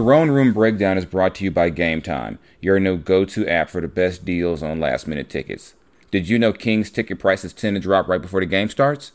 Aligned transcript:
Throne 0.00 0.30
Room 0.30 0.54
Breakdown 0.54 0.96
is 0.96 1.04
brought 1.04 1.34
to 1.34 1.44
you 1.44 1.50
by 1.50 1.68
Game 1.68 2.00
Time, 2.00 2.38
your 2.62 2.80
new 2.80 2.96
go 2.96 3.26
to 3.26 3.46
app 3.46 3.68
for 3.68 3.82
the 3.82 3.86
best 3.86 4.24
deals 4.24 4.62
on 4.62 4.80
last 4.80 5.06
minute 5.06 5.28
tickets. 5.28 5.74
Did 6.10 6.26
you 6.26 6.38
know 6.38 6.54
Kings 6.54 6.88
ticket 6.88 7.18
prices 7.18 7.52
tend 7.52 7.76
to 7.76 7.80
drop 7.80 8.08
right 8.08 8.22
before 8.22 8.40
the 8.40 8.46
game 8.46 8.70
starts? 8.70 9.12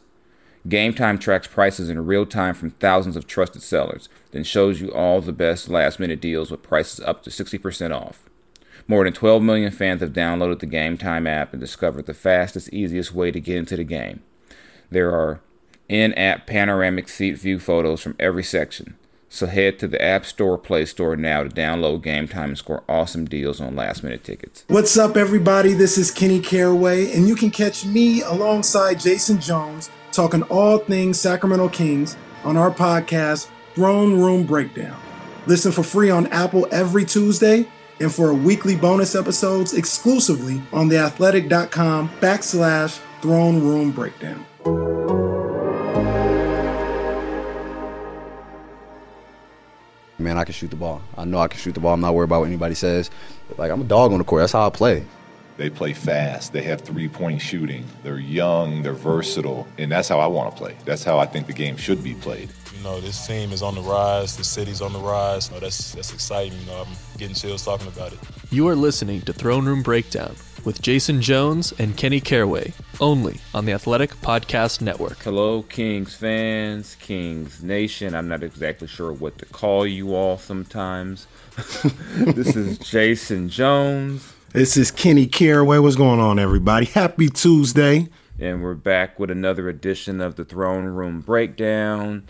Game 0.69 0.93
Time 0.93 1.17
tracks 1.17 1.47
prices 1.47 1.89
in 1.89 2.05
real 2.05 2.27
time 2.27 2.53
from 2.53 2.69
thousands 2.69 3.15
of 3.15 3.25
trusted 3.25 3.63
sellers, 3.63 4.09
then 4.29 4.43
shows 4.43 4.79
you 4.79 4.93
all 4.93 5.21
the 5.21 5.31
best 5.31 5.69
last 5.69 5.99
minute 5.99 6.21
deals 6.21 6.51
with 6.51 6.61
prices 6.61 6.99
up 6.99 7.23
to 7.23 7.31
60% 7.31 7.91
off. 7.91 8.29
More 8.88 9.05
than 9.05 9.13
12 9.13 9.41
million 9.41 9.71
fans 9.71 10.02
have 10.02 10.13
downloaded 10.13 10.59
the 10.59 10.67
Game 10.67 10.99
Time 10.99 11.25
app 11.25 11.52
and 11.52 11.59
discovered 11.59 12.05
the 12.05 12.13
fastest, 12.13 12.71
easiest 12.71 13.11
way 13.11 13.31
to 13.31 13.39
get 13.39 13.57
into 13.57 13.75
the 13.75 13.83
game. 13.83 14.21
There 14.91 15.09
are 15.09 15.41
in 15.89 16.13
app 16.13 16.45
panoramic 16.45 17.09
seat 17.09 17.39
view 17.39 17.57
photos 17.57 18.02
from 18.02 18.15
every 18.20 18.43
section. 18.43 18.97
So 19.30 19.48
head 19.48 19.80
to 19.80 19.88
the 19.88 20.02
App 20.02 20.26
Store 20.26 20.57
Play 20.57 20.86
Store 20.86 21.16
now 21.16 21.44
to 21.44 21.50
download 21.50 22.04
Game 22.04 22.28
Time 22.28 22.50
and 22.50 22.57
score 22.57 22.83
awesome 22.88 23.25
deals 23.25 23.60
on 23.60 23.75
last 23.75 24.04
minute 24.04 24.24
tickets. 24.24 24.64
What's 24.68 24.97
up, 24.97 25.18
everybody? 25.18 25.74
This 25.74 25.97
is 25.97 26.11
Kenny 26.11 26.39
Caraway, 26.39 27.11
and 27.11 27.28
you 27.28 27.36
can 27.36 27.52
catch 27.52 27.86
me 27.86 28.21
alongside 28.21 29.00
Jason 29.00 29.39
Jones 29.42 29.89
talking 30.11 30.43
all 30.43 30.78
things 30.78 31.19
Sacramento 31.19 31.69
Kings 31.69 32.16
on 32.44 32.56
our 32.56 32.72
podcast, 32.72 33.50
Throne 33.73 34.17
Room 34.17 34.45
Breakdown. 34.45 34.97
Listen 35.47 35.72
for 35.72 35.83
free 35.83 36.09
on 36.09 36.28
Apple 36.28 36.67
every 36.72 37.03
Tuesday 37.05 37.67
and 38.00 38.14
for 38.14 38.33
weekly 38.33 38.75
bonus 38.75 39.16
episodes 39.16 39.73
exclusively 39.73 40.61
on 40.73 40.89
theathletic.com 40.89 42.09
backslash 42.19 43.00
throne 43.22 43.61
room 43.61 43.92
breakdown. 43.92 44.45
Man, 50.25 50.39
I 50.39 50.44
can 50.44 50.53
shoot 50.53 50.72
the 50.72 50.75
ball. 50.75 51.03
I 51.16 51.23
know 51.23 51.38
I 51.38 51.47
can 51.47 51.59
shoot 51.59 51.75
the 51.75 51.80
ball. 51.80 51.94
I'm 51.94 52.02
not 52.02 52.16
worried 52.16 52.25
about 52.25 52.39
what 52.39 52.47
anybody 52.47 52.73
says. 52.73 53.11
Like 53.59 53.70
I'm 53.70 53.81
a 53.81 53.83
dog 53.83 54.11
on 54.11 54.17
the 54.17 54.23
court. 54.23 54.42
That's 54.42 54.53
how 54.53 54.66
I 54.66 54.72
play. 54.72 55.05
They 55.58 55.69
play 55.69 55.94
fast. 55.94 56.52
They 56.52 56.63
have 56.63 56.81
three 56.81 57.08
point 57.08 57.39
shooting. 57.39 57.86
They're 58.02 58.17
young. 58.17 58.81
They're 58.81 58.94
versatile. 58.94 59.67
And 59.77 59.91
that's 59.91 60.09
how 60.09 60.19
I 60.19 60.25
want 60.25 60.52
to 60.52 60.58
play. 60.58 60.75
That's 60.83 61.03
how 61.03 61.19
I 61.19 61.27
think 61.27 61.45
the 61.45 61.53
game 61.53 61.77
should 61.77 62.03
be 62.03 62.16
played. 62.16 62.49
You 62.75 62.83
know, 62.83 62.99
this 62.99 63.27
team 63.27 63.52
is 63.52 63.61
on 63.61 63.75
the 63.75 63.81
rise. 63.81 64.36
The 64.36 64.44
city's 64.44 64.81
on 64.81 64.94
the 64.94 64.99
rise. 64.99 65.49
You 65.49 65.53
know, 65.53 65.59
that's, 65.59 65.94
that's 65.94 66.11
exciting. 66.11 66.59
You 66.59 66.66
know, 66.66 66.86
I'm 66.88 66.95
getting 67.19 67.36
chills 67.36 67.64
talking 67.64 67.88
about 67.88 68.11
it. 68.11 68.17
You 68.49 68.67
are 68.67 68.75
listening 68.75 69.21
to 69.21 69.33
Throne 69.33 69.66
Room 69.66 69.83
Breakdown 69.83 70.36
with 70.66 70.81
Jason 70.81 71.21
Jones 71.21 71.73
and 71.77 71.95
Kenny 71.95 72.19
Caraway, 72.19 72.73
only 72.99 73.39
on 73.53 73.66
the 73.66 73.71
Athletic 73.71 74.16
Podcast 74.16 74.81
Network. 74.81 75.19
Hello, 75.19 75.61
Kings 75.61 76.16
fans, 76.16 76.95
Kings 76.99 77.61
Nation. 77.61 78.16
I'm 78.16 78.27
not 78.27 78.44
exactly 78.44 78.88
sure 78.88 79.13
what 79.13 79.38
to 79.38 79.45
call 79.45 79.86
you 79.86 80.16
all 80.16 80.38
sometimes. 80.38 81.27
this 82.16 82.55
is 82.55 82.77
Jason 82.89 83.47
Jones. 83.47 84.33
This 84.52 84.75
is 84.75 84.89
Kenny 84.89 85.27
Caraway. 85.27 85.77
What's 85.77 85.95
going 85.95 86.19
on, 86.19 86.39
everybody? 86.39 86.88
Happy 86.88 87.30
Tuesday. 87.30 88.08
And 88.39 88.63
we're 88.63 88.73
back 88.73 89.19
with 89.19 89.30
another 89.31 89.69
edition 89.69 90.19
of 90.19 90.36
the 90.36 90.43
Throne 90.43 90.86
Room 90.86 91.21
Breakdown. 91.21 92.23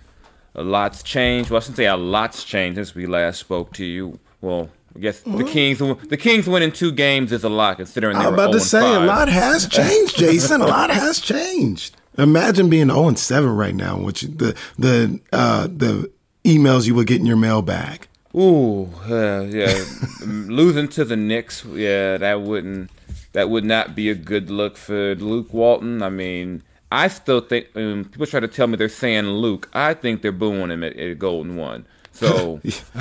A 0.54 0.64
lot's 0.64 1.04
changed. 1.04 1.50
Well, 1.50 1.58
I 1.58 1.62
shouldn't 1.62 1.78
say 1.78 1.86
a 1.86 1.98
lot's 1.98 2.44
changed 2.44 2.78
since 2.78 2.96
we 2.96 3.08
last 3.08 3.40
spoke 3.40 3.74
to 3.74 3.86
you. 3.86 4.20
Well, 4.42 4.70
I 4.96 5.00
guess 5.00 5.20
the 5.22 5.44
Kings 5.44 5.80
the 6.08 6.18
Kings 6.18 6.48
winning 6.48 6.72
two 6.72 6.92
games 6.92 7.32
is 7.32 7.44
a 7.44 7.50
lot 7.50 7.78
considering 7.78 8.18
they 8.18 8.24
I'm 8.26 8.34
about 8.34 8.54
to 8.54 8.60
0 8.60 8.82
say 8.84 8.96
a 8.96 9.00
lot 9.02 9.28
has 9.28 9.68
changed, 9.70 10.18
Jason. 10.18 10.62
a 10.62 10.66
lot 10.68 10.90
has 10.90 11.20
changed. 11.20 11.98
Imagine 12.18 12.70
being 12.70 12.88
0 12.88 13.10
and 13.10 13.20
7 13.20 13.50
right 13.50 13.76
now, 13.76 13.98
which 13.98 14.22
the 14.22 14.56
the 14.80 15.20
uh, 15.34 15.68
the 15.68 16.10
emails 16.46 16.88
you 16.88 16.96
would 16.96 17.08
get 17.08 17.20
in 17.20 17.26
your 17.26 17.36
mailbag. 17.36 18.08
Ooh, 18.34 18.90
uh, 19.10 19.42
yeah, 19.50 19.84
losing 20.26 20.88
to 20.90 21.06
the 21.06 21.16
Knicks, 21.18 21.66
yeah, 21.66 22.18
that 22.18 22.42
wouldn't 22.42 22.90
that 23.34 23.50
would 23.50 23.66
not 23.66 23.96
be 23.96 24.10
a 24.10 24.16
good 24.16 24.50
look 24.50 24.78
for 24.78 25.16
Luke 25.16 25.54
Walton. 25.54 26.02
I 26.02 26.10
mean, 26.10 26.64
I 26.90 27.10
still 27.10 27.42
think 27.42 27.68
um, 27.76 28.06
people 28.06 28.26
try 28.28 28.40
to 28.40 28.48
tell 28.48 28.68
me 28.68 28.78
they're 28.78 28.88
saying 28.88 29.26
Luke. 29.28 29.70
I 29.74 29.94
think 29.94 30.22
they're 30.22 30.32
booing 30.32 30.72
him 30.72 30.84
at, 30.86 30.96
at 30.98 31.20
Golden 31.20 31.58
One. 31.58 31.86
So 32.16 32.60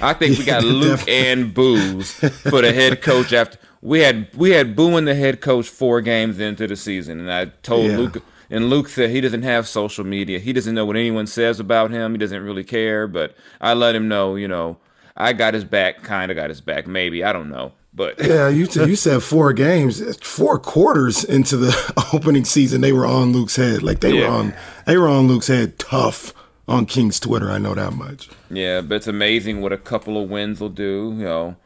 I 0.00 0.14
think 0.14 0.38
we 0.38 0.44
got 0.44 0.62
Luke 0.64 1.00
and 1.08 1.52
booze 1.52 2.12
for 2.12 2.62
the 2.62 2.72
head 2.72 3.02
coach 3.02 3.32
after 3.32 3.58
we 3.82 4.00
had 4.00 4.28
we 4.34 4.50
had 4.50 4.74
booing 4.76 5.04
the 5.04 5.14
head 5.14 5.40
coach 5.40 5.68
four 5.68 6.00
games 6.00 6.38
into 6.38 6.66
the 6.66 6.76
season, 6.76 7.20
and 7.20 7.32
I 7.32 7.46
told 7.62 7.90
Yeah. 7.90 7.96
Luke. 7.98 8.22
And 8.52 8.68
Luke 8.68 8.88
said 8.88 9.10
he 9.10 9.20
doesn't 9.20 9.44
have 9.44 9.68
social 9.68 10.04
media. 10.04 10.40
He 10.40 10.52
doesn't 10.52 10.74
know 10.74 10.84
what 10.84 10.96
anyone 10.96 11.28
says 11.28 11.60
about 11.60 11.92
him. 11.92 12.10
He 12.12 12.18
doesn't 12.18 12.42
really 12.42 12.64
care. 12.64 13.06
But 13.06 13.36
I 13.60 13.74
let 13.74 13.94
him 13.94 14.08
know, 14.08 14.34
you 14.34 14.48
know, 14.48 14.78
I 15.16 15.34
got 15.34 15.54
his 15.54 15.62
back, 15.62 16.02
kind 16.02 16.32
of 16.32 16.36
got 16.36 16.48
his 16.50 16.60
back, 16.60 16.88
maybe. 16.88 17.22
I 17.22 17.32
don't 17.32 17.48
know. 17.48 17.74
But 17.94 18.18
Yeah, 18.20 18.48
you 18.48 18.66
said 18.66 18.88
you 18.88 18.96
said 18.96 19.22
four 19.22 19.52
games, 19.52 20.02
four 20.24 20.58
quarters 20.58 21.22
into 21.22 21.56
the 21.56 22.04
opening 22.12 22.44
season, 22.44 22.80
they 22.80 22.92
were 22.92 23.06
on 23.06 23.32
Luke's 23.32 23.54
head. 23.54 23.84
Like 23.84 24.00
they 24.00 24.14
Yeah. 24.18 24.28
were 24.28 24.34
on 24.34 24.54
they 24.84 24.96
were 24.96 25.08
on 25.08 25.28
Luke's 25.28 25.46
head 25.46 25.78
tough 25.78 26.32
on 26.70 26.86
King's 26.86 27.18
Twitter. 27.20 27.50
I 27.50 27.58
know 27.58 27.74
that 27.74 27.92
much. 27.92 28.28
yeah, 28.48 28.80
but 28.80 28.94
it's 28.96 29.06
amazing 29.06 29.60
what 29.60 29.72
a 29.72 29.76
couple 29.76 30.22
of 30.22 30.30
wins 30.30 30.60
will 30.60 30.68
do. 30.68 31.14
You 31.16 31.24
know, 31.24 31.56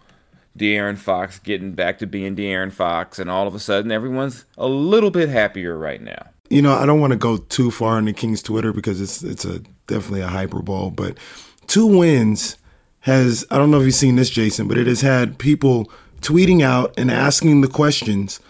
De'Aaron 0.58 0.96
Fox 0.98 1.38
getting 1.38 1.72
back 1.72 1.98
to 1.98 2.06
being 2.06 2.34
De'Aaron 2.34 2.72
Fox, 2.72 3.18
and 3.18 3.30
all 3.30 3.46
of 3.46 3.54
a 3.54 3.58
sudden 3.58 3.92
everyone's 3.92 4.44
a 4.56 4.66
little 4.66 5.10
bit 5.10 5.28
happier 5.28 5.76
right 5.76 6.00
now. 6.00 6.30
You 6.50 6.62
know, 6.62 6.72
I 6.74 6.86
don't 6.86 7.00
want 7.00 7.12
to 7.12 7.18
go 7.18 7.36
too 7.36 7.70
far 7.70 7.98
into 7.98 8.12
King's 8.12 8.42
Twitter 8.42 8.72
because 8.72 9.00
it's 9.00 9.22
it's 9.22 9.44
a 9.44 9.60
definitely 9.86 10.20
a 10.22 10.28
hyperbole, 10.28 10.90
but 10.90 11.18
two 11.66 11.86
wins 11.86 12.56
has 13.00 13.44
I 13.50 13.58
don't 13.58 13.70
know 13.70 13.80
if 13.80 13.84
you've 13.84 13.94
seen 13.94 14.16
this, 14.16 14.30
Jason, 14.30 14.68
but 14.68 14.78
it 14.78 14.86
has 14.86 15.02
had 15.02 15.38
people 15.38 15.90
tweeting 16.20 16.62
out 16.62 16.94
and 16.96 17.10
asking 17.10 17.60
the 17.60 17.68
questions. 17.68 18.40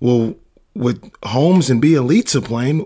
Well, 0.00 0.34
with 0.74 1.10
Holmes 1.22 1.70
and 1.70 1.82
Bjelica 1.82 2.44
playing, 2.44 2.80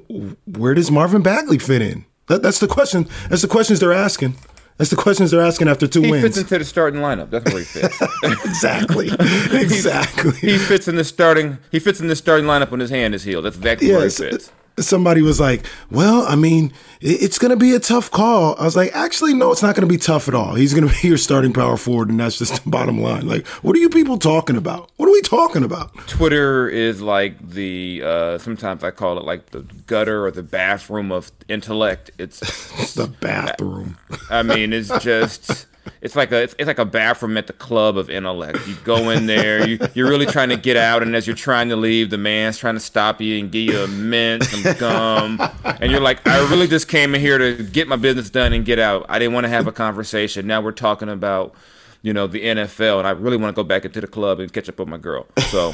where 0.47 0.75
does 0.75 0.91
Marvin 0.91 1.23
Bagley 1.23 1.59
fit 1.59 1.83
in? 1.83 2.05
That, 2.29 2.43
that's 2.43 2.61
the 2.61 2.69
question. 2.69 3.09
That's 3.29 3.43
the 3.43 3.49
questions 3.49 3.81
they're 3.81 3.93
asking. 3.93 4.37
That's 4.77 4.91
the 4.91 4.97
questions 4.97 5.33
they're 5.33 5.43
asking 5.43 5.69
after 5.69 5.89
two 5.89 6.03
He 6.03 6.11
wins. 6.11 6.23
He 6.23 6.29
fits 6.29 6.39
into 6.39 6.59
the 6.59 6.65
starting 6.65 7.01
lineup. 7.01 7.31
That's 7.31 7.51
where 7.53 7.59
he 7.59 7.65
fits. 7.65 8.01
exactly. 8.23 9.09
exactly. 9.61 10.31
he 10.33 10.57
fits 10.57 10.87
in 10.87 10.95
the 10.95 11.05
starting. 11.05 11.59
He 11.73 11.81
fits 11.81 12.01
in 12.01 12.07
the 12.07 12.15
starting 12.15 12.47
lineup 12.47 12.71
when 12.71 12.79
his 12.79 12.91
hand 12.91 13.15
is 13.15 13.25
healed. 13.25 13.45
That's 13.45 13.57
exactly 13.57 13.91
where 13.91 14.05
he 14.05 14.11
fits. 14.11 14.53
Somebody 14.83 15.23
was 15.23 15.39
like, 15.41 15.67
"Well, 15.91 16.25
I 16.27 16.35
mean, 16.37 16.73
it's 17.01 17.39
going 17.39 17.51
to 17.51 17.57
be 17.57 17.75
a 17.75 17.81
tough 17.81 18.11
call." 18.11 18.57
I 18.59 18.65
was 18.65 18.77
like, 18.77 18.91
"Actually, 18.95 19.35
no, 19.35 19.53
it's 19.53 19.63
not 19.63 19.75
going 19.75 19.87
to 19.87 19.93
be 19.93 19.99
tough 19.99 20.29
at 20.29 20.35
all. 20.35 20.55
He's 20.55 20.75
going 20.75 20.89
to 20.89 20.95
be 21.03 21.09
your 21.09 21.19
starting 21.19 21.53
power 21.53 21.77
forward, 21.77 22.11
and 22.11 22.21
that's 22.21 22.39
just 22.39 22.65
the 22.65 22.71
bottom 22.79 23.01
line. 23.01 23.27
Like, 23.27 23.47
what 23.63 23.77
are 23.77 23.79
you 23.81 23.89
people 23.89 24.19
talking 24.19 24.57
about? 24.57 24.91
What 24.97 25.09
are 25.09 25.13
we 25.13 25.23
talking 25.23 25.63
about?" 25.65 25.97
Twitter 26.09 26.69
is 26.69 27.01
like 27.01 27.51
the 27.51 28.03
uh, 28.05 28.39
sometimes 28.39 28.83
I 28.83 28.91
call 28.91 29.19
it 29.19 29.25
like 29.25 29.51
the 29.51 29.61
gutter 29.87 30.25
or 30.27 30.31
the 30.31 30.43
bathroom 30.43 31.13
of 31.13 31.31
intellect. 31.49 32.11
It's 32.19 32.41
The 32.95 33.07
bathroom. 33.07 33.97
I 34.31 34.43
mean 34.43 34.73
it's 34.73 34.89
just 34.99 35.68
it's 36.01 36.15
like 36.15 36.33
a 36.33 36.43
it's, 36.43 36.55
it's 36.59 36.67
like 36.67 36.79
a 36.79 36.85
bathroom 36.85 37.37
at 37.37 37.47
the 37.47 37.53
club 37.53 37.97
of 37.97 38.09
intellect. 38.11 38.67
You 38.67 38.77
go 38.85 39.11
in 39.11 39.27
there, 39.27 39.67
you 39.67 39.79
you're 39.95 40.09
really 40.09 40.27
trying 40.27 40.51
to 40.51 40.57
get 40.57 40.77
out, 40.77 41.03
and 41.03 41.15
as 41.17 41.27
you're 41.27 41.37
trying 41.37 41.69
to 41.71 41.77
leave, 41.77 42.11
the 42.11 42.19
man's 42.19 42.59
trying 42.59 42.75
to 42.75 42.81
stop 42.81 43.21
you 43.21 43.39
and 43.39 43.51
give 43.51 43.73
you 43.73 43.81
a 43.81 43.89
mint, 43.89 44.45
some 44.45 44.75
gum, 44.77 45.41
and 45.81 45.91
you're 45.91 46.01
like, 46.01 46.27
I 46.27 46.39
really 46.51 46.69
just 46.69 46.89
came 46.89 47.15
in 47.15 47.21
here 47.21 47.39
to 47.39 47.63
get 47.65 47.89
my 47.89 47.97
business 47.97 48.31
done 48.31 48.53
and 48.53 48.65
get 48.65 48.79
out. 48.79 49.07
I 49.09 49.19
didn't 49.19 49.35
want 49.35 49.45
to 49.45 49.51
have 49.51 49.67
a 49.67 49.73
conversation. 49.73 50.47
Now 50.47 50.61
we're 50.61 50.73
talking 50.73 51.09
about. 51.09 51.55
You 52.01 52.13
know 52.13 52.29
the 52.29 52.41
NFL, 52.41 53.01
and 53.01 53.09
I 53.09 53.11
really 53.11 53.37
want 53.37 53.55
to 53.55 53.61
go 53.61 53.67
back 53.67 53.85
into 53.85 54.01
the 54.01 54.07
club 54.07 54.39
and 54.39 54.53
catch 54.53 54.69
up 54.69 54.79
with 54.79 54.87
my 54.87 54.99
girl. 54.99 55.27
So 55.49 55.73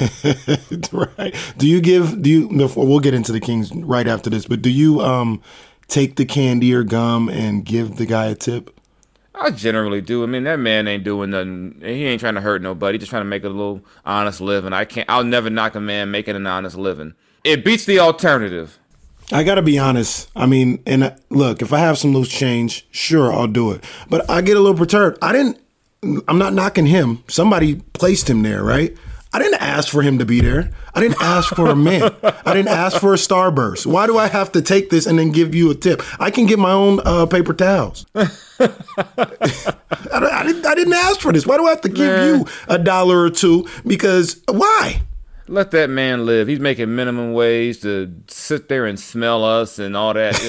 right. 0.91 1.35
Do 1.55 1.67
you 1.67 1.79
give? 1.79 2.19
Do 2.23 2.29
you? 2.31 2.49
no, 2.49 2.67
We'll 2.75 2.99
get 2.99 3.13
into 3.13 3.31
the 3.31 3.39
Kings 3.39 3.71
right 3.71 4.07
after 4.07 4.31
this, 4.31 4.47
but 4.47 4.63
do 4.63 4.71
you 4.71 5.01
um 5.01 5.39
take 5.87 6.15
the 6.15 6.25
candy 6.25 6.73
or 6.73 6.83
gum 6.83 7.29
and 7.29 7.63
give 7.63 7.97
the 7.97 8.07
guy 8.07 8.25
a 8.25 8.33
tip? 8.33 8.75
I 9.37 9.51
generally 9.51 10.01
do. 10.01 10.23
I 10.23 10.27
mean, 10.27 10.43
that 10.45 10.59
man 10.59 10.87
ain't 10.87 11.03
doing 11.03 11.31
nothing. 11.31 11.81
He 11.81 12.05
ain't 12.05 12.19
trying 12.19 12.35
to 12.35 12.41
hurt 12.41 12.61
nobody. 12.61 12.97
Just 12.97 13.09
trying 13.09 13.21
to 13.21 13.29
make 13.29 13.43
a 13.43 13.49
little 13.49 13.83
honest 14.05 14.41
living. 14.41 14.73
I 14.73 14.85
can't. 14.85 15.09
I'll 15.09 15.23
never 15.23 15.49
knock 15.49 15.75
a 15.75 15.81
man 15.81 16.11
making 16.11 16.35
an 16.35 16.47
honest 16.47 16.77
living. 16.77 17.15
It 17.43 17.65
beats 17.65 17.85
the 17.85 17.99
alternative. 17.99 18.79
I 19.31 19.43
got 19.43 19.55
to 19.55 19.61
be 19.61 19.77
honest. 19.77 20.29
I 20.35 20.45
mean, 20.45 20.81
and 20.85 21.03
uh, 21.03 21.15
look, 21.29 21.61
if 21.61 21.73
I 21.73 21.79
have 21.79 21.97
some 21.97 22.13
loose 22.13 22.29
change, 22.29 22.87
sure, 22.91 23.33
I'll 23.33 23.47
do 23.47 23.71
it. 23.71 23.83
But 24.09 24.29
I 24.29 24.41
get 24.41 24.57
a 24.57 24.59
little 24.59 24.77
perturbed. 24.77 25.17
I 25.21 25.33
didn't. 25.33 25.59
I'm 26.27 26.37
not 26.37 26.53
knocking 26.53 26.85
him. 26.85 27.23
Somebody 27.27 27.75
placed 27.93 28.29
him 28.29 28.43
there, 28.43 28.63
right? 28.63 28.95
I 29.35 29.39
didn't 29.39 29.61
ask 29.61 29.89
for 29.89 30.01
him 30.01 30.17
to 30.19 30.25
be 30.25 30.39
there. 30.39 30.69
I 30.93 31.01
didn't 31.01 31.21
ask 31.21 31.53
for 31.53 31.67
a 31.67 31.75
mint. 31.75 32.15
I 32.23 32.53
didn't 32.53 32.69
ask 32.69 33.01
for 33.01 33.13
a 33.13 33.17
starburst. 33.17 33.85
Why 33.85 34.07
do 34.07 34.17
I 34.17 34.27
have 34.29 34.53
to 34.53 34.61
take 34.61 34.91
this 34.91 35.05
and 35.05 35.19
then 35.19 35.31
give 35.31 35.53
you 35.53 35.69
a 35.71 35.75
tip? 35.75 36.01
I 36.21 36.31
can 36.31 36.45
get 36.45 36.57
my 36.57 36.71
own 36.71 37.01
uh, 37.03 37.25
paper 37.25 37.53
towels. 37.53 38.05
I, 38.15 38.29
I 39.09 40.43
didn't, 40.45 40.65
I 40.65 40.73
didn't 40.73 40.93
ask 40.93 41.19
for 41.19 41.33
this. 41.33 41.45
Why 41.45 41.57
do 41.57 41.65
I 41.65 41.71
have 41.71 41.81
to 41.81 41.89
give 41.89 42.17
you 42.17 42.47
a 42.69 42.79
dollar 42.79 43.19
or 43.23 43.29
two? 43.29 43.67
Because 43.85 44.41
why? 44.47 45.01
Let 45.49 45.71
that 45.71 45.89
man 45.89 46.25
live. 46.25 46.47
He's 46.47 46.61
making 46.61 46.95
minimum 46.95 47.33
wage 47.33 47.81
to 47.81 48.15
sit 48.29 48.69
there 48.69 48.85
and 48.85 48.97
smell 48.97 49.43
us 49.43 49.79
and 49.79 49.97
all 49.97 50.13
that, 50.13 50.41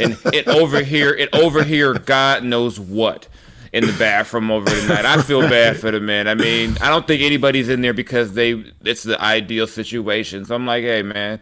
and 0.00 0.18
it 0.34 0.48
over 0.48 0.82
here, 0.82 1.14
it 1.14 1.32
over 1.32 1.62
here, 1.62 1.94
God 1.94 2.42
knows 2.42 2.80
what. 2.80 3.28
In 3.72 3.86
the 3.86 3.92
bathroom 3.98 4.50
over 4.50 4.68
the 4.68 4.86
night. 4.88 5.04
I 5.06 5.20
feel 5.22 5.40
bad 5.42 5.78
for 5.78 5.90
the 5.90 6.00
man. 6.00 6.28
I 6.28 6.34
mean, 6.34 6.76
I 6.80 6.88
don't 6.90 7.06
think 7.06 7.22
anybody's 7.22 7.68
in 7.68 7.80
there 7.80 7.94
because 7.94 8.34
they 8.34 8.52
it's 8.84 9.02
the 9.02 9.20
ideal 9.20 9.66
situation. 9.66 10.44
So 10.44 10.54
I'm 10.54 10.66
like, 10.66 10.84
hey 10.84 11.02
man, 11.02 11.40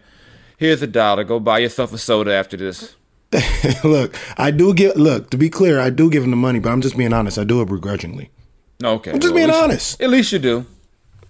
here's 0.57 0.81
a 0.81 0.87
dollar. 0.87 1.23
Go 1.23 1.39
buy 1.39 1.59
yourself 1.59 1.93
a 1.93 1.97
soda 1.97 2.33
after 2.33 2.57
this. 2.57 2.95
look, 3.83 4.15
I 4.37 4.51
do 4.51 4.73
give. 4.73 4.95
Look, 4.95 5.29
to 5.29 5.37
be 5.37 5.49
clear, 5.49 5.79
I 5.79 5.89
do 5.89 6.09
give 6.09 6.23
him 6.23 6.31
the 6.31 6.37
money, 6.37 6.59
but 6.59 6.69
I'm 6.69 6.81
just 6.81 6.97
being 6.97 7.13
honest. 7.13 7.37
I 7.37 7.43
do 7.43 7.61
it 7.61 7.65
begrudgingly. 7.69 8.29
Okay, 8.83 9.11
I'm 9.11 9.19
just 9.19 9.33
well, 9.33 9.47
being 9.47 9.55
at 9.55 9.63
honest. 9.63 10.01
At 10.01 10.09
least 10.09 10.31
you 10.31 10.39
do. 10.39 10.65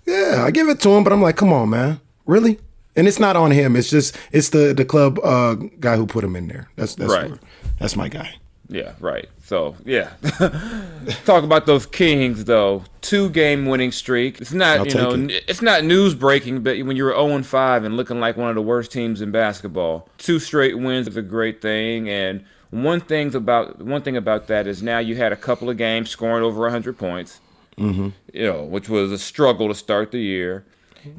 Yeah, 0.05 0.43
I 0.45 0.51
give 0.51 0.67
it 0.69 0.79
to 0.81 0.89
him, 0.89 1.03
but 1.03 1.13
I'm 1.13 1.21
like, 1.21 1.35
come 1.35 1.53
on, 1.53 1.69
man, 1.69 1.99
really? 2.25 2.59
And 2.95 3.07
it's 3.07 3.19
not 3.19 3.35
on 3.35 3.51
him. 3.51 3.75
It's 3.75 3.89
just 3.89 4.17
it's 4.31 4.49
the 4.49 4.73
the 4.73 4.83
club 4.85 5.19
uh, 5.23 5.55
guy 5.79 5.95
who 5.95 6.05
put 6.07 6.23
him 6.23 6.35
in 6.35 6.47
there. 6.47 6.69
That's 6.75 6.95
that's 6.95 7.11
Right. 7.11 7.31
that's 7.79 7.95
my 7.95 8.09
guy. 8.09 8.35
Yeah, 8.71 8.93
right. 9.01 9.27
So 9.43 9.75
yeah, 9.83 10.11
talk 11.25 11.43
about 11.43 11.65
those 11.65 11.85
Kings 11.85 12.45
though. 12.45 12.85
Two 13.01 13.29
game 13.29 13.65
winning 13.65 13.91
streak. 13.91 14.39
It's 14.39 14.53
not 14.53 14.79
I'll 14.79 14.87
you 14.87 14.93
know 14.93 15.11
it. 15.11 15.43
it's 15.47 15.61
not 15.61 15.83
news 15.83 16.15
breaking, 16.15 16.63
but 16.63 16.79
when 16.79 16.95
you're 16.95 17.11
0 17.11 17.43
5 17.43 17.83
and 17.83 17.97
looking 17.97 18.21
like 18.21 18.37
one 18.37 18.49
of 18.49 18.55
the 18.55 18.61
worst 18.61 18.91
teams 18.91 19.21
in 19.21 19.29
basketball, 19.29 20.07
two 20.17 20.39
straight 20.39 20.79
wins 20.79 21.07
is 21.07 21.17
a 21.17 21.21
great 21.21 21.61
thing. 21.61 22.09
And 22.09 22.45
one 22.69 23.01
thing 23.01 23.35
about 23.35 23.81
one 23.81 24.01
thing 24.01 24.15
about 24.15 24.47
that 24.47 24.67
is 24.67 24.81
now 24.81 24.99
you 24.99 25.17
had 25.17 25.33
a 25.33 25.37
couple 25.37 25.69
of 25.69 25.75
games 25.77 26.09
scoring 26.09 26.43
over 26.43 26.61
100 26.61 26.97
points. 26.97 27.41
Mm-hmm. 27.77 28.09
You 28.33 28.45
know, 28.45 28.63
which 28.63 28.87
was 28.87 29.11
a 29.11 29.17
struggle 29.17 29.67
to 29.67 29.75
start 29.75 30.11
the 30.11 30.19
year. 30.19 30.65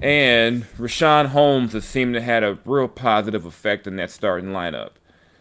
And 0.00 0.64
Richaun 0.78 1.26
Holmes 1.26 1.72
has 1.72 1.84
seemed 1.84 2.14
to 2.14 2.20
have 2.20 2.42
had 2.42 2.44
a 2.44 2.58
real 2.64 2.86
positive 2.86 3.44
effect 3.44 3.86
in 3.86 3.96
that 3.96 4.12
starting 4.12 4.50
lineup. 4.50 4.90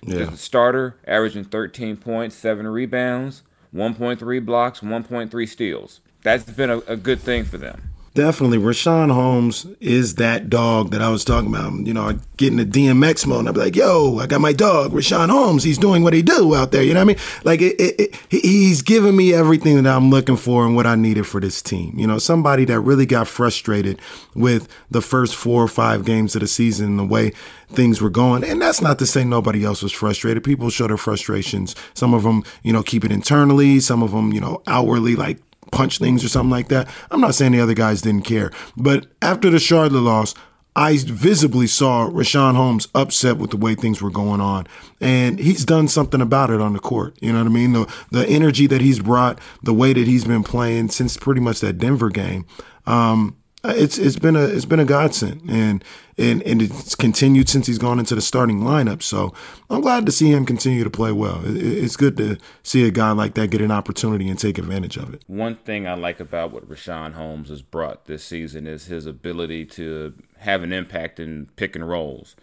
Yeah. 0.04 0.26
The 0.26 0.38
starter 0.38 0.98
averaging 1.06 1.46
13 1.46 1.98
points, 1.98 2.36
7 2.36 2.68
rebounds, 2.68 3.44
1.3 3.74 4.46
blocks, 4.46 4.80
1.3 4.80 5.48
steals. 5.48 6.02
That's 6.24 6.44
been 6.44 6.70
a, 6.70 6.80
a 6.80 6.96
good 6.98 7.20
thing 7.20 7.46
for 7.46 7.58
them. 7.58 7.92
Definitely, 8.14 8.58
Richaun 8.58 9.10
Holmes 9.10 9.66
is 9.80 10.16
that 10.16 10.50
dog 10.50 10.92
that 10.92 11.02
I 11.02 11.08
was 11.08 11.24
talking 11.24 11.48
about. 11.48 11.88
You 11.88 11.94
know, 11.94 12.10
I 12.10 12.18
get 12.36 12.52
in 12.52 12.58
the 12.58 12.66
DMX 12.66 13.26
mode 13.26 13.40
and 13.40 13.50
I'm 13.50 13.56
like, 13.56 13.78
yo, 13.78 14.20
I 14.20 14.28
got 14.28 14.42
my 14.42 14.52
dog, 14.52 14.92
Richaun 14.92 15.30
Holmes. 15.30 15.64
He's 15.64 15.78
doing 15.78 16.04
what 16.04 16.12
he 16.12 16.22
do 16.22 16.54
out 16.54 16.74
there. 16.74 16.84
You 16.84 16.94
know 16.94 17.06
what 17.06 17.16
I 17.16 17.16
mean? 17.16 17.42
Like, 17.46 17.62
it, 17.62 17.80
it, 17.80 18.02
it, 18.02 18.16
he's 18.30 18.82
giving 18.82 19.16
me 19.16 19.34
everything 19.34 19.82
that 19.82 19.96
I'm 19.96 20.10
looking 20.10 20.36
for 20.36 20.66
and 20.66 20.76
what 20.76 20.86
I 20.86 20.96
needed 20.96 21.26
for 21.26 21.40
this 21.40 21.62
team. 21.62 21.98
You 21.98 22.06
know, 22.06 22.18
somebody 22.18 22.66
that 22.66 22.82
really 22.82 23.06
got 23.06 23.30
frustrated 23.30 23.98
with 24.36 24.68
the 24.90 25.02
first 25.02 25.34
four 25.34 25.64
or 25.64 25.70
five 25.70 26.04
games 26.04 26.36
of 26.36 26.42
the 26.42 26.48
season 26.48 26.88
and 26.88 27.00
the 27.00 27.06
way 27.06 27.32
things 27.70 28.02
were 28.02 28.10
going. 28.10 28.44
And 28.44 28.62
that's 28.62 28.82
not 28.82 29.00
to 29.00 29.06
say 29.06 29.24
nobody 29.24 29.64
else 29.64 29.82
was 29.82 29.94
frustrated. 29.94 30.44
People 30.44 30.70
show 30.70 30.88
their 30.88 30.98
frustrations. 30.98 31.78
Some 31.94 32.14
of 32.14 32.24
them, 32.24 32.44
you 32.62 32.74
know, 32.74 32.84
keep 32.84 33.06
it 33.06 33.12
internally. 33.14 33.80
Some 33.80 34.04
of 34.04 34.12
them, 34.12 34.34
you 34.34 34.42
know, 34.42 34.62
outwardly, 34.68 35.16
like 35.16 35.38
punch 35.72 36.00
things 36.00 36.24
or 36.24 36.30
something 36.30 36.50
like 36.52 36.70
that. 36.70 36.88
I'm 37.12 37.22
not 37.22 37.36
saying 37.36 37.52
the 37.52 37.62
other 37.62 37.74
guys 37.74 38.02
didn't 38.02 38.26
care, 38.26 38.52
but 38.76 39.08
after 39.22 39.50
the 39.50 39.60
Charlotte 39.60 40.02
loss, 40.02 40.34
I 40.76 40.98
visibly 40.98 41.68
saw 41.68 42.10
Richaun 42.10 42.56
Holmes 42.56 42.88
upset 42.96 43.38
with 43.38 43.52
the 43.52 43.58
way 43.58 43.76
things 43.76 44.02
were 44.02 44.10
going 44.10 44.40
on, 44.40 44.68
and 45.02 45.38
he's 45.38 45.66
done 45.66 45.90
something 45.90 46.22
about 46.22 46.50
it 46.50 46.62
on 46.62 46.74
the 46.74 46.80
court. 46.80 47.18
You 47.22 47.34
know 47.34 47.40
what 47.40 47.48
I 47.48 47.54
mean? 47.54 47.74
The 47.74 47.94
the 48.12 48.28
energy 48.28 48.68
that 48.68 48.80
he's 48.80 49.00
brought, 49.00 49.40
the 49.62 49.74
way 49.74 49.92
that 49.92 50.08
he's 50.08 50.24
been 50.24 50.44
playing 50.44 50.90
since 50.90 51.18
pretty 51.18 51.42
much 51.42 51.60
that 51.60 51.78
Denver 51.78 52.10
game. 52.10 52.46
Um, 52.86 53.36
it's 53.64 53.98
it's 53.98 54.18
been 54.18 54.36
a 54.36 54.44
it's 54.44 54.66
been 54.66 54.80
a 54.80 54.86
godsend, 54.86 55.42
and 55.50 55.84
and 56.18 56.42
and 56.44 56.62
it's 56.62 56.96
continued 56.96 57.48
since 57.50 57.68
he's 57.68 57.78
gone 57.78 58.00
into 58.00 58.16
the 58.16 58.22
starting 58.22 58.62
lineup. 58.62 59.02
So 59.04 59.34
I'm 59.70 59.82
glad 59.82 60.06
to 60.08 60.12
see 60.12 60.32
him 60.32 60.46
continue 60.46 60.84
to 60.84 60.90
play 60.90 61.12
well. 61.12 61.46
It- 61.46 61.58
it- 61.58 61.84
It's 61.84 61.96
good 61.98 62.18
to 62.18 62.38
see 62.64 62.86
a 62.86 62.92
guy 62.92 63.12
like 63.12 63.34
that 63.36 63.50
get 63.52 63.62
an 63.62 63.72
opportunity 63.72 64.28
and 64.30 64.38
take 64.40 64.58
advantage 64.58 64.98
of 64.98 65.14
it. 65.14 65.24
One 65.28 65.56
thing 65.58 65.88
I 65.88 65.94
like 65.94 66.20
about 66.20 66.52
what 66.52 66.68
Richaun 66.70 67.14
Holmes 67.14 67.50
has 67.50 67.62
brought 67.62 68.06
this 68.06 68.24
season 68.24 68.66
is 68.68 68.86
his 68.86 69.06
ability 69.06 69.66
to 69.66 70.14
have 70.40 70.64
an 70.64 70.74
impact 70.74 71.20
in 71.20 71.48
pick 71.56 71.76
and 71.76 71.88
rolls. 71.88 72.36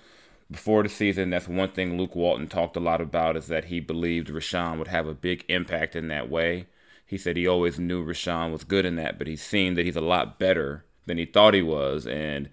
Before 0.50 0.82
the 0.82 0.88
season, 0.88 1.28
that's 1.30 1.46
one 1.48 1.68
thing 1.70 1.98
Luke 1.98 2.16
Walton 2.16 2.46
talked 2.48 2.76
a 2.76 2.80
lot 2.80 3.00
about 3.02 3.36
is 3.36 3.48
that 3.48 3.66
he 3.66 3.80
believed 3.80 4.28
Richaun 4.28 4.78
would 4.78 4.88
have 4.88 5.06
a 5.06 5.14
big 5.14 5.44
impact 5.48 5.94
in 5.94 6.08
that 6.08 6.30
way. 6.30 6.66
He 7.04 7.18
said 7.18 7.36
he 7.36 7.46
always 7.46 7.78
knew 7.78 8.04
Richaun 8.04 8.52
was 8.52 8.64
good 8.64 8.84
in 8.86 8.96
that, 8.96 9.18
but 9.18 9.26
he's 9.26 9.42
seen 9.42 9.74
that 9.74 9.84
he's 9.84 9.96
a 9.96 10.00
lot 10.00 10.38
better 10.38 10.84
than 11.08 11.18
he 11.18 11.24
thought 11.24 11.54
he 11.54 11.62
was, 11.62 12.06
and 12.06 12.48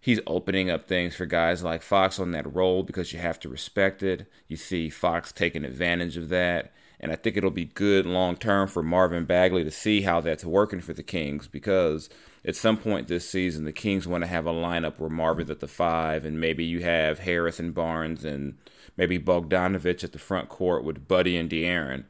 he's 0.00 0.20
opening 0.26 0.70
up 0.70 0.86
things 0.86 1.16
for 1.16 1.26
guys 1.26 1.62
like 1.62 1.82
Fox 1.82 2.18
on 2.18 2.30
that 2.30 2.54
role 2.54 2.82
because 2.82 3.12
you 3.12 3.18
have 3.18 3.40
to 3.40 3.48
respect 3.48 4.02
it. 4.02 4.30
You 4.46 4.56
see 4.56 4.88
Fox 4.88 5.32
taking 5.32 5.64
advantage 5.64 6.16
of 6.16 6.28
that. 6.28 6.72
And 6.98 7.12
I 7.12 7.16
think 7.16 7.36
it'll 7.36 7.50
be 7.50 7.66
good 7.66 8.06
long 8.06 8.36
term 8.36 8.68
for 8.68 8.82
Marvin 8.82 9.24
Bagley 9.24 9.64
to 9.64 9.70
see 9.70 10.02
how 10.02 10.20
that's 10.20 10.44
working 10.44 10.80
for 10.80 10.94
the 10.94 11.02
Kings 11.02 11.46
because 11.46 12.08
at 12.44 12.56
some 12.56 12.76
point 12.76 13.08
this 13.08 13.28
season, 13.28 13.64
the 13.64 13.72
Kings 13.72 14.06
want 14.06 14.22
to 14.22 14.28
have 14.28 14.46
a 14.46 14.52
lineup 14.52 14.98
where 14.98 15.10
Marvin's 15.10 15.50
at 15.50 15.60
the 15.60 15.66
five 15.66 16.24
and 16.24 16.40
maybe 16.40 16.64
you 16.64 16.82
have 16.82 17.18
Harris 17.18 17.58
and 17.58 17.74
Barnes 17.74 18.24
and 18.24 18.56
maybe 18.96 19.18
Bogdanovich 19.18 20.04
at 20.04 20.12
the 20.12 20.18
front 20.18 20.48
court 20.48 20.84
with 20.84 21.06
Buddy 21.08 21.36
and 21.36 21.50
De'Aaron 21.50 22.04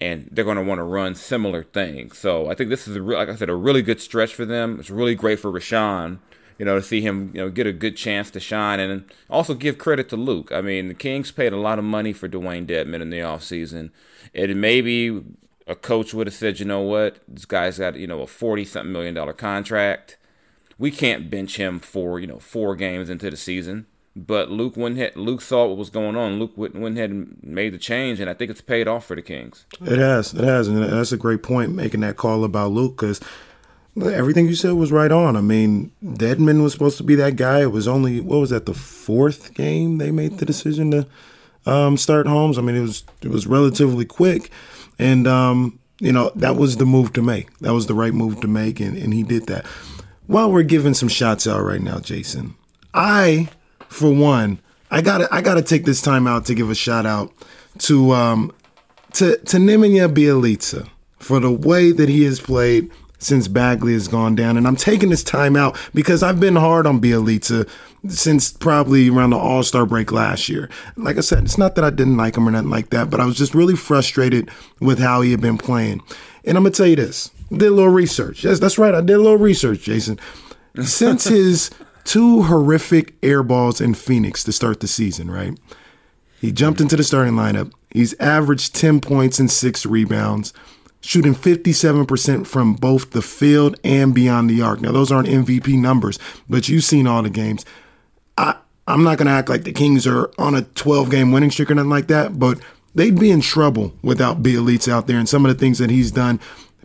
and 0.00 0.28
they're 0.30 0.44
going 0.44 0.56
to 0.56 0.62
want 0.62 0.78
to 0.78 0.84
run 0.84 1.14
similar 1.14 1.62
things. 1.62 2.18
So 2.18 2.50
I 2.50 2.54
think 2.54 2.70
this 2.70 2.86
is, 2.86 2.96
a 2.96 3.02
re- 3.02 3.16
like 3.16 3.28
I 3.28 3.36
said, 3.36 3.48
a 3.48 3.54
really 3.54 3.82
good 3.82 4.00
stretch 4.00 4.34
for 4.34 4.44
them. 4.44 4.78
It's 4.78 4.90
really 4.90 5.14
great 5.14 5.40
for 5.40 5.50
Richaun, 5.50 6.18
you 6.58 6.64
know, 6.64 6.76
to 6.76 6.82
see 6.82 7.00
him, 7.00 7.30
you 7.34 7.40
know, 7.40 7.50
get 7.50 7.66
a 7.66 7.72
good 7.72 7.96
chance 7.96 8.30
to 8.32 8.40
shine 8.40 8.78
and 8.78 9.10
also 9.30 9.54
give 9.54 9.78
credit 9.78 10.08
to 10.10 10.16
Luke. 10.16 10.52
I 10.52 10.60
mean, 10.60 10.88
the 10.88 10.94
Kings 10.94 11.30
paid 11.30 11.52
a 11.52 11.58
lot 11.58 11.78
of 11.78 11.84
money 11.84 12.12
for 12.12 12.28
Dewayne 12.28 12.66
Dedmon 12.66 13.00
in 13.00 13.10
the 13.10 13.20
offseason. 13.20 13.90
And 14.34 14.60
maybe 14.60 15.22
a 15.66 15.74
coach 15.74 16.12
would 16.12 16.26
have 16.26 16.34
said, 16.34 16.60
you 16.60 16.66
know 16.66 16.80
what, 16.80 17.18
this 17.26 17.46
guy's 17.46 17.78
got, 17.78 17.96
you 17.96 18.06
know, 18.06 18.20
a 18.20 18.26
40 18.26 18.64
something 18.64 18.92
million 18.92 19.14
dollar 19.14 19.32
contract. 19.32 20.18
We 20.78 20.90
can't 20.90 21.30
bench 21.30 21.56
him 21.56 21.78
for, 21.78 22.20
you 22.20 22.26
know, 22.26 22.38
four 22.38 22.76
games 22.76 23.08
into 23.08 23.30
the 23.30 23.36
season. 23.36 23.86
But 24.18 24.50
Luke 24.50 24.78
went 24.78 24.96
ahead, 24.96 25.14
Luke 25.14 25.42
saw 25.42 25.66
what 25.66 25.76
was 25.76 25.90
going 25.90 26.16
on. 26.16 26.38
Luke 26.38 26.52
went 26.56 26.74
went 26.74 26.96
ahead 26.96 27.10
and 27.10 27.38
made 27.42 27.74
the 27.74 27.78
change, 27.78 28.18
and 28.18 28.30
I 28.30 28.34
think 28.34 28.50
it's 28.50 28.62
paid 28.62 28.88
off 28.88 29.04
for 29.04 29.14
the 29.14 29.20
Kings. 29.20 29.66
It 29.82 29.98
has, 29.98 30.32
it 30.32 30.42
has, 30.42 30.68
and 30.68 30.82
that's 30.82 31.12
a 31.12 31.18
great 31.18 31.42
point 31.42 31.74
making 31.74 32.00
that 32.00 32.16
call 32.16 32.42
about 32.42 32.72
Luke 32.72 32.96
because 32.96 33.20
everything 34.02 34.46
you 34.46 34.54
said 34.54 34.72
was 34.72 34.90
right 34.90 35.12
on. 35.12 35.36
I 35.36 35.42
mean, 35.42 35.92
Dedmon 36.02 36.62
was 36.62 36.72
supposed 36.72 36.96
to 36.96 37.04
be 37.04 37.14
that 37.16 37.36
guy. 37.36 37.60
It 37.60 37.72
was 37.72 37.86
only 37.86 38.22
what 38.22 38.38
was 38.38 38.50
that 38.50 38.64
the 38.64 38.72
fourth 38.72 39.52
game 39.52 39.98
they 39.98 40.10
made 40.10 40.38
the 40.38 40.46
decision 40.46 40.90
to 40.92 41.06
um, 41.66 41.98
start 41.98 42.26
Holmes. 42.26 42.56
I 42.56 42.62
mean, 42.62 42.76
it 42.76 42.80
was 42.80 43.04
it 43.20 43.28
was 43.28 43.46
relatively 43.46 44.06
quick, 44.06 44.50
and 44.98 45.26
um, 45.26 45.78
you 46.00 46.12
know 46.12 46.32
that 46.36 46.56
was 46.56 46.78
the 46.78 46.86
move 46.86 47.12
to 47.12 47.22
make. 47.22 47.56
That 47.58 47.74
was 47.74 47.86
the 47.86 47.94
right 47.94 48.14
move 48.14 48.40
to 48.40 48.48
make, 48.48 48.80
and, 48.80 48.96
and 48.96 49.12
he 49.12 49.22
did 49.22 49.46
that. 49.48 49.66
While 50.26 50.50
we're 50.50 50.62
giving 50.62 50.94
some 50.94 51.08
shots 51.08 51.46
out 51.46 51.62
right 51.62 51.80
now, 51.80 52.00
Jason, 52.00 52.54
I, 52.94 53.48
for 53.88 54.12
one, 54.12 54.60
I 54.90 55.02
gotta 55.02 55.28
I 55.32 55.42
gotta 55.42 55.62
take 55.62 55.84
this 55.84 56.00
time 56.00 56.26
out 56.26 56.46
to 56.46 56.54
give 56.54 56.70
a 56.70 56.74
shout 56.74 57.06
out 57.06 57.32
to 57.78 58.12
um, 58.12 58.52
to 59.14 59.36
to 59.38 59.56
Nemanja 59.56 60.12
Bjelica 60.12 60.88
for 61.18 61.40
the 61.40 61.50
way 61.50 61.92
that 61.92 62.08
he 62.08 62.24
has 62.24 62.40
played 62.40 62.90
since 63.18 63.48
Bagley 63.48 63.94
has 63.94 64.08
gone 64.08 64.34
down. 64.34 64.56
And 64.56 64.66
I'm 64.66 64.76
taking 64.76 65.10
this 65.10 65.24
time 65.24 65.56
out 65.56 65.78
because 65.94 66.22
I've 66.22 66.38
been 66.38 66.56
hard 66.56 66.86
on 66.86 67.00
Bjelica 67.00 67.68
since 68.08 68.52
probably 68.52 69.08
around 69.08 69.30
the 69.30 69.38
All 69.38 69.62
Star 69.62 69.86
break 69.86 70.12
last 70.12 70.48
year. 70.48 70.70
Like 70.96 71.16
I 71.16 71.20
said, 71.20 71.44
it's 71.44 71.58
not 71.58 71.74
that 71.74 71.84
I 71.84 71.90
didn't 71.90 72.16
like 72.16 72.36
him 72.36 72.48
or 72.48 72.50
nothing 72.50 72.70
like 72.70 72.90
that, 72.90 73.10
but 73.10 73.20
I 73.20 73.24
was 73.24 73.36
just 73.36 73.54
really 73.54 73.76
frustrated 73.76 74.50
with 74.80 74.98
how 74.98 75.22
he 75.22 75.30
had 75.30 75.40
been 75.40 75.58
playing. 75.58 76.02
And 76.44 76.56
I'm 76.56 76.62
gonna 76.62 76.70
tell 76.74 76.86
you 76.86 76.96
this: 76.96 77.30
did 77.50 77.68
a 77.68 77.70
little 77.70 77.90
research. 77.90 78.44
Yes, 78.44 78.60
that's 78.60 78.78
right. 78.78 78.94
I 78.94 79.00
did 79.00 79.16
a 79.16 79.22
little 79.22 79.38
research, 79.38 79.80
Jason. 79.80 80.18
Since 80.82 81.24
his 81.24 81.70
two 82.06 82.44
horrific 82.44 83.14
air 83.22 83.42
balls 83.42 83.80
in 83.80 83.92
Phoenix 83.92 84.42
to 84.44 84.52
start 84.52 84.80
the 84.80 84.86
season, 84.86 85.30
right? 85.30 85.58
He 86.40 86.52
jumped 86.52 86.80
into 86.80 86.96
the 86.96 87.04
starting 87.04 87.34
lineup. 87.34 87.72
He's 87.90 88.18
averaged 88.20 88.74
10 88.74 89.00
points 89.00 89.38
and 89.38 89.50
six 89.50 89.84
rebounds, 89.84 90.54
shooting 91.00 91.34
57% 91.34 92.46
from 92.46 92.74
both 92.74 93.10
the 93.10 93.22
field 93.22 93.78
and 93.82 94.14
beyond 94.14 94.48
the 94.48 94.62
arc. 94.62 94.80
Now, 94.80 94.92
those 94.92 95.10
aren't 95.10 95.28
MVP 95.28 95.78
numbers, 95.78 96.18
but 96.48 96.68
you've 96.68 96.84
seen 96.84 97.06
all 97.06 97.22
the 97.22 97.30
games. 97.30 97.64
I, 98.38 98.56
I'm 98.86 99.02
not 99.02 99.18
going 99.18 99.26
to 99.26 99.32
act 99.32 99.48
like 99.48 99.64
the 99.64 99.72
Kings 99.72 100.06
are 100.06 100.30
on 100.38 100.54
a 100.54 100.62
12 100.62 101.10
game 101.10 101.32
winning 101.32 101.50
streak 101.50 101.70
or 101.70 101.74
nothing 101.74 101.90
like 101.90 102.06
that, 102.06 102.38
but 102.38 102.60
they'd 102.94 103.18
be 103.18 103.30
in 103.30 103.40
trouble 103.40 103.94
without 104.02 104.42
Bjelica 104.42 104.92
out 104.92 105.06
there 105.06 105.18
and 105.18 105.28
some 105.28 105.44
of 105.44 105.52
the 105.52 105.58
things 105.58 105.78
that 105.78 105.90
he's 105.90 106.12
done 106.12 106.38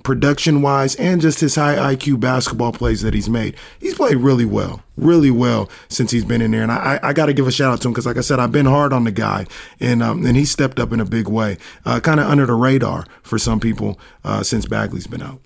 production 0.03 0.61
wise 0.61 0.95
and 0.95 1.21
just 1.21 1.39
his 1.39 1.55
high 1.55 1.75
IQ 1.95 2.19
basketball 2.19 2.71
plays 2.71 3.01
that 3.01 3.13
he's 3.13 3.29
made. 3.29 3.55
He's 3.79 3.95
played 3.95 4.17
really 4.17 4.45
well, 4.45 4.83
really 4.97 5.31
well 5.31 5.69
since 5.89 6.11
he's 6.11 6.25
been 6.25 6.41
in 6.41 6.51
there. 6.51 6.63
And 6.63 6.71
I, 6.71 6.99
I 7.01 7.13
got 7.13 7.27
to 7.27 7.33
give 7.33 7.47
a 7.47 7.51
shout 7.51 7.73
out 7.73 7.81
to 7.81 7.87
him 7.87 7.93
because, 7.93 8.05
like 8.05 8.17
I 8.17 8.21
said, 8.21 8.39
I've 8.39 8.51
been 8.51 8.65
hard 8.65 8.93
on 8.93 9.03
the 9.03 9.11
guy 9.11 9.45
and 9.79 10.01
um, 10.01 10.25
and 10.25 10.35
he 10.35 10.45
stepped 10.45 10.79
up 10.79 10.91
in 10.91 10.99
a 10.99 11.05
big 11.05 11.27
way, 11.27 11.57
uh, 11.85 11.99
kind 11.99 12.19
of 12.19 12.27
under 12.27 12.45
the 12.45 12.53
radar 12.53 13.05
for 13.21 13.37
some 13.37 13.59
people 13.59 13.99
uh, 14.23 14.43
since 14.43 14.65
Bagley's 14.65 15.07
been 15.07 15.21
out. 15.21 15.39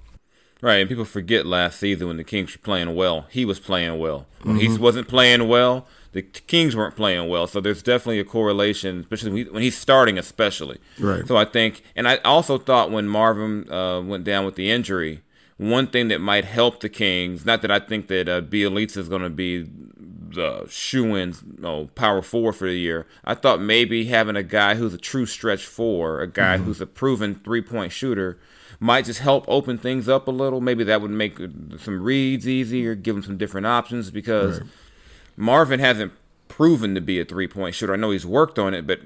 Right, 0.62 0.78
and 0.78 0.90
people 0.90 1.06
forget 1.06 1.46
last 1.46 1.80
season 1.80 2.08
when 2.08 2.18
the 2.18 2.24
Kings 2.24 2.56
were 2.56 2.62
playing 2.64 2.96
well, 2.96 3.28
he 3.30 3.46
was 3.46 3.60
playing 3.60 4.00
well. 4.00 4.26
When 4.42 4.56
he 4.56 4.76
wasn't 4.78 5.08
playing 5.08 5.48
well, 5.48 5.86
the 6.16 6.22
Kings 6.22 6.78
weren't 6.78 6.96
playing 6.96 7.28
well. 7.28 7.46
So 7.46 7.60
there's 7.60 7.84
definitely 7.84 8.22
a 8.22 8.24
correlation, 8.24 9.02
especially 9.02 9.44
when, 9.44 9.62
he's 9.62 9.78
starting, 9.78 10.18
especially. 10.18 10.80
Right. 10.98 11.28
So 11.28 11.36
I 11.36 11.44
think, 11.44 11.84
and 11.94 12.08
I 12.08 12.18
also 12.24 12.58
thought 12.58 12.90
when 12.90 13.06
Marvin 13.06 13.70
uh, 13.70 14.00
went 14.02 14.24
down 14.24 14.46
with 14.46 14.56
the 14.56 14.72
injury, 14.72 15.24
one 15.58 15.88
thing 15.88 16.08
that 16.08 16.22
might 16.22 16.46
help 16.46 16.80
the 16.80 16.88
Kings, 16.88 17.46
not 17.46 17.62
that 17.64 17.70
I 17.70 17.80
think 17.80 18.08
that 18.08 18.30
uh, 18.30 18.42
Bjelica 18.42 18.96
is 18.96 19.10
going 19.10 19.24
to 19.24 19.30
be 19.30 19.68
the 19.68 20.66
shoe-in 20.70 21.34
you 21.58 21.62
know, 21.62 21.90
power 21.96 22.22
forward 22.22 22.54
for 22.54 22.70
the 22.70 22.80
year. 22.80 23.08
I 23.26 23.34
thought 23.34 23.60
maybe 23.60 24.06
having 24.06 24.38
a 24.38 24.44
guy 24.44 24.76
who's 24.76 24.94
a 24.94 24.98
true 24.98 25.26
stretch 25.26 25.66
four, 25.66 26.22
a 26.22 26.28
guy 26.28 26.60
who's 26.60 26.80
a 26.80 26.86
proven 26.86 27.36
three-point 27.36 27.92
shooter, 27.92 28.40
might 28.80 29.04
just 29.04 29.20
help 29.20 29.44
open 29.50 29.78
things 29.78 30.08
up 30.08 30.30
a 30.30 30.32
little. 30.32 30.62
Maybe 30.62 30.86
that 30.86 31.02
would 31.02 31.12
make 31.12 31.38
some 31.78 32.02
reads 32.02 32.48
easier, 32.48 32.96
give 32.96 33.18
him 33.18 33.24
some 33.24 33.38
different 33.38 33.68
options 33.68 34.12
because 34.12 34.62
Marvin 35.36 35.80
hasn't 35.80 36.14
proven 36.48 36.96
to 36.96 37.02
be 37.02 37.20
a 37.20 37.26
three-point 37.26 37.76
shooter. 37.76 37.94
I 37.94 37.98
know 37.98 38.12
he's 38.12 38.26
worked 38.26 38.58
on 38.58 38.74
it, 38.74 38.88
but 38.88 39.02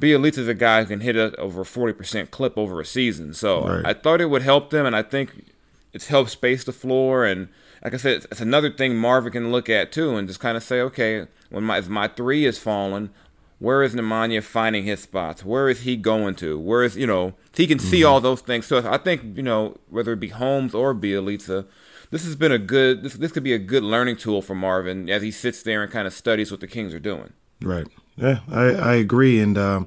Bjelica 0.00 0.38
is 0.38 0.48
a 0.48 0.54
guy 0.54 0.80
who 0.80 0.86
can 0.86 1.00
hit 1.00 1.16
it 1.16 1.34
over 1.36 1.64
40% 1.64 2.30
clip 2.30 2.56
over 2.56 2.80
a 2.80 2.84
season. 2.84 3.34
So 3.34 3.66
Right. 3.66 3.86
I 3.86 3.94
thought 3.94 4.20
it 4.20 4.30
would 4.30 4.42
help 4.42 4.70
them, 4.70 4.86
and 4.86 4.94
I 4.94 5.02
think 5.02 5.52
it's 5.92 6.08
helped 6.08 6.30
space 6.30 6.64
the 6.64 6.72
floor. 6.72 7.24
And 7.24 7.48
like 7.82 7.94
I 7.94 7.96
said, 7.96 8.16
it's, 8.16 8.26
it's 8.30 8.40
another 8.40 8.70
thing 8.70 8.96
Marvin 8.96 9.32
can 9.32 9.52
look 9.52 9.68
at 9.68 9.92
too, 9.92 10.16
and 10.16 10.28
just 10.28 10.40
kind 10.40 10.56
of 10.56 10.62
say, 10.62 10.80
okay, 10.80 11.26
when 11.50 11.64
my 11.64 11.78
if 11.78 11.88
my 11.88 12.08
three 12.08 12.44
is 12.44 12.58
falling, 12.58 13.10
where 13.58 13.82
is 13.82 13.94
Nemanja 13.94 14.42
finding 14.42 14.84
his 14.84 15.00
spots? 15.00 15.44
Where 15.44 15.68
is 15.68 15.80
he 15.80 15.96
going 15.96 16.36
to? 16.36 16.58
Where 16.58 16.84
is 16.84 16.96
you 16.96 17.06
know 17.06 17.34
he 17.54 17.66
can 17.66 17.78
see 17.78 18.00
mm-hmm. 18.00 18.08
all 18.08 18.20
those 18.20 18.40
things. 18.40 18.66
So 18.66 18.88
I 18.88 18.98
think 18.98 19.36
you 19.36 19.42
know 19.42 19.78
whether 19.88 20.12
it 20.12 20.20
be 20.20 20.28
Holmes 20.28 20.74
or 20.74 20.94
Bjelica, 20.94 21.66
this 22.10 22.24
has 22.24 22.36
been 22.36 22.52
a 22.52 22.58
good 22.58 23.02
this 23.02 23.14
this 23.14 23.32
could 23.32 23.44
be 23.44 23.52
a 23.52 23.58
good 23.58 23.82
learning 23.82 24.16
tool 24.16 24.42
for 24.42 24.54
Marvin 24.54 25.08
as 25.08 25.22
he 25.22 25.30
sits 25.30 25.62
there 25.62 25.82
and 25.82 25.92
kind 25.92 26.06
of 26.06 26.12
studies 26.12 26.50
what 26.50 26.60
the 26.60 26.66
Kings 26.66 26.94
are 26.94 27.00
doing. 27.00 27.32
Right. 27.60 27.86
Yeah, 28.16 28.40
I, 28.50 28.64
I 28.64 28.94
agree. 28.94 29.40
And, 29.40 29.56
um, 29.56 29.86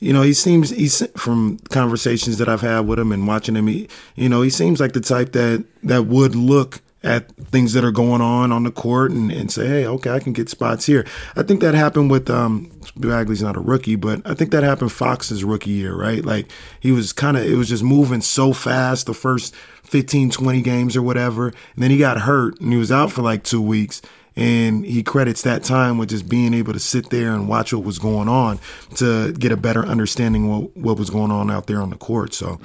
you 0.00 0.12
know, 0.12 0.22
he 0.22 0.32
seems, 0.32 0.70
he's 0.70 1.06
from 1.16 1.58
conversations 1.70 2.38
that 2.38 2.48
I've 2.48 2.60
had 2.60 2.80
with 2.80 2.98
him 2.98 3.12
and 3.12 3.26
watching 3.26 3.54
him, 3.54 3.68
he, 3.68 3.88
you 4.16 4.28
know, 4.28 4.42
he 4.42 4.50
seems 4.50 4.80
like 4.80 4.92
the 4.92 5.00
type 5.00 5.32
that, 5.32 5.64
that 5.84 6.06
would 6.06 6.34
look 6.34 6.80
at 7.04 7.30
things 7.36 7.74
that 7.74 7.84
are 7.84 7.92
going 7.92 8.20
on 8.20 8.50
on 8.50 8.64
the 8.64 8.70
court 8.70 9.12
and, 9.12 9.30
and 9.30 9.52
say, 9.52 9.68
hey, 9.68 9.86
okay, 9.86 10.10
I 10.10 10.18
can 10.18 10.32
get 10.32 10.48
spots 10.48 10.86
here. 10.86 11.06
I 11.36 11.42
think 11.42 11.60
that 11.60 11.74
happened 11.74 12.10
with, 12.10 12.28
um, 12.28 12.70
Bagley's 12.96 13.42
not 13.42 13.56
a 13.56 13.60
rookie, 13.60 13.96
but 13.96 14.20
I 14.24 14.34
think 14.34 14.50
that 14.50 14.62
happened 14.62 14.90
Fox's 14.90 15.44
rookie 15.44 15.70
year, 15.70 15.94
right? 15.94 16.24
Like 16.24 16.50
he 16.80 16.92
was 16.92 17.12
kind 17.12 17.36
of, 17.36 17.44
it 17.44 17.56
was 17.56 17.68
just 17.68 17.84
moving 17.84 18.20
so 18.20 18.52
fast 18.52 19.06
the 19.06 19.14
first 19.14 19.54
15, 19.84 20.30
20 20.30 20.62
games 20.62 20.96
or 20.96 21.02
whatever. 21.02 21.48
And 21.48 21.82
then 21.82 21.90
he 21.90 21.98
got 21.98 22.22
hurt 22.22 22.60
and 22.60 22.72
he 22.72 22.78
was 22.78 22.92
out 22.92 23.12
for 23.12 23.22
like 23.22 23.44
two 23.44 23.62
weeks 23.62 24.02
and 24.36 24.84
he 24.84 25.02
credits 25.02 25.42
that 25.42 25.62
time 25.62 25.98
with 25.98 26.10
just 26.10 26.28
being 26.28 26.54
able 26.54 26.72
to 26.72 26.80
sit 26.80 27.10
there 27.10 27.32
and 27.32 27.48
watch 27.48 27.72
what 27.72 27.84
was 27.84 27.98
going 27.98 28.28
on 28.28 28.58
to 28.96 29.32
get 29.32 29.52
a 29.52 29.56
better 29.56 29.84
understanding 29.86 30.48
what 30.48 30.76
what 30.76 30.98
was 30.98 31.10
going 31.10 31.30
on 31.30 31.50
out 31.50 31.66
there 31.66 31.80
on 31.80 31.90
the 31.90 31.96
court. 31.96 32.34
So. 32.34 32.60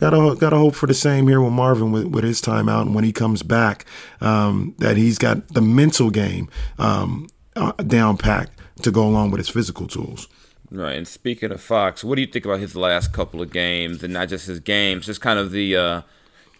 Gotta 0.00 0.34
gotta 0.34 0.56
hope 0.56 0.74
for 0.74 0.88
the 0.88 0.92
same 0.92 1.28
here 1.28 1.40
with 1.40 1.52
Marvin 1.52 1.92
with, 1.92 2.06
with 2.06 2.24
his 2.24 2.40
time 2.40 2.68
out 2.68 2.84
and 2.84 2.96
when 2.96 3.04
he 3.04 3.12
comes 3.12 3.44
back, 3.44 3.86
um, 4.20 4.74
that 4.78 4.96
he's 4.96 5.18
got 5.18 5.46
the 5.54 5.62
mental 5.62 6.10
game 6.10 6.48
um, 6.80 7.28
uh, 7.54 7.70
down 7.74 8.16
packed 8.16 8.58
to 8.82 8.90
go 8.90 9.06
along 9.06 9.30
with 9.30 9.38
his 9.38 9.48
physical 9.48 9.86
tools. 9.86 10.26
Right. 10.70 10.96
And 10.96 11.06
speaking 11.06 11.52
of 11.52 11.60
Fox, 11.60 12.02
what 12.02 12.16
do 12.16 12.22
you 12.22 12.26
think 12.26 12.44
about 12.44 12.58
his 12.58 12.74
last 12.74 13.12
couple 13.12 13.40
of 13.40 13.52
games, 13.52 14.02
and 14.02 14.12
not 14.12 14.28
just 14.28 14.48
his 14.48 14.58
games, 14.58 15.06
just 15.06 15.20
kind 15.20 15.38
of 15.38 15.52
the 15.52 15.76
uh, 15.76 16.02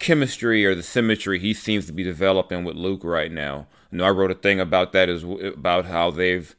chemistry 0.05 0.65
or 0.67 0.75
the 0.75 0.83
symmetry 0.83 1.39
he 1.39 1.55
seems 1.55 1.87
to 1.87 1.93
be 1.93 2.03
developing 2.03 2.65
with 2.65 2.77
Luke 2.77 3.03
right 3.03 3.33
now? 3.33 3.67
I 3.93 3.97
know 3.97 4.05
I 4.05 4.11
wrote 4.11 4.31
a 4.31 4.35
thing 4.35 4.61
about 4.61 4.93
that 4.93 5.09
is 5.09 5.25
about 5.25 5.87
how 5.87 6.11
they've 6.11 6.55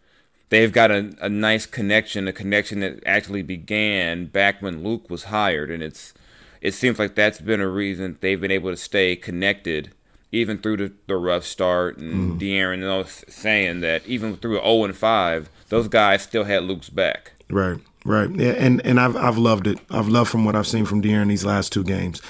they've 0.50 0.72
got 0.72 0.92
a, 0.92 1.14
a 1.22 1.30
nice 1.30 1.66
connection, 1.66 2.28
a 2.28 2.34
connection 2.34 2.80
that 2.80 3.04
actually 3.06 3.44
began 3.44 4.26
back 4.26 4.62
when 4.62 4.84
Luke 4.84 5.10
was 5.10 5.26
hired, 5.26 5.70
and 5.70 5.84
it's 5.84 6.14
it 6.62 6.74
seems 6.74 6.98
like 6.98 7.16
that's 7.16 7.40
been 7.40 7.62
a 7.62 7.68
reason 7.68 8.18
they've 8.20 8.42
been 8.42 8.52
able 8.52 8.72
to 8.72 8.78
stay 8.78 9.16
connected 9.16 9.92
even 10.32 10.58
through 10.58 10.78
the, 10.78 10.92
the 11.08 11.16
rough 11.16 11.46
start. 11.46 11.98
And 11.98 12.14
mm-hmm. 12.14 12.38
De'Aaron 12.38 12.80
you 12.80 12.86
know, 12.86 13.04
saying 13.04 13.82
that 13.82 14.06
even 14.06 14.36
through 14.38 14.60
0 14.62 14.84
and 14.86 14.96
5, 14.96 15.50
those 15.70 15.88
guys 15.88 16.24
still 16.24 16.44
had 16.44 16.64
Luke's 16.64 16.90
back. 16.90 17.34
Right, 17.50 17.80
right. 18.04 18.30
Yeah, 18.32 18.54
and 18.54 18.84
and 18.86 19.00
I've 19.00 19.16
I've 19.16 19.38
loved 19.38 19.68
it. 19.68 19.78
I've 19.92 20.08
loved 20.08 20.32
from 20.32 20.46
what 20.46 20.56
I've 20.56 20.68
seen 20.68 20.86
from 20.86 21.02
De'Aaron 21.02 21.28
these 21.28 21.46
last 21.46 21.72
two 21.72 21.84
games, 21.84 22.22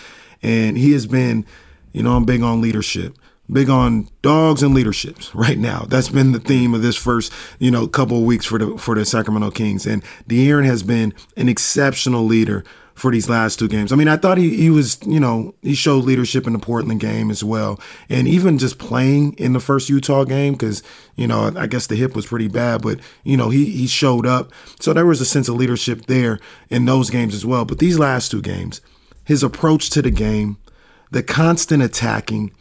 and 0.46 0.78
he 0.78 0.92
has 0.92 1.08
been, 1.08 1.44
you 1.92 2.04
know, 2.04 2.16
I'm 2.16 2.24
big 2.24 2.44
on 2.44 2.62
leadership. 2.62 3.18
Big 3.52 3.70
on 3.70 4.08
dogs 4.22 4.64
and 4.64 4.74
leaderships 4.74 5.34
right 5.36 5.58
now. 5.58 5.86
That's 5.88 6.10
been 6.10 6.32
the 6.32 6.40
theme 6.40 6.74
of 6.74 6.82
this 6.82 6.96
first, 6.96 7.34
you 7.60 7.72
know, 7.72 7.88
couple 7.88 8.20
of 8.20 8.24
weeks 8.24 8.46
for 8.46 8.60
the 8.60 8.78
for 8.78 8.96
the 8.96 9.06
Sacramento 9.06 9.52
Kings. 9.52 9.86
And 9.86 10.04
De'Aaron 10.30 10.66
has 10.66 10.84
been 10.84 11.14
an 11.36 11.50
exceptional 11.50 12.26
leader 12.26 12.64
for 12.94 13.12
these 13.12 13.28
last 13.28 13.60
two 13.60 13.68
games. 13.68 13.92
I 13.92 13.98
mean, 13.98 14.08
I 14.08 14.18
thought 14.18 14.38
he, 14.38 14.56
he 14.56 14.70
was, 14.70 14.98
you 15.06 15.20
know, 15.20 15.54
he 15.62 15.76
showed 15.76 16.06
leadership 16.06 16.48
in 16.48 16.54
the 16.54 16.60
Portland 16.60 17.02
game 17.02 17.30
as 17.30 17.44
well. 17.44 17.80
And 18.08 18.26
even 18.26 18.58
just 18.58 18.78
playing 18.78 19.34
in 19.34 19.52
the 19.52 19.60
first 19.60 19.90
Utah 19.90 20.24
game, 20.24 20.54
because, 20.54 20.82
you 21.16 21.28
know, 21.28 21.52
I 21.58 21.68
guess 21.68 21.88
the 21.88 21.98
hip 21.98 22.16
was 22.16 22.26
pretty 22.26 22.48
bad, 22.48 22.82
but, 22.82 23.00
you 23.26 23.36
know, 23.36 23.50
he, 23.50 23.66
he 23.66 23.86
showed 23.86 24.26
up. 24.26 24.54
So 24.80 24.94
there 24.94 25.06
was 25.06 25.20
a 25.20 25.26
sense 25.26 25.50
of 25.50 25.56
leadership 25.56 26.06
there 26.06 26.40
in 26.70 26.86
those 26.86 27.10
games 27.10 27.36
as 27.36 27.46
well. 27.46 27.66
But 27.66 27.80
these 27.80 28.00
last 28.00 28.32
two 28.32 28.42
games, 28.42 28.80
his 29.26 29.44
approach 29.44 29.90
to 29.90 30.02
the 30.02 30.12
game, 30.12 30.58
the 31.12 31.24
constant 31.24 31.84
attacking, 31.84 32.52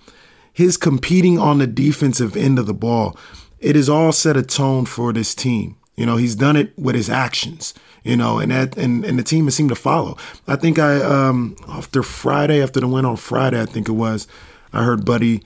his 0.53 0.77
competing 0.77 1.39
on 1.39 1.59
the 1.59 1.67
defensive 1.67 2.37
end 2.37 2.59
of 2.59 2.67
the 2.67 2.75
ball, 2.75 3.17
it 3.61 3.77
has 3.77 3.89
all 3.89 4.13
set 4.13 4.37
a 4.37 4.43
tone 4.43 4.87
for 4.87 5.13
this 5.13 5.35
team. 5.35 5.77
You 5.95 6.07
know, 6.07 6.17
he's 6.17 6.35
done 6.35 6.57
it 6.57 6.77
with 6.77 6.97
his 6.97 7.09
actions. 7.09 7.75
You 8.03 8.19
know, 8.19 8.39
and 8.39 8.53
that 8.53 8.77
and, 8.77 9.03
and 9.05 9.19
the 9.19 9.23
team 9.23 9.47
has 9.47 9.55
seemed 9.55 9.71
to 9.71 9.75
follow. 9.75 10.19
I 10.47 10.57
think 10.57 10.79
I 10.79 10.97
um 10.97 11.57
after 11.67 12.03
Friday, 12.03 12.63
after 12.63 12.81
the 12.81 12.89
win 12.89 13.07
on 13.07 13.17
Friday, 13.17 13.61
I 13.61 13.65
think 13.65 13.89
it 13.89 13.93
was, 13.93 14.29
I 14.75 14.85
heard 14.85 15.07
Buddy 15.07 15.43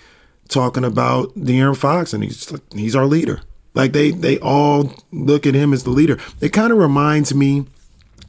talking 0.48 0.82
about 0.84 1.34
De'Aaron 1.36 1.76
Fox, 1.76 2.12
and 2.12 2.24
he's 2.24 2.52
he's 2.74 2.96
our 2.96 3.06
leader. 3.06 3.42
Like 3.74 3.92
they 3.92 4.10
they 4.10 4.40
all 4.40 4.92
look 5.12 5.46
at 5.46 5.54
him 5.54 5.72
as 5.72 5.84
the 5.84 5.90
leader. 5.90 6.18
It 6.40 6.48
kind 6.48 6.72
of 6.72 6.78
reminds 6.78 7.32
me 7.32 7.66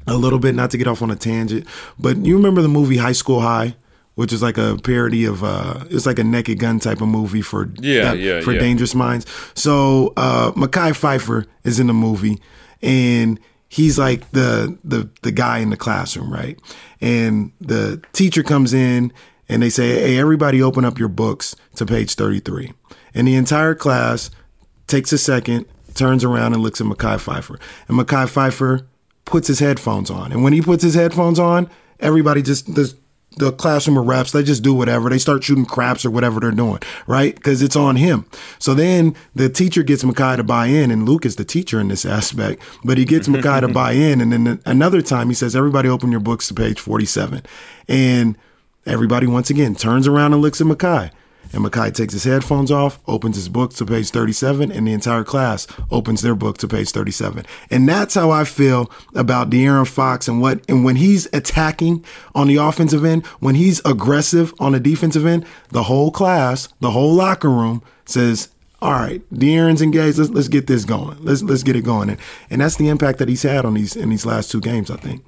a 0.09 0.17
little 0.17 0.39
bit, 0.39 0.55
not 0.55 0.71
to 0.71 0.77
get 0.77 0.87
off 0.87 1.01
on 1.01 1.11
a 1.11 1.15
tangent, 1.15 1.65
but 1.97 2.17
you 2.25 2.35
remember 2.35 2.61
the 2.61 2.67
movie 2.67 2.97
High 2.97 3.11
School 3.13 3.41
High? 3.41 3.75
Which 4.15 4.33
is 4.33 4.41
like 4.41 4.57
a 4.57 4.77
parody 4.83 5.23
of 5.23 5.45
uh 5.45 5.85
it's 5.89 6.05
like 6.05 6.19
a 6.19 6.25
naked 6.25 6.59
gun 6.59 6.79
type 6.79 6.99
of 6.99 7.07
movie 7.07 7.41
for 7.41 7.69
Yeah, 7.79 8.11
yeah, 8.11 8.41
for 8.41 8.51
yeah. 8.51 8.59
dangerous 8.59 8.93
minds. 8.93 9.25
So 9.53 10.11
uh 10.17 10.51
Mekhi 10.53 10.91
Phifer 10.91 11.45
is 11.63 11.79
in 11.79 11.87
the 11.87 11.93
movie 11.93 12.37
and 12.81 13.39
he's 13.69 13.97
like 13.97 14.29
the 14.31 14.77
the 14.83 15.09
the 15.21 15.31
guy 15.31 15.59
in 15.59 15.69
the 15.69 15.77
classroom, 15.77 16.33
right? 16.33 16.59
And 16.99 17.53
the 17.61 18.01
teacher 18.11 18.43
comes 18.43 18.73
in 18.73 19.13
and 19.47 19.63
they 19.63 19.69
say, 19.69 19.87
"Hey, 20.01 20.17
everybody 20.19 20.61
open 20.61 20.83
up 20.83 20.99
your 20.99 21.07
books 21.07 21.55
to 21.75 21.85
page 21.85 22.15
33." 22.15 22.73
And 23.13 23.25
the 23.25 23.35
entire 23.35 23.73
class 23.73 24.31
takes 24.87 25.13
a 25.13 25.17
second, 25.17 25.65
turns 25.93 26.25
around 26.25 26.53
and 26.53 26.61
looks 26.61 26.81
at 26.81 26.87
Mekhi 26.87 27.17
Phifer. 27.19 27.57
And 27.87 27.97
Mekhi 27.97 28.25
Phifer 28.27 28.85
puts 29.29 29.48
his 29.48 29.59
headphones 29.59 30.09
on. 30.09 30.31
And 30.31 30.43
when 30.43 30.53
he 30.53 30.62
puts 30.62 30.83
his 30.83 30.95
headphones 30.95 31.39
on, 31.39 31.69
everybody 32.00 32.41
just 32.41 32.75
the 32.75 32.93
the 33.38 33.51
classroom 33.51 33.98
of 33.98 34.07
reps, 34.07 34.31
they 34.31 34.43
just 34.43 34.63
do 34.63 34.74
whatever. 34.74 35.09
They 35.09 35.19
start 35.19 35.43
shooting 35.43 35.65
craps 35.65 36.03
or 36.03 36.12
whatever 36.12 36.39
they're 36.39 36.51
doing, 36.51 36.79
right? 37.07 37.36
Because 37.36 37.62
it's 37.62 37.75
on 37.75 37.95
him. 37.95 38.25
So 38.57 38.74
then 38.74 39.15
the 39.36 39.50
teacher 39.50 39.83
gets 39.83 40.03
Mekhi 40.03 40.36
to 40.38 40.43
buy 40.43 40.65
in, 40.65 40.91
and 40.91 41.07
Luke 41.07 41.25
is 41.25 41.36
the 41.36 41.45
teacher 41.45 41.79
in 41.79 41.89
this 41.89 42.05
aspect, 42.05 42.62
but 42.83 42.98
he 42.98 43.05
gets 43.05 43.27
Mekhi 43.27 43.62
to 43.62 43.67
buy 43.74 43.91
in. 43.91 44.19
And 44.19 44.33
then 44.33 44.62
another 44.65 45.01
time 45.01 45.29
he 45.29 45.36
says, 45.36 45.55
Everybody 45.55 45.88
open 45.88 46.12
your 46.12 46.19
books 46.19 46.48
to 46.48 46.53
page 46.53 46.79
47. 46.79 47.43
And 47.88 48.38
everybody 48.86 49.27
once 49.27 49.50
again 49.50 49.75
turns 49.75 50.07
around 50.07 50.33
and 50.33 50.41
looks 50.41 50.59
at 50.59 50.67
Mekhi. 50.67 51.12
And 51.51 51.65
Mekhi 51.65 51.93
takes 51.93 52.13
his 52.13 52.25
headphones 52.25 52.72
off, 52.72 53.00
opens 53.08 53.36
his 53.36 53.50
book 53.50 53.74
to 53.74 53.86
page 53.86 54.10
37, 54.12 54.72
and 54.72 54.88
the 54.88 54.93
entire 54.93 55.24
class 55.24 55.65
opens 55.89 56.22
their 56.22 56.36
book 56.36 56.58
to 56.60 56.67
page 56.67 56.91
37. 56.91 57.46
And 57.72 57.89
that's 57.89 58.13
how 58.13 58.29
I 58.29 58.43
feel 58.43 58.91
about 59.15 59.50
De'Aaron 59.50 59.88
Fox 59.88 60.27
and 60.27 60.41
what 60.41 60.63
and 60.69 60.84
when 60.86 60.98
he's 60.98 61.27
attacking 61.34 62.05
on 62.36 62.48
the 62.48 62.58
offensive 62.58 63.03
end, 63.03 63.25
when 63.39 63.55
he's 63.55 63.81
aggressive 63.84 64.53
on 64.60 64.74
the 64.74 64.79
defensive 64.79 65.25
end, 65.25 65.46
the 65.69 65.84
whole 65.84 66.12
class, 66.12 66.69
the 66.79 66.91
whole 66.91 67.13
locker 67.13 67.50
room 67.50 67.81
says, 68.05 68.50
all 68.81 68.93
right, 68.93 69.22
De'Aaron's 69.34 69.81
engaged. 69.81 70.19
Let's 70.19 70.29
let's 70.29 70.48
get 70.48 70.67
this 70.67 70.86
going. 70.86 71.17
Let's 71.24 71.41
let's 71.41 71.63
get 71.63 71.75
it 71.75 71.84
going. 71.84 72.12
And 72.12 72.19
and 72.50 72.62
that's 72.62 72.77
the 72.77 72.89
impact 72.89 73.19
that 73.19 73.27
he's 73.27 73.43
had 73.43 73.65
on 73.65 73.74
these 73.74 73.96
in 73.96 74.10
these 74.10 74.25
last 74.25 74.51
two 74.51 74.62
games, 74.62 74.91
I 74.91 74.98
think. 74.98 75.24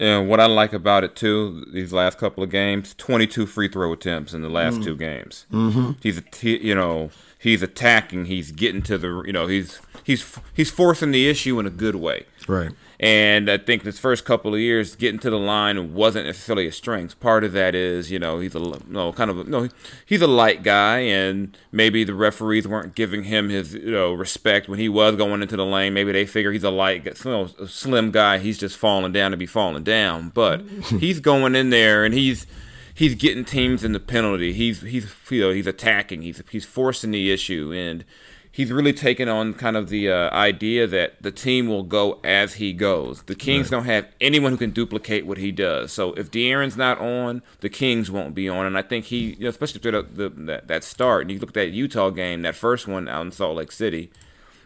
And 0.00 0.28
what 0.30 0.40
I 0.40 0.46
like 0.46 0.72
about 0.72 1.04
it 1.04 1.14
too, 1.14 1.66
these 1.72 1.92
last 1.92 2.16
couple 2.16 2.42
of 2.42 2.48
games, 2.48 2.94
22 2.96 3.44
free 3.44 3.68
throw 3.68 3.92
attempts 3.92 4.32
in 4.32 4.40
the 4.40 4.48
last 4.48 4.82
two 4.82 4.96
games. 4.96 5.44
Mm-hmm. 5.52 5.92
He's, 6.02 6.22
he, 6.40 6.56
you 6.66 6.74
know, 6.74 7.10
he's 7.38 7.62
attacking. 7.62 8.24
He's 8.24 8.50
getting 8.50 8.80
to 8.82 8.96
the, 8.96 9.22
you 9.26 9.32
know, 9.32 9.46
he's 9.46 9.78
he's 10.10 10.38
he's 10.54 10.70
forcing 10.70 11.12
the 11.12 11.28
issue 11.28 11.58
in 11.60 11.66
a 11.66 11.70
good 11.70 11.94
way. 11.94 12.26
Right. 12.48 12.72
And 12.98 13.50
I 13.50 13.56
think 13.56 13.82
this 13.82 13.98
first 13.98 14.26
couple 14.26 14.52
of 14.52 14.60
years, 14.60 14.94
getting 14.94 15.18
to 15.20 15.30
the 15.30 15.38
line 15.38 15.94
wasn't 15.94 16.26
necessarily 16.26 16.66
a 16.66 16.72
strength. 16.72 17.18
Part 17.18 17.44
of 17.44 17.52
that 17.52 17.74
is, 17.74 18.10
you 18.10 18.18
know, 18.18 18.40
he's 18.40 18.54
a 18.54 18.58
you 18.58 18.78
know, 18.88 19.10
kind 19.12 19.30
of 19.30 19.38
a, 19.38 19.44
no, 19.44 19.68
he's 20.04 20.20
a 20.20 20.26
light 20.26 20.62
guy, 20.62 20.98
and 20.98 21.56
maybe 21.72 22.04
the 22.04 22.12
referees 22.12 22.68
weren't 22.68 22.94
giving 22.94 23.24
him 23.24 23.48
his 23.48 23.72
you 23.72 23.92
know 23.92 24.12
respect 24.12 24.68
when 24.68 24.78
he 24.78 24.88
was 24.88 25.16
going 25.16 25.40
into 25.40 25.56
the 25.56 25.64
lane. 25.64 25.94
Maybe 25.94 26.12
they 26.12 26.26
figure 26.26 26.52
he's 26.52 26.64
a 26.64 26.70
light, 26.70 27.06
you 27.06 27.30
know, 27.30 27.46
slim 27.66 28.10
guy. 28.10 28.38
He's 28.38 28.58
just 28.58 28.76
falling 28.76 29.12
down 29.12 29.30
to 29.30 29.36
be 29.36 29.46
falling 29.46 29.84
down. 29.84 30.30
But 30.30 30.62
he's 30.98 31.20
going 31.20 31.54
in 31.54 31.70
there 31.70 32.04
and 32.04 32.12
he's 32.12 32.46
he's 32.94 33.14
getting 33.14 33.44
teams 33.44 33.82
in 33.82 33.92
the 33.92 34.00
penalty. 34.00 34.52
He's 34.52 34.82
he's 34.82 35.10
you 35.30 35.40
know 35.40 35.52
he's 35.52 35.66
attacking. 35.66 36.22
He's 36.22 36.42
he's 36.50 36.66
forcing 36.66 37.12
the 37.12 37.32
issue 37.32 37.72
and 37.72 38.04
he's 38.52 38.72
really 38.72 38.92
taken 38.92 39.28
on 39.28 39.54
kind 39.54 39.76
of 39.76 39.88
the 39.88 40.10
uh, 40.10 40.30
idea 40.30 40.86
that 40.86 41.22
the 41.22 41.30
team 41.30 41.68
will 41.68 41.82
go 41.82 42.20
as 42.24 42.54
he 42.54 42.72
goes. 42.72 43.22
The 43.22 43.34
Kings 43.34 43.66
right. 43.66 43.78
don't 43.78 43.86
have 43.86 44.08
anyone 44.20 44.52
who 44.52 44.58
can 44.58 44.70
duplicate 44.70 45.26
what 45.26 45.38
he 45.38 45.52
does. 45.52 45.92
So 45.92 46.12
if 46.14 46.30
De'Aaron's 46.30 46.76
not 46.76 46.98
on, 46.98 47.42
the 47.60 47.68
Kings 47.68 48.10
won't 48.10 48.34
be 48.34 48.48
on. 48.48 48.66
And 48.66 48.76
I 48.76 48.82
think 48.82 49.06
he, 49.06 49.34
you 49.34 49.44
know, 49.44 49.48
especially 49.48 49.80
through 49.80 49.92
the, 49.92 50.02
the, 50.02 50.28
that, 50.46 50.68
that 50.68 50.84
start, 50.84 51.22
and 51.22 51.30
you 51.30 51.38
look 51.38 51.50
at 51.50 51.54
that 51.54 51.70
Utah 51.70 52.10
game, 52.10 52.42
that 52.42 52.56
first 52.56 52.88
one 52.88 53.08
out 53.08 53.26
in 53.26 53.32
Salt 53.32 53.56
Lake 53.56 53.72
City, 53.72 54.10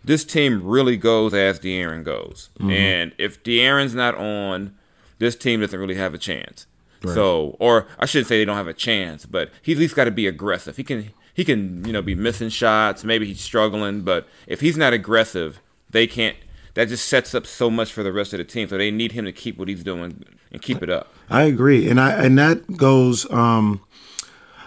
this 0.02 0.24
team 0.24 0.64
really 0.64 0.96
goes 0.96 1.34
as 1.34 1.60
De'Aaron 1.60 2.04
goes. 2.04 2.50
Mm-hmm. 2.58 2.70
And 2.70 3.12
if 3.18 3.42
De'Aaron's 3.42 3.94
not 3.94 4.14
on, 4.14 4.74
this 5.18 5.36
team 5.36 5.60
doesn't 5.60 5.78
really 5.78 5.94
have 5.94 6.14
a 6.14 6.18
chance. 6.18 6.66
Right. 7.02 7.14
So, 7.14 7.56
or 7.58 7.86
I 7.98 8.06
shouldn't 8.06 8.28
say 8.28 8.38
they 8.38 8.44
don't 8.46 8.56
have 8.56 8.66
a 8.66 8.72
chance, 8.72 9.26
but 9.26 9.50
he's 9.60 9.76
at 9.76 9.80
least 9.80 9.94
got 9.94 10.04
to 10.04 10.10
be 10.10 10.26
aggressive. 10.26 10.76
He 10.76 10.84
can 10.84 11.10
he 11.34 11.44
can 11.44 11.84
you 11.84 11.92
know 11.92 12.02
be 12.02 12.14
missing 12.14 12.48
shots. 12.48 13.04
Maybe 13.04 13.26
he's 13.26 13.40
struggling, 13.40 14.02
but 14.02 14.26
if 14.46 14.60
he's 14.60 14.76
not 14.76 14.92
aggressive, 14.92 15.60
they 15.90 16.06
can't. 16.06 16.36
That 16.74 16.88
just 16.88 17.06
sets 17.06 17.34
up 17.34 17.46
so 17.46 17.70
much 17.70 17.92
for 17.92 18.02
the 18.02 18.12
rest 18.12 18.32
of 18.32 18.38
the 18.38 18.44
team. 18.44 18.68
So 18.68 18.78
they 18.78 18.90
need 18.90 19.12
him 19.12 19.24
to 19.26 19.32
keep 19.32 19.58
what 19.58 19.68
he's 19.68 19.84
doing 19.84 20.24
and 20.50 20.62
keep 20.62 20.82
it 20.82 20.90
up. 20.90 21.12
I 21.30 21.42
agree, 21.42 21.88
and 21.88 22.00
I 22.00 22.12
and 22.24 22.38
that 22.38 22.76
goes. 22.76 23.30
um 23.30 23.80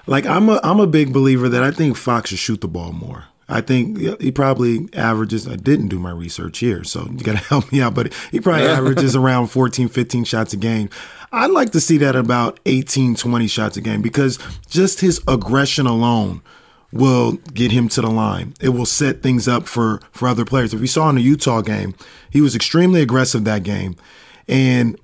like 0.08 0.26
I'm 0.26 0.50
a 0.50 0.60
I'm 0.64 0.80
a 0.80 0.88
big 0.88 1.14
believer 1.14 1.50
that 1.50 1.64
I 1.64 1.72
think 1.72 1.98
Fox 1.98 2.30
should 2.30 2.40
shoot 2.40 2.62
the 2.62 2.68
ball 2.68 2.94
more. 2.94 3.26
I 3.50 3.62
think 3.62 4.22
he 4.22 4.30
probably 4.32 4.90
averages, 4.94 5.48
I 5.48 5.56
didn't 5.56 5.88
do 5.88 6.00
my 6.00 6.12
research 6.12 6.60
here, 6.60 6.84
so 6.84 7.06
you 7.06 7.24
got 7.24 7.38
to 7.38 7.44
help 7.50 7.72
me 7.72 7.82
out, 7.82 7.94
but 7.94 8.14
he 8.30 8.42
probably 8.42 8.68
averages 8.68 9.16
around 9.16 9.48
14, 9.48 9.88
15 9.88 10.26
shots 10.26 10.52
a 10.52 10.58
game. 10.58 10.90
I'd 11.32 11.52
like 11.52 11.72
to 11.72 11.82
see 11.82 11.98
that 11.98 12.16
about 12.16 12.60
18, 12.66 13.16
20 13.16 13.48
shots 13.48 13.78
a 13.78 13.82
game 13.82 14.02
because 14.02 14.40
just 14.68 15.02
his 15.02 15.22
aggression 15.28 15.86
alone 15.86 16.42
will 16.92 17.34
get 17.54 17.72
him 17.72 17.90
to 17.90 18.02
the 18.02 18.10
line. 18.10 18.54
It 18.62 18.70
will 18.70 18.86
set 18.86 19.22
things 19.22 19.48
up 19.48 19.68
for 19.68 20.00
for 20.12 20.28
other 20.28 20.46
players. 20.46 20.74
If 20.74 20.80
we 20.80 20.88
saw 20.88 21.10
in 21.10 21.16
the 21.16 21.22
Utah 21.22 21.62
game, 21.62 21.96
he 22.30 22.42
was 22.42 22.56
extremely 22.56 23.02
aggressive 23.02 23.44
that 23.44 23.64
game, 23.64 23.96
and 24.48 24.98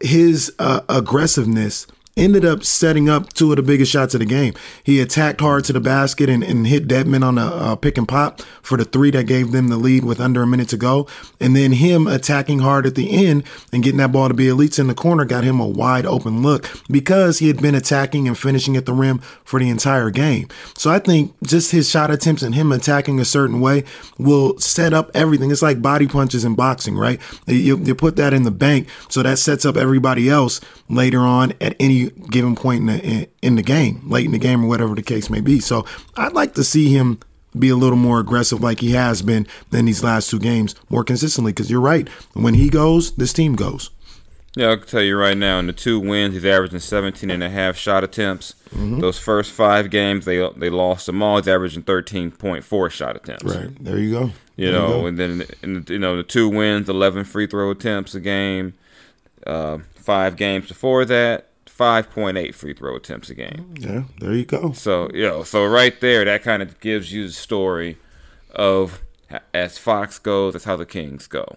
his 0.00 0.52
uh, 0.58 0.80
aggressiveness 0.88 1.86
ended 2.16 2.44
up 2.44 2.64
setting 2.64 3.08
up 3.08 3.32
two 3.32 3.50
of 3.50 3.56
the 3.56 3.62
biggest 3.62 3.90
shots 3.90 4.14
of 4.14 4.20
the 4.20 4.26
game. 4.26 4.54
He 4.84 5.00
attacked 5.00 5.40
hard 5.40 5.64
to 5.64 5.72
the 5.72 5.80
basket 5.80 6.28
and, 6.28 6.42
and 6.42 6.66
hit 6.66 6.88
Dedmon 6.88 7.24
on 7.24 7.38
a 7.38 7.46
uh, 7.46 7.76
pick 7.76 7.96
and 7.96 8.06
pop 8.06 8.40
for 8.62 8.76
the 8.76 8.84
three 8.84 9.10
that 9.12 9.24
gave 9.24 9.52
them 9.52 9.68
the 9.68 9.76
lead 9.76 10.04
with 10.04 10.20
under 10.20 10.42
a 10.42 10.46
minute 10.46 10.68
to 10.70 10.76
go. 10.76 11.06
And 11.40 11.56
then 11.56 11.72
him 11.72 12.06
attacking 12.06 12.60
hard 12.60 12.86
at 12.86 12.94
the 12.94 13.26
end 13.26 13.44
and 13.72 13.82
getting 13.82 13.98
that 13.98 14.12
ball 14.12 14.28
to 14.28 14.34
Bjelica 14.34 14.80
in 14.80 14.86
the 14.88 14.94
corner 14.94 15.24
got 15.24 15.44
him 15.44 15.60
a 15.60 15.66
wide 15.66 16.06
open 16.06 16.42
look 16.42 16.68
because 16.90 17.38
he 17.38 17.48
had 17.48 17.62
been 17.62 17.74
attacking 17.74 18.26
and 18.26 18.36
finishing 18.36 18.76
at 18.76 18.86
the 18.86 18.92
rim 18.92 19.18
for 19.44 19.58
the 19.60 19.68
entire 19.68 20.10
game. 20.10 20.48
So 20.76 20.90
I 20.90 20.98
think 20.98 21.34
just 21.42 21.72
his 21.72 21.88
shot 21.88 22.10
attempts 22.10 22.42
and 22.42 22.54
him 22.54 22.72
attacking 22.72 23.20
a 23.20 23.24
certain 23.24 23.60
way 23.60 23.84
will 24.18 24.58
set 24.58 24.92
up 24.92 25.10
everything. 25.14 25.50
It's 25.50 25.62
like 25.62 25.80
body 25.80 26.06
punches 26.06 26.44
in 26.44 26.54
boxing, 26.54 26.96
right? 26.96 27.20
You, 27.46 27.78
you 27.78 27.94
put 27.94 28.16
that 28.16 28.34
in 28.34 28.42
the 28.42 28.50
bank, 28.50 28.88
so 29.08 29.22
that 29.22 29.38
sets 29.38 29.64
up 29.64 29.76
everybody 29.76 30.28
else 30.28 30.60
later 30.88 31.20
on 31.20 31.52
at 31.60 31.76
any 31.78 31.99
given 32.08 32.56
point 32.56 32.80
in 32.80 32.86
the, 32.86 33.28
in 33.42 33.56
the 33.56 33.62
game, 33.62 34.02
late 34.08 34.24
in 34.24 34.32
the 34.32 34.38
game 34.38 34.64
or 34.64 34.68
whatever 34.68 34.94
the 34.94 35.02
case 35.02 35.28
may 35.30 35.40
be. 35.40 35.60
So 35.60 35.84
I'd 36.16 36.32
like 36.32 36.54
to 36.54 36.64
see 36.64 36.92
him 36.92 37.20
be 37.58 37.68
a 37.68 37.76
little 37.76 37.98
more 37.98 38.20
aggressive 38.20 38.60
like 38.60 38.80
he 38.80 38.92
has 38.92 39.22
been 39.22 39.46
in 39.72 39.84
these 39.86 40.04
last 40.04 40.30
two 40.30 40.38
games 40.38 40.74
more 40.88 41.04
consistently 41.04 41.52
because 41.52 41.70
you're 41.70 41.80
right. 41.80 42.08
When 42.32 42.54
he 42.54 42.70
goes, 42.70 43.12
this 43.12 43.32
team 43.32 43.54
goes. 43.56 43.90
Yeah, 44.56 44.72
I 44.72 44.76
can 44.76 44.86
tell 44.86 45.02
you 45.02 45.16
right 45.16 45.36
now, 45.36 45.60
in 45.60 45.68
the 45.68 45.72
two 45.72 46.00
wins, 46.00 46.34
he's 46.34 46.44
averaging 46.44 46.80
17 46.80 47.30
and 47.30 47.42
a 47.42 47.50
half 47.50 47.76
shot 47.76 48.02
attempts. 48.02 48.56
Mm-hmm. 48.70 48.98
Those 48.98 49.18
first 49.18 49.52
five 49.52 49.90
games, 49.90 50.24
they 50.24 50.48
they 50.56 50.70
lost 50.70 51.06
them 51.06 51.22
all. 51.22 51.36
He's 51.36 51.46
averaging 51.46 51.84
13.4 51.84 52.90
shot 52.90 53.14
attempts. 53.16 53.44
Right. 53.44 53.70
There 53.82 53.98
you 53.98 54.10
go. 54.10 54.30
You 54.56 54.72
there 54.72 54.72
know, 54.72 55.00
you 55.00 55.06
and 55.06 55.18
then, 55.18 55.46
in 55.62 55.84
the, 55.84 55.92
you 55.92 55.98
know, 56.00 56.16
the 56.16 56.24
two 56.24 56.48
wins, 56.48 56.88
11 56.88 57.24
free 57.24 57.46
throw 57.46 57.70
attempts 57.70 58.14
a 58.16 58.20
game. 58.20 58.74
Uh, 59.46 59.78
five 59.94 60.36
games 60.36 60.68
before 60.68 61.04
that, 61.04 61.49
5.8 61.80 62.54
free 62.54 62.74
throw 62.74 62.94
attempts 62.94 63.30
a 63.30 63.34
game. 63.34 63.74
Yeah, 63.78 64.02
there 64.18 64.34
you 64.34 64.44
go. 64.44 64.72
So, 64.72 65.08
you 65.14 65.22
know, 65.22 65.44
so 65.44 65.64
right 65.64 65.98
there, 66.02 66.26
that 66.26 66.42
kind 66.42 66.60
of 66.60 66.78
gives 66.80 67.10
you 67.10 67.26
the 67.26 67.32
story 67.32 67.96
of 68.54 69.00
as 69.54 69.78
Fox 69.78 70.18
goes, 70.18 70.52
that's 70.52 70.66
how 70.66 70.76
the 70.76 70.84
Kings 70.84 71.26
go. 71.26 71.56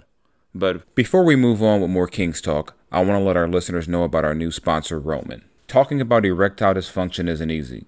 But 0.55 0.95
before 0.95 1.25
we 1.25 1.36
move 1.36 1.62
on 1.62 1.81
with 1.81 1.89
more 1.89 2.07
Kings 2.07 2.39
talk, 2.39 2.77
I 2.89 3.01
want 3.03 3.19
to 3.19 3.25
let 3.25 3.36
our 3.36 3.49
listeners 3.49 3.89
know 3.89 4.03
about 4.03 4.23
our 4.23 4.33
new 4.33 4.49
sponsor, 4.49 4.97
Roman. 4.97 5.43
Talking 5.67 5.99
about 5.99 6.23
erectile 6.25 6.75
dysfunction 6.75 7.27
isn't 7.27 7.51
easy. 7.51 7.88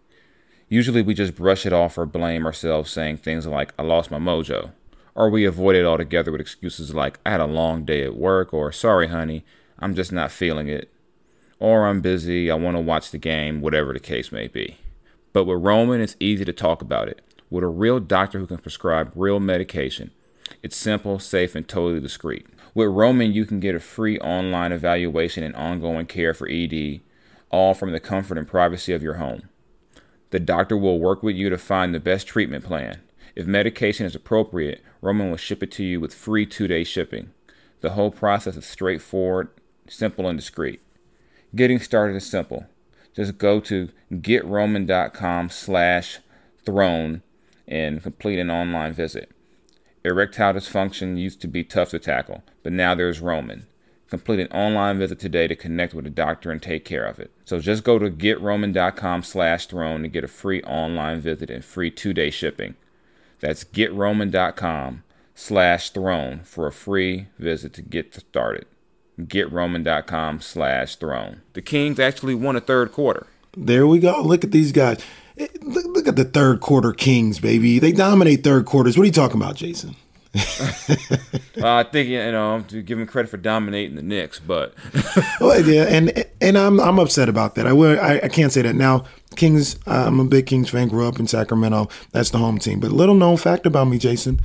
Usually 0.67 1.01
we 1.01 1.13
just 1.13 1.35
brush 1.35 1.65
it 1.65 1.71
off 1.71 1.97
or 1.97 2.05
blame 2.05 2.45
ourselves, 2.45 2.91
saying 2.91 3.17
things 3.17 3.47
like, 3.47 3.73
I 3.79 3.83
lost 3.83 4.11
my 4.11 4.19
mojo. 4.19 4.71
Or 5.13 5.29
we 5.29 5.45
avoid 5.45 5.77
it 5.77 5.85
altogether 5.85 6.33
with 6.33 6.41
excuses 6.41 6.93
like, 6.93 7.17
I 7.25 7.29
had 7.29 7.39
a 7.39 7.45
long 7.45 7.85
day 7.85 8.03
at 8.03 8.17
work, 8.17 8.53
or 8.53 8.73
sorry, 8.73 9.07
honey, 9.07 9.45
I'm 9.79 9.95
just 9.95 10.11
not 10.11 10.31
feeling 10.31 10.67
it 10.67 10.91
or 11.59 11.87
I'm 11.87 12.01
busy, 12.01 12.51
I 12.51 12.55
want 12.55 12.77
to 12.77 12.81
watch 12.81 13.11
the 13.11 13.17
game, 13.17 13.61
whatever 13.61 13.93
the 13.93 13.99
case 13.99 14.31
may 14.31 14.47
be. 14.47 14.77
But 15.33 15.45
with 15.45 15.61
Roman, 15.61 16.01
it's 16.01 16.15
easy 16.19 16.45
to 16.45 16.53
talk 16.53 16.81
about 16.81 17.07
it. 17.07 17.21
With 17.49 17.63
a 17.63 17.67
real 17.67 17.99
doctor 17.99 18.39
who 18.39 18.47
can 18.47 18.57
prescribe 18.57 19.11
real 19.15 19.39
medication, 19.39 20.11
it's 20.61 20.75
simple, 20.75 21.19
safe, 21.19 21.55
and 21.55 21.67
totally 21.67 21.99
discreet. 21.99 22.47
With 22.73 22.89
Roman, 22.89 23.31
you 23.31 23.45
can 23.45 23.59
get 23.59 23.75
a 23.75 23.79
free 23.79 24.19
online 24.19 24.71
evaluation 24.71 25.43
and 25.43 25.55
ongoing 25.55 26.05
care 26.07 26.33
for 26.33 26.49
ED, 26.49 27.01
all 27.49 27.73
from 27.73 27.91
the 27.91 27.99
comfort 27.99 28.37
and 28.37 28.47
privacy 28.47 28.93
of 28.93 29.01
your 29.01 29.15
home. 29.15 29.49
The 30.31 30.39
doctor 30.39 30.75
will 30.75 30.99
work 30.99 31.23
with 31.23 31.35
you 31.35 31.49
to 31.49 31.57
find 31.57 31.93
the 31.93 31.99
best 31.99 32.27
treatment 32.27 32.65
plan. 32.65 33.01
If 33.35 33.47
medication 33.47 34.05
is 34.05 34.15
appropriate, 34.15 34.83
Roman 35.01 35.29
will 35.29 35.37
ship 35.37 35.63
it 35.63 35.71
to 35.73 35.83
you 35.83 35.99
with 35.99 36.13
free 36.13 36.45
two 36.45 36.67
day 36.67 36.83
shipping. 36.83 37.31
The 37.81 37.91
whole 37.91 38.11
process 38.11 38.57
is 38.57 38.65
straightforward, 38.65 39.49
simple, 39.87 40.27
and 40.27 40.37
discreet. 40.37 40.81
Getting 41.55 41.79
started 41.79 42.17
is 42.17 42.29
simple. 42.29 42.65
Just 43.15 43.37
go 43.37 43.61
to 43.61 43.89
getroman.com 44.11 45.49
slash 45.49 46.19
throne 46.65 47.21
and 47.65 48.03
complete 48.03 48.39
an 48.39 48.51
online 48.51 48.91
visit. 48.91 49.31
Erectile 50.03 50.55
dysfunction 50.55 51.17
used 51.17 51.39
to 51.41 51.47
be 51.47 51.63
tough 51.63 51.91
to 51.91 51.99
tackle, 51.99 52.43
but 52.61 52.73
now 52.73 52.93
there's 52.93 53.21
Roman. 53.21 53.67
Complete 54.09 54.41
an 54.41 54.47
online 54.47 54.99
visit 54.99 55.17
today 55.17 55.47
to 55.47 55.55
connect 55.55 55.93
with 55.93 56.05
a 56.05 56.11
doctor 56.11 56.51
and 56.51 56.61
take 56.61 56.83
care 56.83 57.05
of 57.05 57.19
it. 57.19 57.31
So 57.45 57.59
just 57.59 57.85
go 57.85 57.97
to 57.99 58.11
getroman.com 58.11 59.23
slash 59.23 59.65
throne 59.67 60.01
to 60.01 60.09
get 60.09 60.25
a 60.25 60.27
free 60.27 60.61
online 60.63 61.21
visit 61.21 61.49
and 61.49 61.63
free 61.63 61.89
two-day 61.89 62.31
shipping. 62.31 62.75
That's 63.39 63.63
getroman.com 63.63 65.03
slash 65.33 65.89
throne 65.91 66.41
for 66.43 66.67
a 66.67 66.73
free 66.73 67.27
visit 67.39 67.73
to 67.73 67.81
get 67.81 68.13
started 68.13 68.67
getroman.com 69.19 70.41
slash 70.41 70.95
throne. 70.95 71.41
The 71.53 71.61
Kings 71.61 71.99
actually 71.99 72.35
won 72.35 72.55
a 72.55 72.61
third 72.61 72.91
quarter. 72.91 73.27
There 73.55 73.87
we 73.87 73.99
go. 73.99 74.21
Look 74.21 74.43
at 74.43 74.51
these 74.51 74.71
guys. 74.71 75.03
Look, 75.37 75.85
look 75.85 76.07
at 76.07 76.15
the 76.15 76.25
third 76.25 76.61
quarter 76.61 76.93
Kings, 76.93 77.39
baby. 77.39 77.79
They 77.79 77.91
dominate 77.91 78.43
third 78.43 78.65
quarters. 78.65 78.97
What 78.97 79.03
are 79.03 79.07
you 79.07 79.11
talking 79.11 79.41
about, 79.41 79.55
Jason? 79.55 79.95
uh, 80.35 81.75
I 81.77 81.83
think 81.83 82.09
you 82.09 82.19
know 82.31 82.61
to 82.67 82.81
give 82.81 82.99
him 82.99 83.07
credit 83.07 83.29
for 83.29 83.37
dominating 83.37 83.95
the 83.95 84.01
Knicks, 84.01 84.37
but 84.37 84.73
well, 85.39 85.61
yeah, 85.61 85.83
and 85.83 86.25
and 86.41 86.57
I'm 86.57 86.77
I'm 86.81 86.99
upset 86.99 87.29
about 87.29 87.55
that. 87.55 87.65
I 87.65 87.71
will 87.71 87.97
I, 87.97 88.19
I 88.23 88.27
can't 88.27 88.51
say 88.51 88.61
that 88.63 88.75
now. 88.75 89.05
Kings, 89.37 89.77
I'm 89.85 90.19
a 90.19 90.25
big 90.25 90.45
Kings 90.45 90.69
fan. 90.69 90.89
Grew 90.89 91.07
up 91.07 91.19
in 91.19 91.27
Sacramento. 91.27 91.87
That's 92.11 92.31
the 92.31 92.37
home 92.37 92.57
team. 92.57 92.81
But 92.81 92.91
little 92.91 93.15
known 93.15 93.37
fact 93.37 93.65
about 93.65 93.85
me, 93.85 93.97
Jason, 93.97 94.41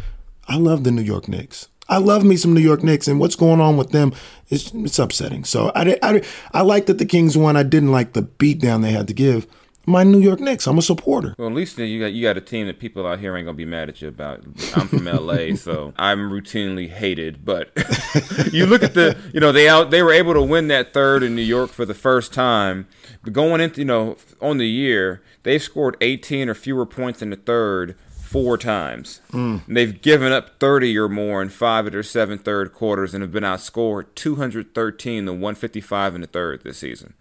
I 0.46 0.56
love 0.56 0.84
the 0.84 0.92
New 0.92 1.02
York 1.02 1.26
Knicks. 1.26 1.68
I 1.90 1.98
love 1.98 2.24
me 2.24 2.36
some 2.36 2.54
New 2.54 2.60
York 2.60 2.82
Knicks, 2.82 3.08
and 3.08 3.20
what's 3.20 3.36
going 3.36 3.60
on 3.60 3.76
with 3.76 3.90
them 3.90 4.12
is 4.48 4.72
it's 4.74 4.98
upsetting. 4.98 5.44
So 5.44 5.72
I, 5.74 5.98
I, 6.02 6.22
I 6.52 6.62
like 6.62 6.86
that 6.86 6.98
the 6.98 7.04
Kings 7.04 7.36
won. 7.36 7.56
I 7.56 7.64
didn't 7.64 7.92
like 7.92 8.14
the 8.14 8.22
beatdown 8.22 8.82
they 8.82 8.92
had 8.92 9.08
to 9.08 9.14
give 9.14 9.46
my 9.86 10.04
New 10.04 10.20
York 10.20 10.40
Knicks. 10.40 10.66
I'm 10.66 10.78
a 10.78 10.82
supporter. 10.82 11.34
Well, 11.38 11.48
at 11.48 11.54
least 11.54 11.78
you 11.78 12.00
got 12.00 12.12
you 12.12 12.22
got 12.22 12.36
a 12.36 12.40
team 12.40 12.66
that 12.66 12.78
people 12.78 13.06
out 13.06 13.18
here 13.18 13.36
ain't 13.36 13.46
gonna 13.46 13.56
be 13.56 13.64
mad 13.64 13.88
at 13.88 14.00
you 14.00 14.08
about. 14.08 14.44
I'm 14.74 14.88
from 14.88 15.04
LA, 15.04 15.54
so 15.56 15.92
I'm 15.96 16.30
routinely 16.30 16.88
hated. 16.88 17.44
But 17.44 17.70
you 18.52 18.66
look 18.66 18.82
at 18.82 18.94
the, 18.94 19.16
you 19.32 19.40
know, 19.40 19.52
they 19.52 19.68
out 19.68 19.90
they 19.90 20.02
were 20.02 20.12
able 20.12 20.34
to 20.34 20.42
win 20.42 20.68
that 20.68 20.92
third 20.92 21.22
in 21.22 21.34
New 21.34 21.42
York 21.42 21.70
for 21.70 21.84
the 21.84 21.94
first 21.94 22.32
time. 22.32 22.86
But 23.22 23.32
going 23.32 23.60
into, 23.60 23.80
you 23.80 23.86
know, 23.86 24.16
on 24.40 24.58
the 24.58 24.68
year, 24.68 25.22
they've 25.42 25.62
scored 25.62 25.96
18 26.00 26.48
or 26.48 26.54
fewer 26.54 26.86
points 26.86 27.20
in 27.20 27.30
the 27.30 27.36
third 27.36 27.96
four 28.30 28.56
times. 28.56 29.20
They've 29.66 30.00
given 30.00 30.30
up 30.32 30.60
30 30.60 30.96
or 30.98 31.08
more 31.08 31.42
in 31.42 31.48
five 31.48 31.86
of 31.86 31.92
their 31.92 32.02
seven 32.04 32.38
third 32.38 32.72
quarters 32.72 33.12
and 33.12 33.22
have 33.22 33.32
been 33.32 33.42
outscored 33.42 34.06
213 34.14 35.26
to 35.26 35.32
155 35.32 36.14
in 36.14 36.20
the 36.20 36.26
third 36.28 36.62
this 36.62 36.78
season. 36.78 37.14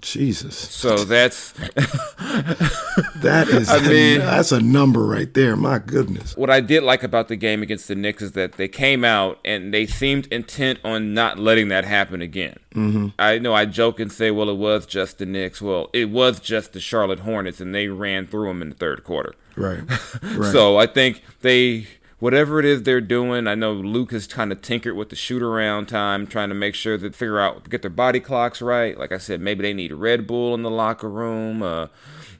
Jesus, 0.00 0.56
So 0.56 1.04
that's 1.04 1.52
that 3.22 3.48
is. 3.48 3.68
I 3.70 3.80
mean- 3.86 4.18
that's 4.20 4.52
a 4.52 4.60
number 4.60 5.04
right 5.04 5.32
there. 5.32 5.56
My 5.56 5.78
goodness. 5.78 6.36
what 6.36 6.50
I 6.50 6.60
did 6.60 6.82
like 6.82 7.02
about 7.02 7.28
the 7.28 7.36
game 7.36 7.62
against 7.62 7.88
the 7.88 7.94
Knicks 7.94 8.22
is 8.22 8.32
that 8.32 8.52
they 8.52 8.68
came 8.68 9.04
out 9.04 9.38
and 9.44 9.72
they 9.72 9.86
seemed 9.86 10.26
intent 10.28 10.78
on 10.84 11.14
not 11.14 11.38
letting 11.38 11.68
that 11.68 11.84
happen 11.84 12.20
again. 12.20 12.56
Mm-hmm. 12.74 13.08
I 13.18 13.38
know 13.38 13.54
I 13.54 13.64
joke 13.64 14.00
and 14.00 14.12
say, 14.12 14.30
well, 14.30 14.50
it 14.50 14.56
was 14.56 14.86
just 14.86 15.18
the 15.18 15.26
Knicks. 15.26 15.62
Well, 15.62 15.88
it 15.92 16.10
was 16.10 16.40
just 16.40 16.72
the 16.72 16.80
Charlotte 16.80 17.20
Hornets, 17.20 17.60
and 17.60 17.74
they 17.74 17.88
ran 17.88 18.26
through 18.26 18.48
them 18.48 18.62
in 18.62 18.68
the 18.70 18.74
third 18.74 19.02
quarter. 19.04 19.34
Right. 19.56 19.80
Right. 20.36 20.52
So 20.52 20.76
I 20.76 20.86
think 20.86 21.22
they, 21.40 21.86
whatever 22.18 22.58
it 22.58 22.64
is 22.64 22.82
they're 22.82 23.00
doing, 23.00 23.46
I 23.46 23.54
know 23.54 23.72
Luke 23.72 24.12
has 24.12 24.26
kind 24.26 24.52
of 24.52 24.60
tinkered 24.60 24.96
with 24.96 25.08
the 25.08 25.16
shoot 25.16 25.42
around 25.42 25.86
time, 25.86 26.26
trying 26.26 26.48
to 26.50 26.54
make 26.54 26.74
sure 26.74 26.98
that 26.98 27.14
figure 27.14 27.38
out 27.40 27.68
get 27.70 27.82
their 27.82 27.90
body 27.90 28.20
clocks 28.20 28.60
right. 28.60 28.98
Like 28.98 29.12
I 29.12 29.18
said, 29.18 29.40
maybe 29.40 29.62
they 29.62 29.72
need 29.72 29.92
Red 29.92 30.26
Bull 30.26 30.54
in 30.54 30.62
the 30.62 30.70
locker 30.70 31.08
room. 31.08 31.62
Uh, 31.62 31.86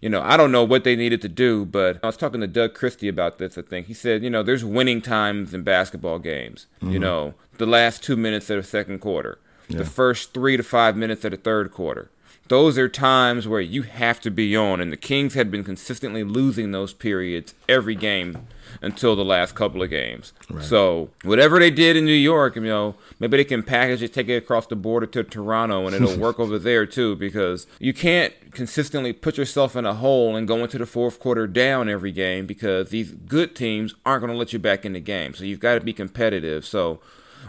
you 0.00 0.09
know, 0.11 0.20
I 0.20 0.37
don't 0.37 0.52
know 0.52 0.64
what 0.64 0.85
they 0.85 0.94
needed 0.96 1.22
to 1.22 1.29
do, 1.29 1.64
but 1.64 1.98
I 2.02 2.07
was 2.07 2.16
talking 2.16 2.40
to 2.42 2.46
Doug 2.46 2.74
Christie 2.74 3.09
about 3.09 3.38
this. 3.38 3.57
I 3.57 3.62
think 3.62 3.87
he 3.87 3.94
said, 3.94 4.22
you 4.22 4.31
know, 4.31 4.42
there's 4.42 4.64
winning 4.64 5.00
times 5.00 5.55
in 5.55 5.62
basketball 5.62 6.18
games. 6.18 6.66
You 6.83 6.98
know, 6.98 7.35
the 7.57 7.66
last 7.66 8.02
two 8.02 8.16
minutes 8.16 8.50
of 8.50 8.59
the 8.59 8.62
second 8.62 8.98
quarter, 9.00 9.38
the 9.68 9.85
first 9.87 10.35
three 10.35 10.57
to 10.57 10.62
five 10.62 10.96
minutes 10.96 11.24
of 11.24 11.31
the 11.31 11.37
third 11.38 11.72
quarter 11.72 12.11
those 12.48 12.78
are 12.78 12.88
times 12.88 13.48
where 13.48 13.61
you 13.61 13.82
have 13.82 14.20
to 14.20 14.30
be 14.30 14.56
on, 14.56 14.80
and 14.80 14.92
the 14.92 14.96
Kings 14.96 15.35
had 15.35 15.50
been 15.50 15.64
consistently 15.64 16.22
losing 16.24 16.72
those 16.72 16.92
periods 16.92 17.54
every 17.68 17.94
game 17.94 18.46
until 18.82 19.16
the 19.16 19.24
last 19.24 19.54
couple 19.54 19.82
of 19.82 19.90
games. 19.90 20.32
So 20.61 21.11
whatever 21.22 21.59
they 21.59 21.70
did 21.70 21.96
in 21.96 22.04
New 22.04 22.12
York, 22.12 22.56
you 22.56 22.62
know, 22.62 22.94
maybe 23.18 23.37
they 23.37 23.44
can 23.44 23.62
package 23.62 24.02
it, 24.02 24.12
take 24.12 24.28
it 24.28 24.37
across 24.37 24.66
the 24.66 24.76
border 24.76 25.06
to 25.06 25.24
Toronto, 25.24 25.87
and 25.87 25.94
it'll 25.94 26.18
work 26.18 26.38
over 26.40 26.59
there 26.59 26.87
too. 26.87 27.16
Because 27.16 27.66
you 27.78 27.94
can't 27.94 28.35
consistently 28.52 29.12
put 29.12 29.38
yourself 29.38 29.76
in 29.76 29.87
a 29.87 29.94
hole 29.94 30.37
and 30.37 30.48
go 30.48 30.59
into 30.59 30.78
the 30.78 30.87
fourth 30.87 31.18
quarter 31.18 31.46
down 31.46 31.88
every 31.88 32.12
game 32.12 32.46
because 32.46 32.90
these 32.90 33.12
good 33.12 33.54
teams 33.54 33.94
aren't 34.04 34.22
going 34.22 34.32
to 34.32 34.38
let 34.38 34.52
you 34.52 34.59
back 34.59 34.85
in 34.85 34.92
the 34.92 35.00
game. 35.00 35.35
So 35.35 35.44
you've 35.44 35.61
got 35.61 35.74
to 35.74 35.80
be 35.80 35.92
competitive. 35.92 36.64
So 36.64 37.00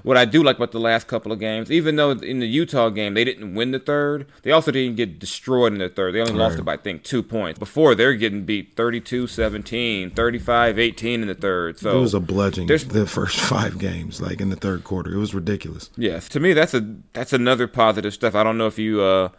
what 0.04 0.18
I 0.18 0.26
do 0.26 0.44
like 0.44 0.58
about 0.58 0.72
the 0.72 0.80
last 0.80 1.08
couple 1.08 1.32
of 1.32 1.40
games, 1.40 1.72
even 1.72 1.96
though 1.96 2.12
in 2.12 2.40
the 2.40 2.48
Utah 2.48 2.90
game 2.90 3.14
they 3.14 3.24
didn't 3.24 3.56
win 3.56 3.72
the 3.72 3.80
third, 3.80 4.28
they 4.44 4.52
also 4.52 4.72
didn't 4.72 4.96
get 4.96 5.20
destroyed 5.20 5.74
in 5.74 5.80
the 5.80 5.90
third. 5.90 6.14
They 6.14 6.22
only 6.22 6.34
lost 6.34 6.60
it 6.60 6.64
by, 6.64 6.74
I 6.74 6.78
think, 6.78 7.04
two 7.04 7.24
points. 7.24 7.60
Before, 7.60 7.96
they're 7.96 8.14
getting 8.14 8.46
beat 8.46 8.76
32 8.76 9.28
17, 9.28 10.12
35 10.12 10.80
18 10.80 11.22
in 11.22 11.28
the 11.28 11.36
third. 11.36 11.80
So 11.80 11.98
it 11.98 12.02
was 12.02 12.14
a 12.14 12.20
bludgeoning 12.20 12.68
the 12.68 13.06
first 13.06 13.40
five 13.40 13.78
games, 13.80 14.22
like 14.22 14.42
in 14.42 14.50
the 14.50 14.56
third 14.56 14.84
quarter. 14.84 15.14
It 15.14 15.18
was 15.18 15.34
ridiculous. 15.34 15.90
Yes, 15.98 16.28
to 16.30 16.40
me 16.40 16.54
that's 16.54 16.74
a 16.74 16.96
that's 17.14 17.34
another 17.34 17.68
positive 17.68 18.14
stuff. 18.14 18.36
I 18.36 18.44
don't 18.44 18.58
know 18.58 18.68
if 18.68 18.80
you 18.80 19.02
uh, 19.02 19.30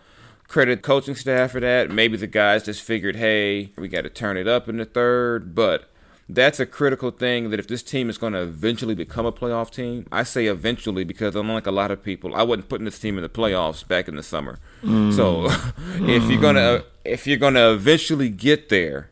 credit 0.47 0.83
coaching 0.83 1.15
staff 1.15 1.53
for 1.53 1.61
that. 1.61 1.91
Maybe 1.91 2.17
the 2.17 2.27
guys 2.27 2.65
just 2.65 2.83
figured, 2.83 3.17
hey, 3.17 3.73
we 3.77 3.89
got 3.89 4.03
to 4.03 4.11
turn 4.11 4.37
it 4.37 4.49
up 4.49 4.69
in 4.69 4.79
the 4.79 4.85
third, 4.85 5.55
but. 5.55 5.91
That's 6.31 6.61
a 6.61 6.67
critical 6.67 7.11
thing 7.11 7.49
that 7.51 7.59
if 7.59 7.69
this 7.69 7.83
team 7.83 8.11
is 8.11 8.19
going 8.19 8.35
to 8.35 8.43
eventually 8.43 8.95
become 8.95 9.25
a 9.25 9.33
playoff 9.33 9.71
team, 9.71 10.07
I 10.13 10.25
say 10.25 10.47
eventually 10.47 11.03
because 11.03 11.35
unlike 11.35 11.67
a 11.67 11.71
lot 11.71 11.91
of 11.91 12.03
people, 12.03 12.35
I 12.35 12.43
wasn't 12.43 12.69
putting 12.69 12.85
this 12.85 12.99
team 12.99 13.17
in 13.17 13.23
the 13.23 13.31
playoffs 13.31 13.87
back 13.87 14.09
in 14.09 14.17
the 14.17 14.23
summer. 14.23 14.59
Mm. 14.83 15.15
So 15.15 15.47
if 16.05 16.31
you're 16.31 16.41
gonna 16.41 16.59
mm. 16.81 16.85
if 17.05 17.27
you're 17.27 17.39
gonna 17.39 17.73
eventually 17.73 18.29
get 18.29 18.69
there, 18.69 19.11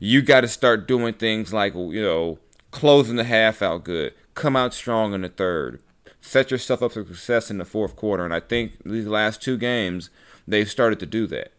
you 0.00 0.22
got 0.22 0.40
to 0.40 0.48
start 0.48 0.88
doing 0.88 1.14
things 1.14 1.52
like 1.52 1.74
you 1.74 2.02
know 2.02 2.38
closing 2.72 3.16
the 3.16 3.24
half 3.24 3.62
out 3.62 3.84
good, 3.84 4.12
come 4.34 4.56
out 4.56 4.74
strong 4.74 5.14
in 5.14 5.22
the 5.22 5.28
third, 5.28 5.80
set 6.20 6.50
yourself 6.50 6.82
up 6.82 6.92
for 6.92 7.04
success 7.04 7.50
in 7.50 7.58
the 7.58 7.64
fourth 7.64 7.94
quarter. 7.94 8.24
And 8.24 8.34
I 8.34 8.40
think 8.40 8.72
these 8.84 9.06
last 9.06 9.40
two 9.40 9.56
games 9.56 10.10
they've 10.50 10.70
started 10.70 11.00
to 11.00 11.06
do 11.06 11.26
that. 11.28 11.52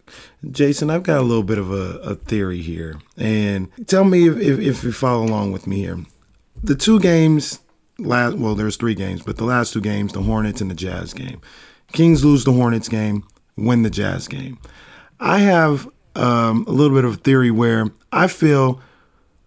Jason, 0.50 0.90
I've 0.90 1.04
got 1.04 1.20
a 1.20 1.24
little 1.24 1.44
bit 1.44 1.58
of 1.58 1.72
a, 1.72 2.00
a 2.00 2.16
theory 2.16 2.62
here, 2.62 3.00
and 3.18 3.70
tell 3.88 4.04
me 4.04 4.28
if, 4.28 4.38
if, 4.38 4.60
if 4.60 4.84
you 4.84 4.92
follow 4.92 5.24
along 5.24 5.52
with 5.52 5.68
me 5.68 5.78
here. 5.78 6.00
The 6.64 6.76
two 6.76 7.00
games, 7.00 7.60
last 7.98 8.38
well, 8.38 8.56
there's 8.56 8.78
three 8.78 8.96
games, 8.96 9.24
but 9.24 9.38
the 9.38 9.46
last 9.46 9.74
two 9.74 9.82
games, 9.82 10.14
the 10.14 10.22
Hornets 10.22 10.62
and 10.62 10.70
the 10.70 10.76
Jazz 10.76 11.14
game. 11.14 11.42
Kings 11.92 12.24
lose 12.24 12.44
the 12.44 12.54
Hornets 12.54 12.88
game, 12.88 13.26
win 13.58 13.84
the 13.84 13.90
Jazz 13.90 14.28
game. 14.28 14.60
I 15.20 15.40
have 15.40 15.90
um, 16.16 16.66
a 16.68 16.72
little 16.72 16.96
bit 16.96 17.06
of 17.06 17.14
a 17.16 17.18
theory 17.18 17.52
where 17.52 17.88
I 18.12 18.28
feel 18.28 18.82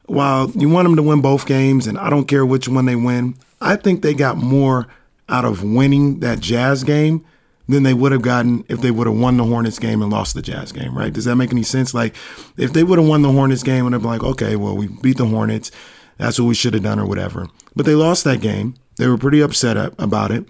while 0.07 0.51
you 0.51 0.69
want 0.69 0.87
them 0.87 0.97
to 0.97 1.03
win 1.03 1.21
both 1.21 1.47
games, 1.47 1.87
and 1.87 1.99
I 1.99 2.11
don't 2.11 2.27
care 2.27 2.45
which 2.45 2.69
one 2.69 2.85
they 2.85 2.97
win, 2.97 3.37
I 3.61 3.77
think 3.77 4.03
they 4.03 4.15
got 4.15 4.37
more 4.37 4.87
out 5.29 5.45
of 5.45 5.63
winning 5.63 6.21
that 6.21 6.41
Jazz 6.41 6.85
game 6.85 7.25
than 7.69 7.83
they 7.83 7.95
would 7.95 8.13
have 8.13 8.23
gotten 8.23 8.65
if 8.69 8.81
they 8.81 8.91
would 8.91 9.07
have 9.07 9.17
won 9.17 9.37
the 9.37 9.45
Hornets 9.45 9.79
game 9.79 10.03
and 10.03 10.11
lost 10.11 10.35
the 10.35 10.43
Jazz 10.43 10.73
game, 10.73 10.97
right? 10.97 11.13
Does 11.13 11.25
that 11.25 11.37
make 11.37 11.51
any 11.51 11.63
sense? 11.63 11.95
Like, 11.95 12.15
if 12.57 12.73
they 12.73 12.85
would 12.85 12.99
have 12.99 13.09
won 13.09 13.23
the 13.23 13.33
Hornets 13.33 13.63
game 13.63 13.87
and 13.87 13.95
they'd 13.95 14.03
be 14.03 14.07
like, 14.07 14.23
okay, 14.23 14.57
well, 14.57 14.77
we 14.77 14.89
beat 14.89 15.17
the 15.17 15.27
Hornets, 15.27 15.71
that's 16.19 16.39
what 16.39 16.47
we 16.47 16.55
should 16.55 16.75
have 16.75 16.83
done 16.83 16.99
or 16.99 17.07
whatever. 17.07 17.49
But 17.75 17.87
they 17.87 17.95
lost 17.95 18.25
that 18.25 18.41
game. 18.41 18.75
They 18.97 19.09
were 19.09 19.19
pretty 19.19 19.41
upset 19.41 19.77
about 19.99 20.31
it. 20.31 20.47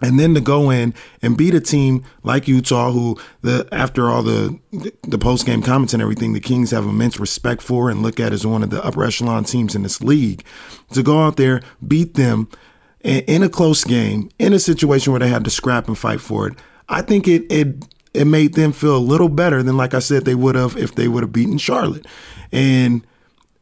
And 0.00 0.18
then 0.18 0.34
to 0.34 0.40
go 0.40 0.68
in 0.68 0.94
and 1.22 1.38
beat 1.38 1.54
a 1.54 1.60
team 1.60 2.04
like 2.24 2.48
Utah, 2.48 2.90
who 2.90 3.18
the 3.40 3.68
after 3.70 4.08
all 4.08 4.24
the 4.24 4.58
the 5.02 5.18
post 5.18 5.46
game 5.46 5.62
comments 5.62 5.92
and 5.92 6.02
everything, 6.02 6.32
the 6.32 6.40
Kings 6.40 6.72
have 6.72 6.84
immense 6.84 7.20
respect 7.20 7.62
for 7.62 7.88
and 7.88 8.02
look 8.02 8.18
at 8.18 8.32
as 8.32 8.44
one 8.44 8.64
of 8.64 8.70
the 8.70 8.84
upper 8.84 9.04
echelon 9.04 9.44
teams 9.44 9.76
in 9.76 9.84
this 9.84 10.02
league, 10.02 10.42
to 10.92 11.04
go 11.04 11.22
out 11.22 11.36
there 11.36 11.62
beat 11.86 12.14
them 12.14 12.48
in, 13.02 13.42
a 13.42 13.48
close 13.48 13.84
game 13.84 14.30
in 14.38 14.52
a 14.52 14.58
situation 14.58 15.12
where 15.12 15.20
they 15.20 15.28
had 15.28 15.44
to 15.44 15.50
scrap 15.50 15.88
and 15.88 15.98
fight 15.98 16.20
for 16.20 16.46
it, 16.46 16.54
I 16.88 17.02
think 17.02 17.26
it 17.26 17.50
it 17.50 17.88
it 18.14 18.26
made 18.26 18.54
them 18.54 18.72
feel 18.72 18.96
a 18.96 18.98
little 18.98 19.28
better 19.28 19.62
than 19.62 19.76
like 19.76 19.94
I 19.94 19.98
said 19.98 20.24
they 20.24 20.34
would 20.34 20.54
have 20.54 20.76
if 20.76 20.94
they 20.94 21.08
would 21.08 21.22
have 21.22 21.32
beaten 21.32 21.58
Charlotte, 21.58 22.06
and 22.52 23.04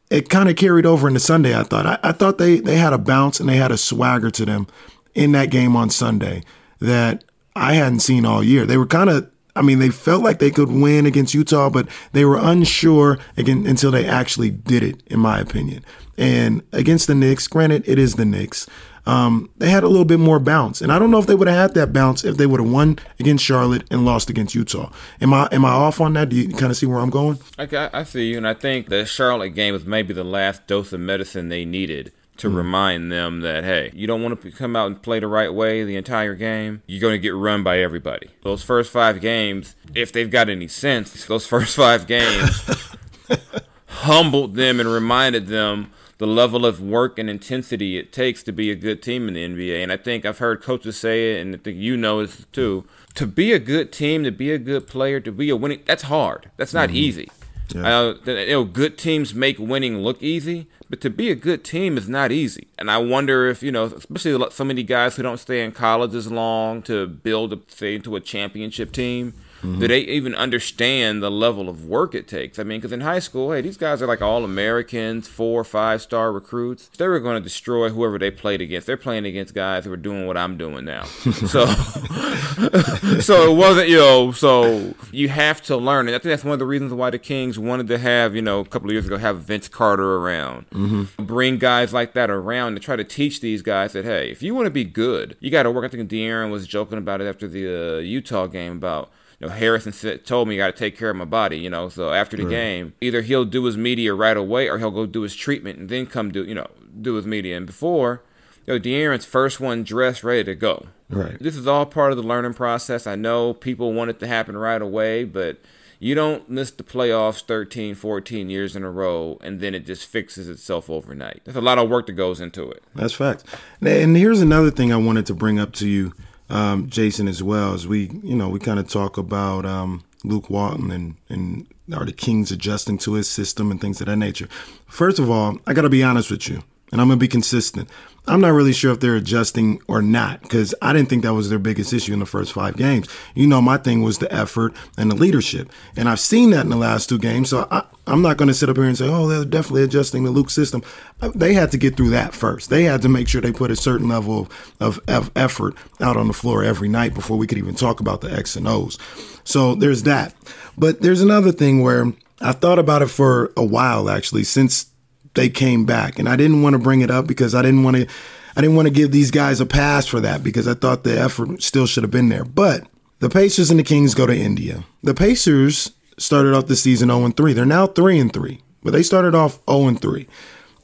it 0.09 0.29
kind 0.29 0.49
of 0.49 0.57
carried 0.57 0.85
over 0.85 1.07
into 1.07 1.19
Sunday. 1.19 1.57
I 1.57 1.63
thought 1.63 1.85
I, 1.85 1.99
I 2.03 2.11
thought 2.11 2.37
they 2.37 2.59
they 2.59 2.77
had 2.77 2.93
a 2.93 2.97
bounce 2.97 3.39
and 3.39 3.49
they 3.49 3.57
had 3.57 3.71
a 3.71 3.77
swagger 3.77 4.29
to 4.31 4.45
them 4.45 4.67
in 5.15 5.31
that 5.31 5.49
game 5.49 5.75
on 5.75 5.89
Sunday 5.89 6.43
that 6.79 7.23
I 7.55 7.73
hadn't 7.73 8.01
seen 8.01 8.25
all 8.25 8.43
year. 8.43 8.65
They 8.65 8.77
were 8.77 8.85
kind 8.85 9.09
of 9.09 9.30
I 9.55 9.61
mean, 9.61 9.79
they 9.79 9.89
felt 9.89 10.23
like 10.23 10.39
they 10.39 10.51
could 10.51 10.69
win 10.71 11.05
against 11.05 11.33
Utah, 11.33 11.69
but 11.69 11.87
they 12.13 12.23
were 12.25 12.37
unsure 12.39 13.17
again 13.37 13.65
until 13.67 13.91
they 13.91 14.05
actually 14.05 14.49
did 14.49 14.83
it, 14.83 15.01
in 15.07 15.19
my 15.19 15.39
opinion. 15.39 15.83
And 16.17 16.61
against 16.71 17.07
the 17.07 17.15
Knicks, 17.15 17.47
granted, 17.47 17.83
it 17.87 17.97
is 17.99 18.15
the 18.15 18.25
Knicks. 18.25 18.67
Um, 19.07 19.49
they 19.57 19.69
had 19.71 19.81
a 19.83 19.87
little 19.87 20.05
bit 20.05 20.19
more 20.19 20.39
bounce, 20.39 20.79
and 20.79 20.91
I 20.91 20.99
don't 20.99 21.09
know 21.09 21.17
if 21.17 21.25
they 21.25 21.33
would 21.33 21.47
have 21.47 21.57
had 21.57 21.73
that 21.73 21.91
bounce 21.91 22.23
if 22.23 22.37
they 22.37 22.45
would 22.45 22.59
have 22.59 22.69
won 22.71 22.99
against 23.19 23.43
Charlotte 23.43 23.83
and 23.89 24.05
lost 24.05 24.29
against 24.29 24.53
Utah. 24.53 24.91
Am 25.19 25.33
I 25.33 25.49
am 25.51 25.65
I 25.65 25.69
off 25.69 25.99
on 25.99 26.13
that? 26.13 26.29
Do 26.29 26.35
you 26.35 26.49
kind 26.49 26.71
of 26.71 26.77
see 26.77 26.85
where 26.85 26.99
I'm 26.99 27.09
going? 27.09 27.39
I, 27.57 27.63
I- 27.75 27.89
I 28.01 28.03
see 28.03 28.29
you, 28.29 28.37
and 28.37 28.47
I 28.47 28.53
think 28.53 28.89
the 28.89 29.05
Charlotte 29.07 29.49
game 29.55 29.73
was 29.73 29.85
maybe 29.85 30.13
the 30.13 30.23
last 30.23 30.67
dose 30.67 30.93
of 30.93 30.99
medicine 30.99 31.49
they 31.49 31.65
needed 31.65 32.11
to 32.41 32.49
hmm. 32.49 32.55
remind 32.55 33.11
them 33.11 33.41
that 33.41 33.63
hey, 33.63 33.91
you 33.93 34.07
don't 34.07 34.21
want 34.21 34.41
to 34.41 34.51
come 34.51 34.75
out 34.75 34.87
and 34.87 35.01
play 35.01 35.19
the 35.19 35.27
right 35.27 35.53
way 35.53 35.83
the 35.83 35.95
entire 35.95 36.35
game. 36.35 36.81
You're 36.87 37.01
going 37.01 37.13
to 37.13 37.19
get 37.19 37.35
run 37.35 37.63
by 37.63 37.79
everybody. 37.79 38.29
Those 38.43 38.63
first 38.63 38.91
five 38.91 39.21
games, 39.21 39.75
if 39.95 40.11
they've 40.11 40.29
got 40.29 40.49
any 40.49 40.67
sense, 40.67 41.25
those 41.25 41.45
first 41.55 41.75
five 41.75 42.07
games 42.07 42.95
humbled 43.87 44.55
them 44.55 44.79
and 44.79 44.91
reminded 44.91 45.47
them 45.47 45.91
the 46.17 46.27
level 46.27 46.65
of 46.65 46.81
work 46.81 47.17
and 47.17 47.29
intensity 47.29 47.97
it 47.97 48.11
takes 48.11 48.43
to 48.43 48.51
be 48.51 48.69
a 48.69 48.75
good 48.75 49.01
team 49.01 49.27
in 49.27 49.33
the 49.33 49.47
NBA. 49.47 49.81
And 49.81 49.91
I 49.91 49.97
think 49.97 50.25
I've 50.25 50.37
heard 50.37 50.61
coaches 50.61 50.97
say 50.97 51.33
it, 51.33 51.41
and 51.41 51.55
I 51.55 51.57
think 51.57 51.77
you 51.77 51.97
know 51.97 52.19
it 52.19 52.45
too. 52.51 52.85
To 53.15 53.27
be 53.27 53.53
a 53.53 53.59
good 53.59 53.91
team, 53.91 54.23
to 54.23 54.31
be 54.31 54.51
a 54.51 54.57
good 54.57 54.87
player, 54.87 55.19
to 55.19 55.31
be 55.31 55.49
a 55.49 55.55
winning, 55.55 55.81
that's 55.85 56.03
hard. 56.03 56.51
That's 56.57 56.73
not 56.73 56.89
mm-hmm. 56.89 56.97
easy. 56.97 57.31
Uh, 57.75 58.15
you 58.25 58.47
know, 58.47 58.63
good 58.63 58.97
teams 58.97 59.33
make 59.33 59.57
winning 59.59 59.99
look 59.99 60.21
easy, 60.21 60.67
but 60.89 61.01
to 61.01 61.09
be 61.09 61.31
a 61.31 61.35
good 61.35 61.63
team 61.63 61.97
is 61.97 62.09
not 62.09 62.31
easy. 62.31 62.67
And 62.77 62.91
I 62.91 62.97
wonder 62.97 63.47
if 63.47 63.63
you 63.63 63.71
know, 63.71 63.85
especially 63.85 64.45
so 64.51 64.63
many 64.63 64.83
guys 64.83 65.15
who 65.15 65.23
don't 65.23 65.39
stay 65.39 65.63
in 65.63 65.71
college 65.71 66.15
as 66.15 66.31
long 66.31 66.81
to 66.83 67.07
build, 67.07 67.53
a, 67.53 67.59
say, 67.67 67.95
into 67.95 68.15
a 68.15 68.21
championship 68.21 68.91
team. 68.91 69.33
Do 69.61 69.87
they 69.87 69.99
even 69.99 70.33
understand 70.35 71.21
the 71.21 71.29
level 71.29 71.69
of 71.69 71.85
work 71.85 72.15
it 72.15 72.27
takes? 72.27 72.57
I 72.57 72.63
mean, 72.63 72.79
because 72.79 72.91
in 72.91 73.01
high 73.01 73.19
school, 73.19 73.51
hey, 73.51 73.61
these 73.61 73.77
guys 73.77 74.01
are 74.01 74.07
like 74.07 74.21
all 74.21 74.43
Americans, 74.43 75.27
four, 75.27 75.61
or 75.61 75.63
five 75.63 76.01
star 76.01 76.31
recruits. 76.31 76.89
They 76.97 77.07
were 77.07 77.19
going 77.19 77.35
to 77.35 77.41
destroy 77.41 77.89
whoever 77.89 78.17
they 78.17 78.31
played 78.31 78.61
against. 78.61 78.87
They're 78.87 78.97
playing 78.97 79.25
against 79.25 79.53
guys 79.53 79.85
who 79.85 79.93
are 79.93 79.97
doing 79.97 80.25
what 80.25 80.37
I'm 80.37 80.57
doing 80.57 80.85
now. 80.85 81.03
so, 81.03 81.65
so 83.19 83.51
it 83.51 83.55
wasn't, 83.55 83.89
you 83.89 83.97
know, 83.97 84.31
so 84.31 84.93
you 85.11 85.29
have 85.29 85.61
to 85.63 85.77
learn. 85.77 86.07
And 86.07 86.15
I 86.15 86.19
think 86.19 86.31
that's 86.31 86.43
one 86.43 86.53
of 86.53 86.59
the 86.59 86.65
reasons 86.65 86.93
why 86.93 87.09
the 87.09 87.19
Kings 87.19 87.59
wanted 87.59 87.87
to 87.87 87.97
have, 87.97 88.35
you 88.35 88.41
know, 88.41 88.59
a 88.59 88.65
couple 88.65 88.89
of 88.89 88.93
years 88.93 89.05
ago, 89.05 89.17
have 89.17 89.39
Vince 89.39 89.67
Carter 89.67 90.17
around. 90.17 90.69
Mm-hmm. 90.71 91.23
Bring 91.23 91.57
guys 91.57 91.93
like 91.93 92.13
that 92.13 92.29
around 92.29 92.73
to 92.75 92.79
try 92.79 92.95
to 92.95 93.03
teach 93.03 93.41
these 93.41 93.61
guys 93.61 93.93
that, 93.93 94.05
hey, 94.05 94.31
if 94.31 94.41
you 94.41 94.55
want 94.55 94.65
to 94.65 94.71
be 94.71 94.83
good, 94.83 95.37
you 95.39 95.51
got 95.51 95.63
to 95.63 95.71
work. 95.71 95.85
I 95.85 95.87
think 95.87 96.09
De'Aaron 96.09 96.51
was 96.51 96.67
joking 96.67 96.97
about 96.97 97.21
it 97.21 97.27
after 97.27 97.47
the 97.47 97.97
uh, 97.97 97.99
Utah 97.99 98.47
game 98.47 98.73
about 98.73 99.11
you 99.41 99.47
know, 99.47 99.53
Harrison 99.53 99.91
said, 99.91 100.23
told 100.23 100.47
me 100.47 100.55
I 100.55 100.67
got 100.67 100.75
to 100.75 100.79
take 100.79 100.95
care 100.95 101.09
of 101.09 101.15
my 101.15 101.25
body, 101.25 101.57
you 101.57 101.69
know. 101.69 101.89
So 101.89 102.13
after 102.13 102.37
the 102.37 102.43
right. 102.43 102.51
game, 102.51 102.93
either 103.01 103.23
he'll 103.23 103.43
do 103.43 103.63
his 103.63 103.75
media 103.75 104.13
right 104.13 104.37
away 104.37 104.69
or 104.69 104.77
he'll 104.77 104.91
go 104.91 105.07
do 105.07 105.23
his 105.23 105.35
treatment 105.35 105.79
and 105.79 105.89
then 105.89 106.05
come 106.05 106.31
do, 106.31 106.43
you 106.43 106.53
know, 106.53 106.67
do 107.01 107.15
his 107.15 107.25
media. 107.25 107.57
And 107.57 107.65
before, 107.65 108.21
you 108.67 108.75
know, 108.75 108.79
De'Aaron's 108.79 109.25
first 109.25 109.59
one 109.59 109.83
dressed, 109.83 110.23
ready 110.23 110.43
to 110.43 110.53
go. 110.53 110.87
Right. 111.09 111.39
This 111.39 111.57
is 111.57 111.65
all 111.65 111.87
part 111.87 112.11
of 112.11 112.17
the 112.17 112.23
learning 112.23 112.53
process. 112.53 113.07
I 113.07 113.15
know 113.15 113.55
people 113.55 113.93
want 113.93 114.11
it 114.11 114.19
to 114.19 114.27
happen 114.27 114.55
right 114.55 114.81
away, 114.81 115.23
but 115.23 115.57
you 115.97 116.13
don't 116.13 116.47
miss 116.47 116.69
the 116.69 116.83
playoffs 116.83 117.43
13, 117.43 117.95
14 117.95 118.47
years 118.47 118.75
in 118.75 118.83
a 118.83 118.91
row 118.91 119.39
and 119.41 119.59
then 119.59 119.73
it 119.73 119.87
just 119.87 120.07
fixes 120.07 120.49
itself 120.49 120.87
overnight. 120.87 121.41
There's 121.45 121.57
a 121.57 121.61
lot 121.61 121.79
of 121.79 121.89
work 121.89 122.05
that 122.05 122.13
goes 122.13 122.39
into 122.39 122.69
it. 122.69 122.83
That's 122.93 123.13
fact. 123.13 123.43
And 123.81 124.15
here's 124.15 124.41
another 124.41 124.69
thing 124.69 124.93
I 124.93 124.97
wanted 124.97 125.25
to 125.25 125.33
bring 125.33 125.57
up 125.57 125.73
to 125.73 125.87
you, 125.87 126.13
um, 126.51 126.89
Jason, 126.89 127.27
as 127.27 127.41
well, 127.41 127.73
as 127.73 127.87
we, 127.87 128.09
you 128.23 128.35
know, 128.35 128.49
we 128.49 128.59
kind 128.59 128.79
of 128.79 128.87
talk 128.89 129.17
about 129.17 129.65
um, 129.65 130.03
Luke 130.23 130.49
Walton 130.49 130.91
and, 130.91 131.15
and 131.29 131.67
are 131.93 132.05
the 132.05 132.11
Kings 132.11 132.51
adjusting 132.51 132.97
to 132.99 133.13
his 133.13 133.29
system 133.29 133.71
and 133.71 133.79
things 133.79 134.01
of 134.01 134.07
that 134.07 134.17
nature. 134.17 134.47
First 134.85 135.17
of 135.17 135.29
all, 135.29 135.59
I 135.65 135.73
got 135.73 135.83
to 135.83 135.89
be 135.89 136.03
honest 136.03 136.29
with 136.29 136.49
you, 136.49 136.63
and 136.91 136.99
I'm 136.99 137.07
going 137.07 137.19
to 137.19 137.23
be 137.23 137.27
consistent. 137.27 137.89
I'm 138.27 138.41
not 138.41 138.49
really 138.49 138.73
sure 138.73 138.91
if 138.91 138.99
they're 138.99 139.15
adjusting 139.15 139.81
or 139.87 140.01
not 140.01 140.43
because 140.43 140.75
I 140.79 140.93
didn't 140.93 141.09
think 141.09 141.23
that 141.23 141.33
was 141.33 141.49
their 141.49 141.57
biggest 141.57 141.91
issue 141.91 142.13
in 142.13 142.19
the 142.19 142.25
first 142.27 142.53
five 142.53 142.77
games. 142.77 143.07
You 143.33 143.47
know, 143.47 143.61
my 143.61 143.77
thing 143.77 144.03
was 144.03 144.19
the 144.19 144.31
effort 144.31 144.73
and 144.95 145.09
the 145.09 145.15
leadership. 145.15 145.71
And 145.95 146.07
I've 146.07 146.19
seen 146.19 146.51
that 146.51 146.63
in 146.63 146.69
the 146.69 146.75
last 146.75 147.09
two 147.09 147.17
games. 147.17 147.49
So 147.49 147.67
I, 147.71 147.83
am 148.05 148.21
not 148.21 148.37
going 148.37 148.47
to 148.47 148.53
sit 148.53 148.69
up 148.69 148.77
here 148.77 148.85
and 148.85 148.97
say, 148.97 149.09
oh, 149.09 149.27
they're 149.27 149.43
definitely 149.43 149.83
adjusting 149.83 150.23
the 150.23 150.29
Luke 150.29 150.51
system. 150.51 150.83
Uh, 151.19 151.31
they 151.33 151.55
had 151.55 151.71
to 151.71 151.79
get 151.79 151.97
through 151.97 152.11
that 152.11 152.35
first. 152.35 152.69
They 152.69 152.83
had 152.83 153.01
to 153.01 153.09
make 153.09 153.27
sure 153.27 153.41
they 153.41 153.51
put 153.51 153.71
a 153.71 153.75
certain 153.75 154.07
level 154.07 154.51
of, 154.79 154.99
of 155.07 155.31
effort 155.35 155.73
out 155.99 156.15
on 156.15 156.27
the 156.27 156.33
floor 156.33 156.63
every 156.63 156.89
night 156.89 157.15
before 157.15 157.37
we 157.37 157.47
could 157.47 157.57
even 157.57 157.73
talk 157.73 157.99
about 157.99 158.21
the 158.21 158.31
X 158.31 158.55
and 158.55 158.67
O's. 158.67 158.99
So 159.43 159.73
there's 159.73 160.03
that. 160.03 160.35
But 160.77 161.01
there's 161.01 161.21
another 161.21 161.51
thing 161.51 161.81
where 161.81 162.13
I 162.39 162.51
thought 162.51 162.77
about 162.77 163.01
it 163.01 163.07
for 163.07 163.51
a 163.57 163.65
while, 163.65 164.09
actually, 164.11 164.43
since 164.43 164.90
they 165.33 165.49
came 165.49 165.85
back. 165.85 166.19
And 166.19 166.27
I 166.27 166.35
didn't 166.35 166.61
want 166.61 166.73
to 166.73 166.79
bring 166.79 167.01
it 167.01 167.11
up 167.11 167.27
because 167.27 167.55
I 167.55 167.61
didn't 167.61 167.83
want 167.83 167.97
to 167.97 168.07
I 168.55 168.61
didn't 168.61 168.75
want 168.75 168.87
to 168.87 168.93
give 168.93 169.11
these 169.11 169.31
guys 169.31 169.61
a 169.61 169.65
pass 169.65 170.05
for 170.05 170.19
that 170.19 170.43
because 170.43 170.67
I 170.67 170.73
thought 170.73 171.03
the 171.03 171.19
effort 171.19 171.63
still 171.63 171.85
should 171.85 172.03
have 172.03 172.11
been 172.11 172.29
there. 172.29 172.43
But 172.43 172.85
the 173.19 173.29
Pacers 173.29 173.69
and 173.69 173.79
the 173.79 173.83
Kings 173.83 174.13
go 174.13 174.27
to 174.27 174.35
India. 174.35 174.83
The 175.03 175.13
Pacers 175.13 175.91
started 176.17 176.53
off 176.53 176.67
the 176.67 176.75
season 176.75 177.09
0 177.09 177.29
3. 177.29 177.53
They're 177.53 177.65
now 177.65 177.87
3 177.87 178.19
and 178.19 178.33
3, 178.33 178.61
but 178.83 178.91
they 178.91 179.03
started 179.03 179.35
off 179.35 179.59
0 179.69 179.93
3. 179.95 180.27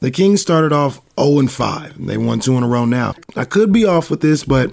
The 0.00 0.10
Kings 0.10 0.40
started 0.40 0.72
off 0.72 1.00
0 1.20 1.46
5. 1.46 1.96
and 1.96 2.08
They 2.08 2.16
won 2.16 2.40
two 2.40 2.56
in 2.56 2.62
a 2.62 2.68
row 2.68 2.84
now. 2.84 3.14
I 3.36 3.44
could 3.44 3.72
be 3.72 3.84
off 3.84 4.10
with 4.10 4.20
this, 4.20 4.44
but 4.44 4.72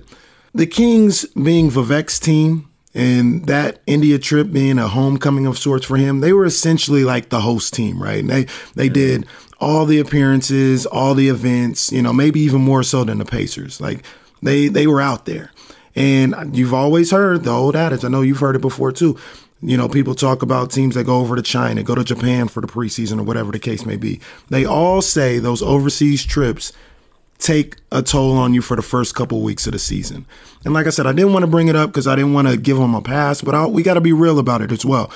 the 0.54 0.68
Kings 0.68 1.26
being 1.30 1.70
Vivek's 1.70 2.20
team 2.20 2.70
and 2.96 3.46
that 3.48 3.80
India 3.86 4.18
trip 4.18 4.54
being 4.54 4.80
a 4.80 4.88
homecoming 4.88 5.46
of 5.46 5.58
sorts 5.58 5.86
for 5.86 5.98
him, 5.98 6.22
they 6.22 6.32
were 6.32 6.46
essentially 6.46 7.04
like 7.04 7.28
the 7.28 7.42
host 7.42 7.74
team, 7.74 8.02
right? 8.02 8.20
And 8.20 8.30
they 8.30 8.48
they 8.76 8.88
did 8.88 9.28
all 9.60 9.86
the 9.86 10.00
appearances, 10.00 10.86
all 10.86 11.14
the 11.14 11.28
events, 11.28 11.92
you 11.92 12.02
know, 12.02 12.14
maybe 12.14 12.40
even 12.40 12.62
more 12.62 12.84
so 12.84 13.04
than 13.04 13.18
the 13.18 13.26
Pacers. 13.26 13.82
Like 13.82 14.04
they 14.42 14.70
they 14.70 14.88
were 14.88 15.02
out 15.02 15.26
there. 15.26 15.52
And 15.94 16.56
you've 16.56 16.74
always 16.74 17.12
heard 17.12 17.44
the 17.44 17.52
old 17.52 17.76
adage. 17.76 18.04
I 18.04 18.08
know 18.08 18.22
you've 18.22 18.40
heard 18.40 18.56
it 18.56 18.62
before 18.62 18.92
too. 18.92 19.18
You 19.62 19.78
know, 19.78 19.88
people 19.90 20.16
talk 20.16 20.42
about 20.42 20.72
teams 20.72 20.96
that 20.96 21.06
go 21.06 21.20
over 21.20 21.36
to 21.36 21.42
China, 21.42 21.84
go 21.84 21.96
to 21.96 22.04
Japan 22.04 22.48
for 22.48 22.62
the 22.62 22.68
preseason 22.68 23.20
or 23.20 23.24
whatever 23.24 23.52
the 23.52 23.60
case 23.60 23.86
may 23.86 23.96
be. 23.96 24.20
They 24.50 24.66
all 24.66 25.02
say 25.02 25.40
those 25.40 25.62
overseas 25.62 26.26
trips 26.26 26.72
take 27.38 27.78
a 27.92 28.02
toll 28.02 28.38
on 28.38 28.54
you 28.54 28.62
for 28.62 28.76
the 28.76 28.82
first 28.82 29.16
couple 29.16 29.42
weeks 29.42 29.66
of 29.68 29.74
the 29.74 29.80
season. 29.80 30.26
And 30.64 30.74
like 30.74 30.88
I 30.88 30.90
said, 30.90 31.06
I 31.06 31.14
didn't 31.14 31.34
want 31.34 31.44
to 31.44 31.52
bring 31.52 31.68
it 31.68 31.76
up 31.76 31.90
because 31.90 32.08
I 32.08 32.16
didn't 32.16 32.34
want 32.34 32.48
to 32.48 32.58
give 32.58 32.78
them 32.78 32.96
a 32.96 33.02
pass, 33.02 33.42
but 33.42 33.54
I, 33.54 33.66
we 33.66 33.84
got 33.84 33.96
to 33.96 34.02
be 34.02 34.14
real 34.14 34.40
about 34.40 34.62
it 34.62 34.72
as 34.72 34.86
well. 34.86 35.12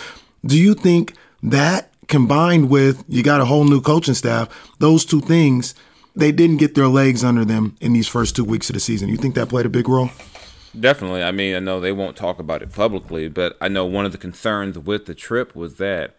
Do 0.46 0.58
you 0.58 0.74
think 0.74 1.14
that 1.44 1.92
combined 2.08 2.70
with 2.70 3.04
you 3.08 3.24
got 3.24 3.40
a 3.40 3.46
whole 3.46 3.64
new 3.64 3.80
coaching 3.80 4.14
staff, 4.14 4.50
those 4.80 5.06
two 5.06 5.22
things, 5.22 5.76
they 6.16 6.32
didn't 6.32 6.58
get 6.58 6.76
their 6.76 6.88
legs 6.88 7.24
under 7.24 7.46
them 7.46 7.78
in 7.80 7.94
these 7.94 8.08
first 8.08 8.36
two 8.36 8.44
weeks 8.44 8.70
of 8.70 8.74
the 8.74 8.80
season. 8.80 9.10
You 9.10 9.18
think 9.18 9.36
that 9.36 9.48
played 9.50 9.66
a 9.66 9.70
big 9.70 9.88
role? 9.88 10.10
Definitely. 10.78 11.24
I 11.24 11.32
mean, 11.32 11.56
I 11.56 11.60
know 11.60 11.80
they 11.80 11.92
won't 11.92 12.18
talk 12.18 12.40
about 12.40 12.62
it 12.62 12.74
publicly, 12.74 13.28
but 13.30 13.58
I 13.62 13.70
know 13.70 13.86
one 13.86 14.06
of 14.06 14.12
the 14.12 14.18
concerns 14.18 14.78
with 14.78 15.06
the 15.06 15.16
trip 15.16 15.56
was 15.56 15.76
that 15.76 16.16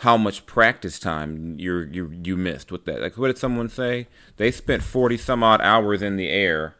how 0.00 0.16
much 0.16 0.46
practice 0.46 0.98
time 0.98 1.56
you 1.58 1.80
you 1.92 2.10
you 2.24 2.36
missed 2.36 2.72
with 2.72 2.86
that. 2.86 3.00
Like, 3.00 3.18
what 3.18 3.26
did 3.26 3.38
someone 3.38 3.68
say? 3.68 4.06
They 4.38 4.50
spent 4.50 4.82
forty 4.82 5.16
some 5.16 5.42
odd 5.42 5.60
hours 5.60 6.00
in 6.00 6.16
the 6.16 6.28
air 6.28 6.74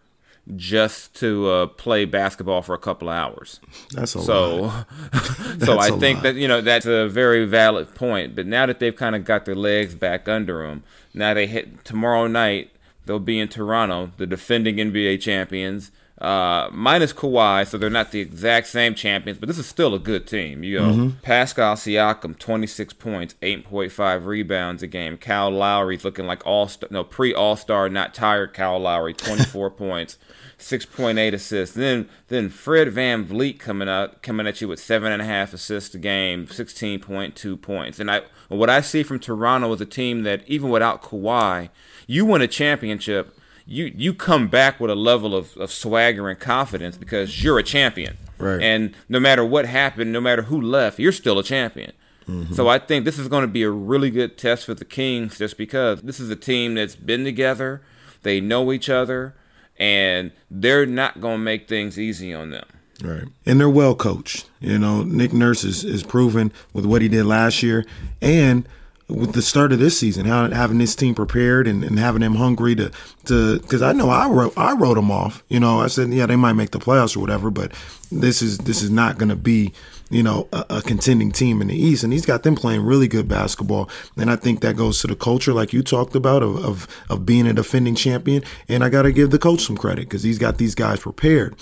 just 0.56 1.14
to 1.16 1.48
uh, 1.50 1.66
play 1.66 2.06
basketball 2.06 2.62
for 2.62 2.74
a 2.74 2.78
couple 2.78 3.10
of 3.10 3.14
hours. 3.14 3.60
That's 3.92 4.14
a 4.14 4.22
so, 4.22 4.56
lot. 4.56 4.88
so 5.60 5.78
I 5.78 5.90
think 5.90 6.18
lot. 6.18 6.22
that 6.22 6.34
you 6.36 6.48
know 6.48 6.62
that's 6.62 6.86
a 6.86 7.08
very 7.08 7.44
valid 7.44 7.94
point. 7.94 8.34
But 8.34 8.46
now 8.46 8.64
that 8.64 8.80
they've 8.80 8.96
kind 8.96 9.14
of 9.14 9.24
got 9.24 9.44
their 9.44 9.54
legs 9.54 9.94
back 9.94 10.26
under 10.26 10.66
them, 10.66 10.82
now 11.12 11.34
they 11.34 11.46
hit 11.46 11.84
tomorrow 11.84 12.26
night. 12.26 12.70
They'll 13.04 13.18
be 13.18 13.40
in 13.40 13.48
Toronto, 13.48 14.12
the 14.18 14.26
defending 14.26 14.76
NBA 14.76 15.20
champions 15.20 15.90
uh, 16.20 16.68
minus 16.72 17.12
Kawhi, 17.12 17.66
so 17.66 17.78
they're 17.78 17.88
not 17.88 18.10
the 18.10 18.20
exact 18.20 18.66
same 18.66 18.94
champions, 18.94 19.38
but 19.38 19.46
this 19.46 19.58
is 19.58 19.66
still 19.66 19.94
a 19.94 19.98
good 19.98 20.26
team. 20.26 20.62
You 20.62 20.78
know, 20.78 20.90
mm-hmm. 20.90 21.08
Pascal 21.22 21.76
Siakam, 21.76 22.38
26 22.38 22.92
points, 22.94 23.34
8.5 23.40 24.26
rebounds 24.26 24.82
a 24.82 24.86
game. 24.86 25.16
Kyle 25.16 25.50
Lowry's 25.50 26.04
looking 26.04 26.26
like 26.26 26.46
all 26.46 26.68
star, 26.68 26.88
no 26.90 27.04
pre 27.04 27.32
All 27.32 27.56
Star, 27.56 27.88
not 27.88 28.12
tired. 28.12 28.52
Kyle 28.52 28.78
Lowry, 28.78 29.14
24 29.14 29.70
points, 29.70 30.18
6.8 30.58 31.32
assists. 31.32 31.74
Then 31.74 32.08
then 32.28 32.50
Fred 32.50 32.92
Van 32.92 33.24
VanVleet 33.24 33.58
coming 33.58 33.88
up, 33.88 34.22
coming 34.22 34.46
at 34.46 34.60
you 34.60 34.68
with 34.68 34.80
seven 34.80 35.12
and 35.12 35.22
a 35.22 35.24
half 35.24 35.54
assists 35.54 35.94
a 35.94 35.98
game, 35.98 36.46
16.2 36.46 37.60
points. 37.60 37.98
And 37.98 38.10
I 38.10 38.22
what 38.48 38.70
I 38.70 38.80
see 38.80 39.02
from 39.02 39.20
Toronto 39.20 39.72
is 39.72 39.80
a 39.80 39.86
team 39.86 40.22
that 40.24 40.46
even 40.46 40.70
without 40.70 41.02
Kawhi, 41.02 41.70
you 42.06 42.26
win 42.26 42.42
a 42.42 42.48
championship 42.48 43.36
you 43.70 43.92
you 43.96 44.12
come 44.12 44.48
back 44.48 44.80
with 44.80 44.90
a 44.90 44.96
level 44.96 45.34
of, 45.34 45.56
of 45.56 45.70
swagger 45.70 46.28
and 46.28 46.38
confidence 46.38 46.98
because 46.98 47.42
you're 47.42 47.58
a 47.58 47.62
champion. 47.62 48.18
Right. 48.36 48.60
And 48.60 48.94
no 49.08 49.20
matter 49.20 49.44
what 49.44 49.66
happened, 49.66 50.12
no 50.12 50.20
matter 50.20 50.42
who 50.42 50.60
left, 50.60 50.98
you're 50.98 51.12
still 51.12 51.38
a 51.38 51.44
champion. 51.44 51.92
Mm-hmm. 52.28 52.54
So 52.54 52.68
I 52.68 52.78
think 52.78 53.04
this 53.04 53.18
is 53.18 53.28
going 53.28 53.42
to 53.42 53.48
be 53.48 53.62
a 53.62 53.70
really 53.70 54.10
good 54.10 54.36
test 54.36 54.66
for 54.66 54.74
the 54.74 54.84
Kings 54.84 55.38
just 55.38 55.56
because 55.56 56.02
this 56.02 56.18
is 56.18 56.30
a 56.30 56.36
team 56.36 56.74
that's 56.74 56.96
been 56.96 57.22
together, 57.22 57.80
they 58.22 58.40
know 58.40 58.72
each 58.72 58.88
other, 58.88 59.34
and 59.78 60.32
they're 60.50 60.86
not 60.86 61.20
going 61.20 61.38
to 61.38 61.44
make 61.44 61.68
things 61.68 61.98
easy 61.98 62.34
on 62.34 62.50
them. 62.50 62.66
Right. 63.02 63.24
And 63.46 63.60
they're 63.60 63.70
well 63.70 63.94
coached. 63.94 64.48
You 64.60 64.78
know, 64.78 65.02
Nick 65.02 65.32
Nurse 65.32 65.64
is, 65.64 65.84
is 65.84 66.02
proven 66.02 66.52
with 66.72 66.86
what 66.86 67.02
he 67.02 67.08
did 67.08 67.24
last 67.24 67.62
year. 67.62 67.86
And– 68.20 68.66
with 69.10 69.32
the 69.32 69.42
start 69.42 69.72
of 69.72 69.78
this 69.78 69.98
season, 69.98 70.26
how, 70.26 70.50
having 70.50 70.78
this 70.78 70.94
team 70.94 71.14
prepared 71.14 71.66
and, 71.66 71.82
and 71.82 71.98
having 71.98 72.20
them 72.20 72.36
hungry 72.36 72.74
to 72.76 72.90
to 73.26 73.58
because 73.60 73.82
I 73.82 73.92
know 73.92 74.08
I 74.08 74.28
wrote 74.28 74.54
I 74.56 74.74
wrote 74.74 74.94
them 74.94 75.10
off. 75.10 75.42
You 75.48 75.60
know, 75.60 75.80
I 75.80 75.88
said 75.88 76.12
yeah 76.12 76.26
they 76.26 76.36
might 76.36 76.54
make 76.54 76.70
the 76.70 76.78
playoffs 76.78 77.16
or 77.16 77.20
whatever, 77.20 77.50
but 77.50 77.72
this 78.10 78.42
is 78.42 78.58
this 78.58 78.82
is 78.82 78.90
not 78.90 79.18
going 79.18 79.28
to 79.28 79.36
be 79.36 79.72
you 80.10 80.22
know 80.22 80.48
a, 80.52 80.66
a, 80.70 80.82
contending 80.82 81.32
team 81.32 81.60
in 81.60 81.68
the 81.68 81.76
East, 81.76 82.04
and 82.04 82.12
he's 82.12 82.26
got 82.26 82.42
them 82.42 82.56
playing 82.56 82.82
really 82.82 83.08
good 83.08 83.28
basketball. 83.28 83.88
And 84.16 84.30
I 84.30 84.36
think 84.36 84.60
that 84.60 84.76
goes 84.76 85.00
to 85.00 85.06
the 85.06 85.16
culture, 85.16 85.52
like 85.52 85.72
you 85.72 85.82
talked 85.82 86.14
about, 86.14 86.42
of 86.42 86.64
of, 86.64 86.88
of 87.08 87.26
being 87.26 87.46
a 87.46 87.52
defending 87.52 87.94
champion. 87.94 88.42
And 88.68 88.84
I 88.84 88.88
got 88.88 89.02
to 89.02 89.12
give 89.12 89.30
the 89.30 89.38
coach 89.38 89.60
some 89.60 89.76
credit 89.76 90.08
because 90.08 90.22
he's 90.22 90.38
got 90.38 90.58
these 90.58 90.74
guys 90.74 91.00
prepared. 91.00 91.54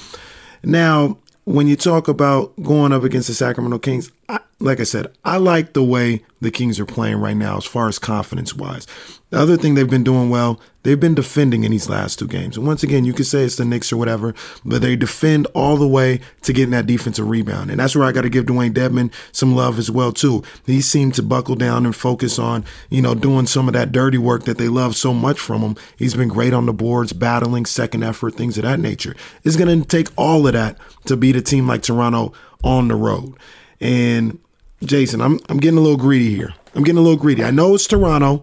Now, 0.62 1.18
when 1.48 1.66
you 1.66 1.76
talk 1.76 2.08
about 2.08 2.54
going 2.62 2.92
up 2.92 3.04
against 3.04 3.28
the 3.28 3.32
Sacramento 3.32 3.78
Kings, 3.78 4.12
I, 4.28 4.40
like 4.60 4.80
I 4.80 4.84
said, 4.84 5.06
I 5.24 5.38
like 5.38 5.72
the 5.72 5.82
way 5.82 6.22
the 6.40 6.50
Kings 6.50 6.78
are 6.78 6.84
playing 6.84 7.16
right 7.16 7.36
now 7.36 7.56
as 7.56 7.64
far 7.64 7.88
as 7.88 7.98
confidence 7.98 8.54
wise. 8.54 8.86
The 9.30 9.38
other 9.38 9.56
thing 9.56 9.74
they've 9.74 9.88
been 9.88 10.04
doing 10.04 10.30
well, 10.30 10.60
they've 10.82 10.98
been 10.98 11.14
defending 11.14 11.64
in 11.64 11.70
these 11.70 11.88
last 11.88 12.18
two 12.18 12.26
games. 12.26 12.56
And 12.56 12.66
once 12.66 12.82
again, 12.82 13.04
you 13.04 13.12
could 13.12 13.26
say 13.26 13.44
it's 13.44 13.56
the 13.56 13.64
Knicks 13.64 13.92
or 13.92 13.96
whatever, 13.96 14.34
but 14.64 14.80
they 14.80 14.96
defend 14.96 15.46
all 15.54 15.76
the 15.76 15.88
way 15.88 16.20
to 16.42 16.52
getting 16.52 16.70
that 16.70 16.86
defensive 16.86 17.28
rebound. 17.28 17.70
And 17.70 17.80
that's 17.80 17.94
where 17.94 18.06
I 18.06 18.12
got 18.12 18.22
to 18.22 18.30
give 18.30 18.46
Dewayne 18.46 18.72
Dedmon 18.72 19.12
some 19.32 19.54
love 19.54 19.78
as 19.78 19.90
well, 19.90 20.12
too. 20.12 20.42
He 20.66 20.80
seemed 20.80 21.14
to 21.14 21.22
buckle 21.22 21.56
down 21.56 21.84
and 21.84 21.94
focus 21.94 22.38
on, 22.38 22.64
you 22.90 23.02
know, 23.02 23.14
doing 23.14 23.46
some 23.46 23.68
of 23.68 23.74
that 23.74 23.92
dirty 23.92 24.18
work 24.18 24.44
that 24.44 24.58
they 24.58 24.68
love 24.68 24.96
so 24.96 25.12
much 25.12 25.38
from 25.38 25.62
him. 25.62 25.76
He's 25.96 26.14
been 26.14 26.28
great 26.28 26.54
on 26.54 26.66
the 26.66 26.72
boards, 26.72 27.12
battling, 27.12 27.66
second 27.66 28.02
effort, 28.02 28.34
things 28.34 28.56
of 28.56 28.64
that 28.64 28.80
nature. 28.80 29.14
It's 29.44 29.56
going 29.56 29.80
to 29.80 29.86
take 29.86 30.08
all 30.16 30.46
of 30.46 30.54
that 30.54 30.78
to 31.06 31.16
beat 31.16 31.36
a 31.36 31.42
team 31.42 31.66
like 31.66 31.82
Toronto 31.82 32.32
on 32.62 32.88
the 32.88 32.94
road. 32.94 33.34
And 33.80 34.38
Jason, 34.82 35.20
I'm 35.20 35.40
I'm 35.48 35.58
getting 35.58 35.78
a 35.78 35.82
little 35.82 35.98
greedy 35.98 36.34
here. 36.34 36.54
I'm 36.74 36.84
getting 36.84 36.98
a 36.98 37.02
little 37.02 37.18
greedy. 37.18 37.44
I 37.44 37.50
know 37.50 37.74
it's 37.74 37.86
Toronto. 37.86 38.42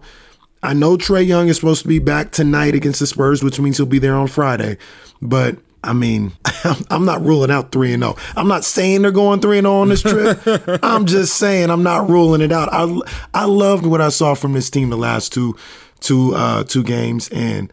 I 0.62 0.72
know 0.72 0.96
Trae 0.96 1.26
Young 1.26 1.48
is 1.48 1.56
supposed 1.56 1.82
to 1.82 1.88
be 1.88 1.98
back 1.98 2.32
tonight 2.32 2.74
against 2.74 3.00
the 3.00 3.06
Spurs, 3.06 3.42
which 3.42 3.60
means 3.60 3.76
he'll 3.76 3.86
be 3.86 3.98
there 3.98 4.14
on 4.16 4.26
Friday. 4.26 4.78
But 5.22 5.58
I 5.84 5.92
mean, 5.92 6.32
I'm 6.90 7.04
not 7.04 7.22
ruling 7.22 7.50
out 7.50 7.70
3 7.70 7.92
and 7.94 8.02
0. 8.02 8.16
I'm 8.36 8.48
not 8.48 8.64
saying 8.64 9.02
they're 9.02 9.12
going 9.12 9.40
3 9.40 9.58
and 9.58 9.64
0 9.66 9.74
on 9.74 9.88
this 9.88 10.02
trip. 10.02 10.40
I'm 10.82 11.06
just 11.06 11.36
saying 11.36 11.70
I'm 11.70 11.82
not 11.82 12.08
ruling 12.08 12.40
it 12.40 12.52
out. 12.52 12.68
I 12.72 13.00
I 13.32 13.44
loved 13.44 13.86
what 13.86 14.00
I 14.00 14.08
saw 14.08 14.34
from 14.34 14.52
this 14.52 14.68
team 14.70 14.90
the 14.90 14.96
last 14.96 15.32
two 15.32 15.56
two 16.00 16.34
uh 16.34 16.64
two 16.64 16.82
games 16.82 17.28
and 17.28 17.72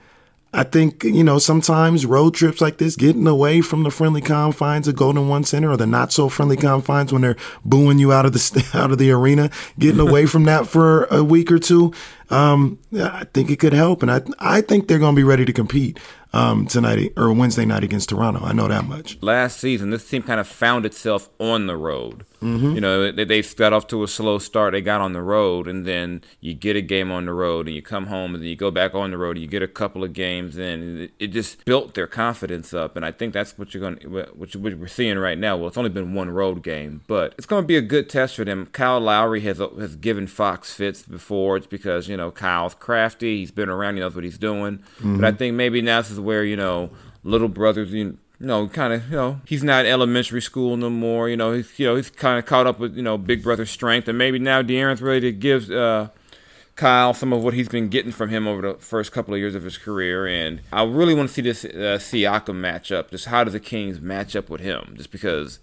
I 0.56 0.63
think, 0.63 1.04
you 1.04 1.24
know, 1.24 1.39
sometimes 1.39 2.06
road 2.06 2.36
trips 2.36 2.62
like 2.62 2.78
this, 2.78 2.96
getting 2.96 3.26
away 3.26 3.62
from 3.62 3.82
the 3.82 3.89
friendly 3.89 4.22
confines 4.22 4.88
of 4.88 4.96
Golden 4.96 5.28
One 5.28 5.44
Center 5.44 5.72
or 5.72 5.78
the 5.78 5.88
not 5.88 6.13
so 6.13 6.30
friendly 6.30 6.58
confines 6.58 7.12
when 7.12 7.24
they're 7.24 7.38
booing 7.66 7.98
you 7.98 8.13
out 8.13 8.28
of 8.28 8.34
the 8.34 8.70
out 8.76 8.92
of 8.92 9.00
the 9.00 9.12
arena, 9.12 9.50
getting 9.80 10.00
away 10.08 10.28
from 10.28 10.44
that 10.44 10.68
for 10.68 11.06
a 11.06 11.24
week 11.24 11.52
or 11.52 11.58
two, 11.58 11.92
um, 12.30 12.78
I 12.96 13.26
think 13.34 13.50
it 13.50 13.58
could 13.58 13.74
help. 13.74 14.04
And 14.04 14.12
I 14.12 14.22
I 14.38 14.62
think 14.62 14.88
they're 14.88 15.00
going 15.00 15.16
to 15.16 15.20
be 15.20 15.24
ready 15.24 15.46
to 15.46 15.54
compete 15.54 16.00
um, 16.34 16.65
tonight 16.65 17.13
or 17.15 17.32
Wednesday 17.32 17.65
night 17.65 17.84
against 17.84 18.10
Toronto. 18.10 18.43
I 18.43 18.54
know 18.54 18.67
that 18.67 18.86
much. 18.86 19.22
Last 19.22 19.60
season, 19.60 19.91
this 19.91 20.08
team 20.08 20.24
kind 20.24 20.39
of 20.39 20.48
found 20.48 20.86
itself 20.86 21.30
on 21.39 21.67
the 21.67 21.78
road. 21.78 22.26
Mm-hmm. 22.41 22.76
You 22.76 22.82
know, 22.82 23.12
they, 23.12 23.24
they 23.24 23.41
got 23.41 23.72
off 23.72 23.88
to 23.88 24.04
a 24.04 24.08
slow 24.08 24.38
start. 24.39 24.74
They 24.74 24.82
got 24.82 25.00
on 25.00 25.13
the 25.13 25.22
road, 25.22 25.67
and 25.67 25.86
then 25.86 26.24
you 26.41 26.54
get 26.54 26.76
a 26.76 26.82
game 26.82 27.12
on 27.12 27.26
the 27.26 27.34
road, 27.34 27.67
and 27.67 27.76
you 27.76 27.82
come 27.82 28.08
home, 28.08 28.34
and 28.34 28.43
then 28.43 28.50
you 28.50 28.56
go 28.56 28.72
back 28.72 28.93
on 28.93 29.12
the 29.12 29.17
road, 29.17 29.38
and 29.38 29.41
you 29.41 29.48
get 29.48 29.63
a 29.63 29.67
couple 29.67 30.04
of 30.04 30.13
games 30.13 30.58
in. 30.58 31.10
It, 31.19 31.34
just 31.34 31.65
built 31.65 31.96
their 31.96 32.06
confidence 32.06 32.74
up, 32.74 32.96
and 32.96 33.04
I 33.06 33.12
think 33.12 33.34
that's 33.34 33.58
what 33.58 33.74
you're 33.74 33.82
going, 33.82 34.12
what, 34.12 34.36
what 34.38 34.56
we're 34.56 34.88
seeing 34.88 35.17
right 35.17 35.38
now. 35.38 35.58
Well, 35.58 35.67
it's 35.67 35.78
only 35.78 35.89
been 35.89 36.13
one 36.13 36.30
road 36.30 36.62
game, 36.62 37.02
but 37.08 37.34
it's 37.38 37.48
going 37.48 37.63
to 37.63 37.67
be 37.67 37.78
a 37.78 37.82
good 37.82 38.10
test 38.10 38.36
for 38.36 38.43
them. 38.43 38.67
Kyle 38.67 39.00
Lowry 39.00 39.41
has 39.41 39.58
has 39.58 39.96
given 39.96 40.28
Fox 40.28 40.74
fits 40.74 41.04
before. 41.04 41.58
It's 41.58 41.67
because 41.67 42.08
you 42.08 42.17
know 42.17 42.30
Kyle's 42.30 42.76
crafty. 42.76 43.39
He's 43.39 43.52
been 43.52 43.69
around. 43.69 43.96
He 43.96 44.02
knows 44.02 44.15
what 44.15 44.24
he's 44.24 44.38
doing. 44.38 44.80
Mm-hmm. 44.98 45.22
But 45.22 45.26
I 45.26 45.32
think 45.32 45.56
maybe 45.56 45.82
now 45.82 46.02
this 46.02 46.12
is 46.12 46.19
where 46.24 46.44
you 46.44 46.56
know 46.56 46.90
little 47.24 47.50
brothers 47.50 47.94
you 47.94 48.18
know, 48.48 48.68
kind 48.68 48.94
of, 48.94 49.10
you 49.10 49.16
know, 49.16 49.42
he's 49.46 49.64
not 49.64 49.86
elementary 49.86 50.42
school 50.42 50.76
no 50.76 50.90
more. 50.90 51.30
You 51.30 51.38
know, 51.38 51.54
he's, 51.54 51.80
you 51.80 51.88
know, 51.88 51.96
he's 51.96 52.10
kind 52.10 52.38
of 52.38 52.46
caught 52.46 52.68
up 52.68 52.80
with, 52.80 52.96
you 52.96 53.02
know, 53.02 53.18
big 53.18 53.42
brother 53.42 53.66
strength, 53.66 54.08
and 54.08 54.18
maybe 54.18 54.38
now 54.38 54.62
De'Aaron's 54.62 55.02
ready 55.02 55.22
to 55.22 55.32
give 55.32 55.72
uh, 55.72 56.10
Kyle 56.76 57.14
some 57.14 57.32
of 57.32 57.42
what 57.44 57.54
he's 57.54 57.70
been 57.70 57.88
getting 57.88 58.12
from 58.12 58.30
him 58.30 58.48
over 58.48 58.62
the 58.62 58.74
first 58.76 59.12
couple 59.12 59.34
of 59.34 59.40
years 59.40 59.56
of 59.56 59.64
his 59.64 59.78
career. 59.78 60.28
And 60.28 60.62
I 60.72 60.84
really 60.84 61.14
want 61.14 61.30
to 61.30 61.34
see 61.34 61.42
this 61.42 61.64
uh, 61.64 62.00
Siakam 62.00 62.60
matchup. 62.60 63.12
Just 63.12 63.26
how 63.26 63.44
do 63.44 63.52
the 63.52 63.60
Kings 63.60 64.02
match 64.02 64.36
up 64.36 64.50
with 64.50 64.62
him? 64.62 64.94
Just 64.98 65.12
because 65.12 65.60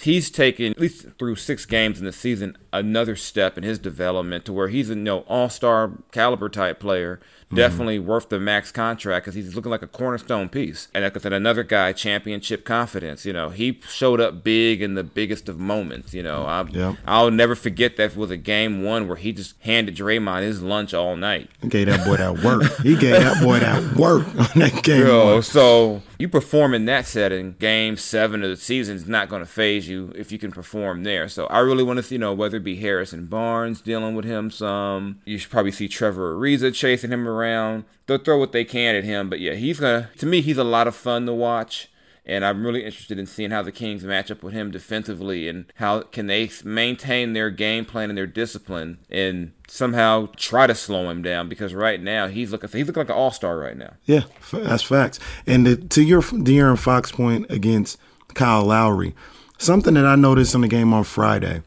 he's 0.00 0.30
taken 0.30 0.72
at 0.72 0.80
least 0.80 1.06
through 1.18 1.36
six 1.36 1.66
games 1.66 1.98
in 1.98 2.06
the 2.06 2.12
season 2.12 2.56
another 2.72 3.14
step 3.14 3.58
in 3.58 3.64
his 3.64 3.78
development 3.78 4.46
to 4.46 4.52
where 4.52 4.68
he's 4.68 4.88
a 4.88 4.94
you 4.94 5.00
know 5.00 5.18
all-star 5.20 5.92
caliber 6.10 6.48
type 6.48 6.80
player 6.80 7.20
Mm-hmm. 7.50 7.56
definitely 7.56 7.98
worth 7.98 8.28
the 8.28 8.38
max 8.38 8.70
contract 8.70 9.24
because 9.24 9.34
he's 9.34 9.56
looking 9.56 9.72
like 9.72 9.82
a 9.82 9.88
cornerstone 9.88 10.48
piece. 10.48 10.86
And 10.94 11.02
like 11.02 11.16
I 11.16 11.18
said, 11.18 11.32
another 11.32 11.64
guy, 11.64 11.92
championship 11.92 12.64
confidence. 12.64 13.26
You 13.26 13.32
know, 13.32 13.50
he 13.50 13.80
showed 13.88 14.20
up 14.20 14.44
big 14.44 14.80
in 14.80 14.94
the 14.94 15.02
biggest 15.02 15.48
of 15.48 15.58
moments. 15.58 16.14
You 16.14 16.22
know, 16.22 16.44
I, 16.46 16.62
yep. 16.68 16.94
I'll 17.08 17.32
never 17.32 17.56
forget 17.56 17.96
that 17.96 18.14
was 18.14 18.30
a 18.30 18.36
game 18.36 18.84
one 18.84 19.08
where 19.08 19.16
he 19.16 19.32
just 19.32 19.56
handed 19.62 19.96
Draymond 19.96 20.42
his 20.42 20.62
lunch 20.62 20.94
all 20.94 21.16
night. 21.16 21.50
He 21.60 21.66
gave 21.66 21.88
that 21.88 22.06
boy 22.06 22.18
that 22.18 22.38
work. 22.38 22.62
he 22.84 22.96
gave 22.96 23.20
that 23.20 23.42
boy 23.42 23.58
that 23.58 23.96
work 23.96 24.28
on 24.28 24.60
that 24.60 24.84
game. 24.84 25.08
Yo, 25.08 25.40
so 25.40 26.02
you 26.20 26.28
perform 26.28 26.72
in 26.72 26.84
that 26.84 27.04
setting, 27.04 27.56
game 27.58 27.96
seven 27.96 28.44
of 28.44 28.50
the 28.50 28.56
season 28.58 28.94
is 28.94 29.08
not 29.08 29.28
going 29.28 29.42
to 29.42 29.46
phase 29.46 29.88
you 29.88 30.12
if 30.14 30.30
you 30.30 30.38
can 30.38 30.52
perform 30.52 31.02
there. 31.02 31.28
So 31.28 31.46
I 31.46 31.58
really 31.58 31.82
want 31.82 31.96
to 31.96 32.04
see, 32.04 32.14
you 32.14 32.20
know, 32.20 32.32
whether 32.32 32.58
it 32.58 32.64
be 32.64 32.76
Harrison 32.76 33.26
Barnes 33.26 33.80
dealing 33.80 34.14
with 34.14 34.24
him 34.24 34.52
some. 34.52 35.20
You 35.24 35.36
should 35.36 35.50
probably 35.50 35.72
see 35.72 35.88
Trevor 35.88 36.36
Ariza 36.36 36.72
chasing 36.72 37.10
him 37.10 37.26
around 37.26 37.39
around. 37.40 37.84
They'll 38.06 38.18
throw 38.18 38.38
what 38.38 38.52
they 38.52 38.64
can 38.64 38.94
at 38.94 39.04
him, 39.04 39.30
but 39.30 39.40
yeah, 39.40 39.54
he's 39.54 39.80
gonna. 39.80 40.10
To 40.18 40.26
me, 40.26 40.40
he's 40.40 40.58
a 40.58 40.64
lot 40.64 40.86
of 40.86 40.94
fun 40.94 41.26
to 41.26 41.32
watch, 41.32 41.88
and 42.26 42.44
I'm 42.44 42.64
really 42.64 42.84
interested 42.84 43.18
in 43.18 43.26
seeing 43.26 43.50
how 43.50 43.62
the 43.62 43.72
Kings 43.72 44.04
match 44.04 44.30
up 44.30 44.42
with 44.42 44.52
him 44.52 44.70
defensively 44.70 45.48
and 45.48 45.72
how 45.76 46.02
can 46.02 46.26
they 46.26 46.50
maintain 46.64 47.32
their 47.32 47.50
game 47.50 47.84
plan 47.84 48.10
and 48.10 48.18
their 48.18 48.26
discipline 48.26 48.98
and 49.10 49.52
somehow 49.68 50.28
try 50.36 50.66
to 50.66 50.74
slow 50.74 51.08
him 51.08 51.22
down 51.22 51.48
because 51.48 51.74
right 51.74 52.00
now 52.00 52.26
he's 52.26 52.52
looking 52.52 52.68
he's 52.70 52.86
looking 52.86 53.00
like 53.00 53.08
an 53.10 53.16
all 53.16 53.30
star 53.30 53.58
right 53.58 53.76
now. 53.76 53.94
Yeah, 54.04 54.22
that's 54.52 54.82
facts. 54.82 55.18
And 55.46 55.66
the, 55.66 55.76
to 55.76 56.02
your 56.02 56.22
De'Aaron 56.22 56.78
Fox 56.78 57.12
point 57.12 57.46
against 57.50 57.98
Kyle 58.34 58.64
Lowry, 58.64 59.14
something 59.58 59.94
that 59.94 60.06
I 60.06 60.16
noticed 60.16 60.54
in 60.54 60.60
the 60.60 60.68
game 60.68 60.92
on 60.92 61.04
Friday 61.04 61.62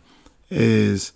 is 0.50 1.14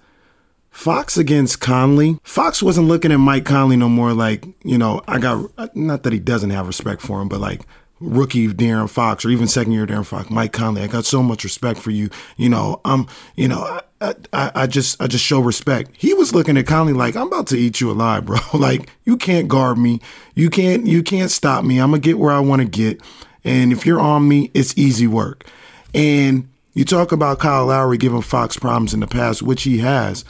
Fox 0.78 1.18
against 1.18 1.60
Conley. 1.60 2.20
Fox 2.22 2.62
wasn't 2.62 2.88
looking 2.88 3.12
at 3.12 3.18
Mike 3.18 3.46
Conley 3.46 3.76
no 3.76 3.90
more 3.90 4.14
like, 4.14 4.46
you 4.64 4.78
know, 4.78 5.02
I 5.08 5.18
got, 5.18 5.76
not 5.76 6.04
that 6.04 6.14
he 6.14 6.20
doesn't 6.20 6.52
have 6.52 6.68
respect 6.68 7.02
for 7.02 7.20
him, 7.20 7.28
but 7.28 7.40
like 7.40 7.64
rookie 8.00 8.48
De'Aaron 8.50 8.88
Fox 8.88 9.26
or 9.26 9.30
even 9.30 9.48
second 9.48 9.74
year 9.74 9.88
De'Aaron 9.88 10.06
Fox, 10.06 10.30
Mike 10.30 10.54
Conley, 10.54 10.84
I 10.84 10.88
got 10.88 11.04
so 11.04 11.24
much 11.24 11.44
respect 11.44 11.80
for 11.80 11.90
you. 11.90 12.12
You 12.38 12.50
know, 12.50 12.80
I'm, 12.86 13.08
you 13.36 13.48
know, 13.48 13.82
I, 14.00 14.14
I, 14.32 14.52
I 14.54 14.68
just, 14.68 15.02
I 15.02 15.08
just 15.08 15.26
show 15.26 15.40
respect. 15.40 15.90
He 15.98 16.14
was 16.14 16.36
looking 16.36 16.58
at 16.58 16.68
Conley 16.68 16.94
like, 16.94 17.16
I'm 17.16 17.26
about 17.26 17.48
to 17.48 17.58
eat 17.58 17.82
you 17.82 17.90
alive, 17.90 18.26
bro. 18.28 18.38
like, 18.54 18.92
you 19.04 19.18
can't 19.18 19.48
guard 19.48 19.80
me. 19.80 20.00
You 20.36 20.52
can't, 20.52 20.86
you 20.86 21.02
can't 21.02 21.32
stop 21.32 21.66
me. 21.66 21.80
I'm 21.80 21.92
to 21.92 21.98
get 21.98 22.20
where 22.20 22.32
I 22.32 22.40
want 22.40 22.62
to 22.62 22.68
get. 22.68 23.02
And 23.44 23.74
if 23.74 23.88
you're 23.88 24.00
on 24.00 24.28
me, 24.28 24.52
it's 24.54 24.78
easy 24.78 25.08
work. 25.08 25.44
And 25.96 26.48
you 26.76 26.86
talk 26.86 27.12
about 27.12 27.40
Kyle 27.40 27.66
Lowry 27.66 27.98
giving 27.98 28.22
Fox 28.22 28.58
problems 28.58 28.94
in 28.94 29.00
the 29.00 29.08
past, 29.08 29.42
which 29.42 29.64
he 29.64 29.80
has. 29.80 30.24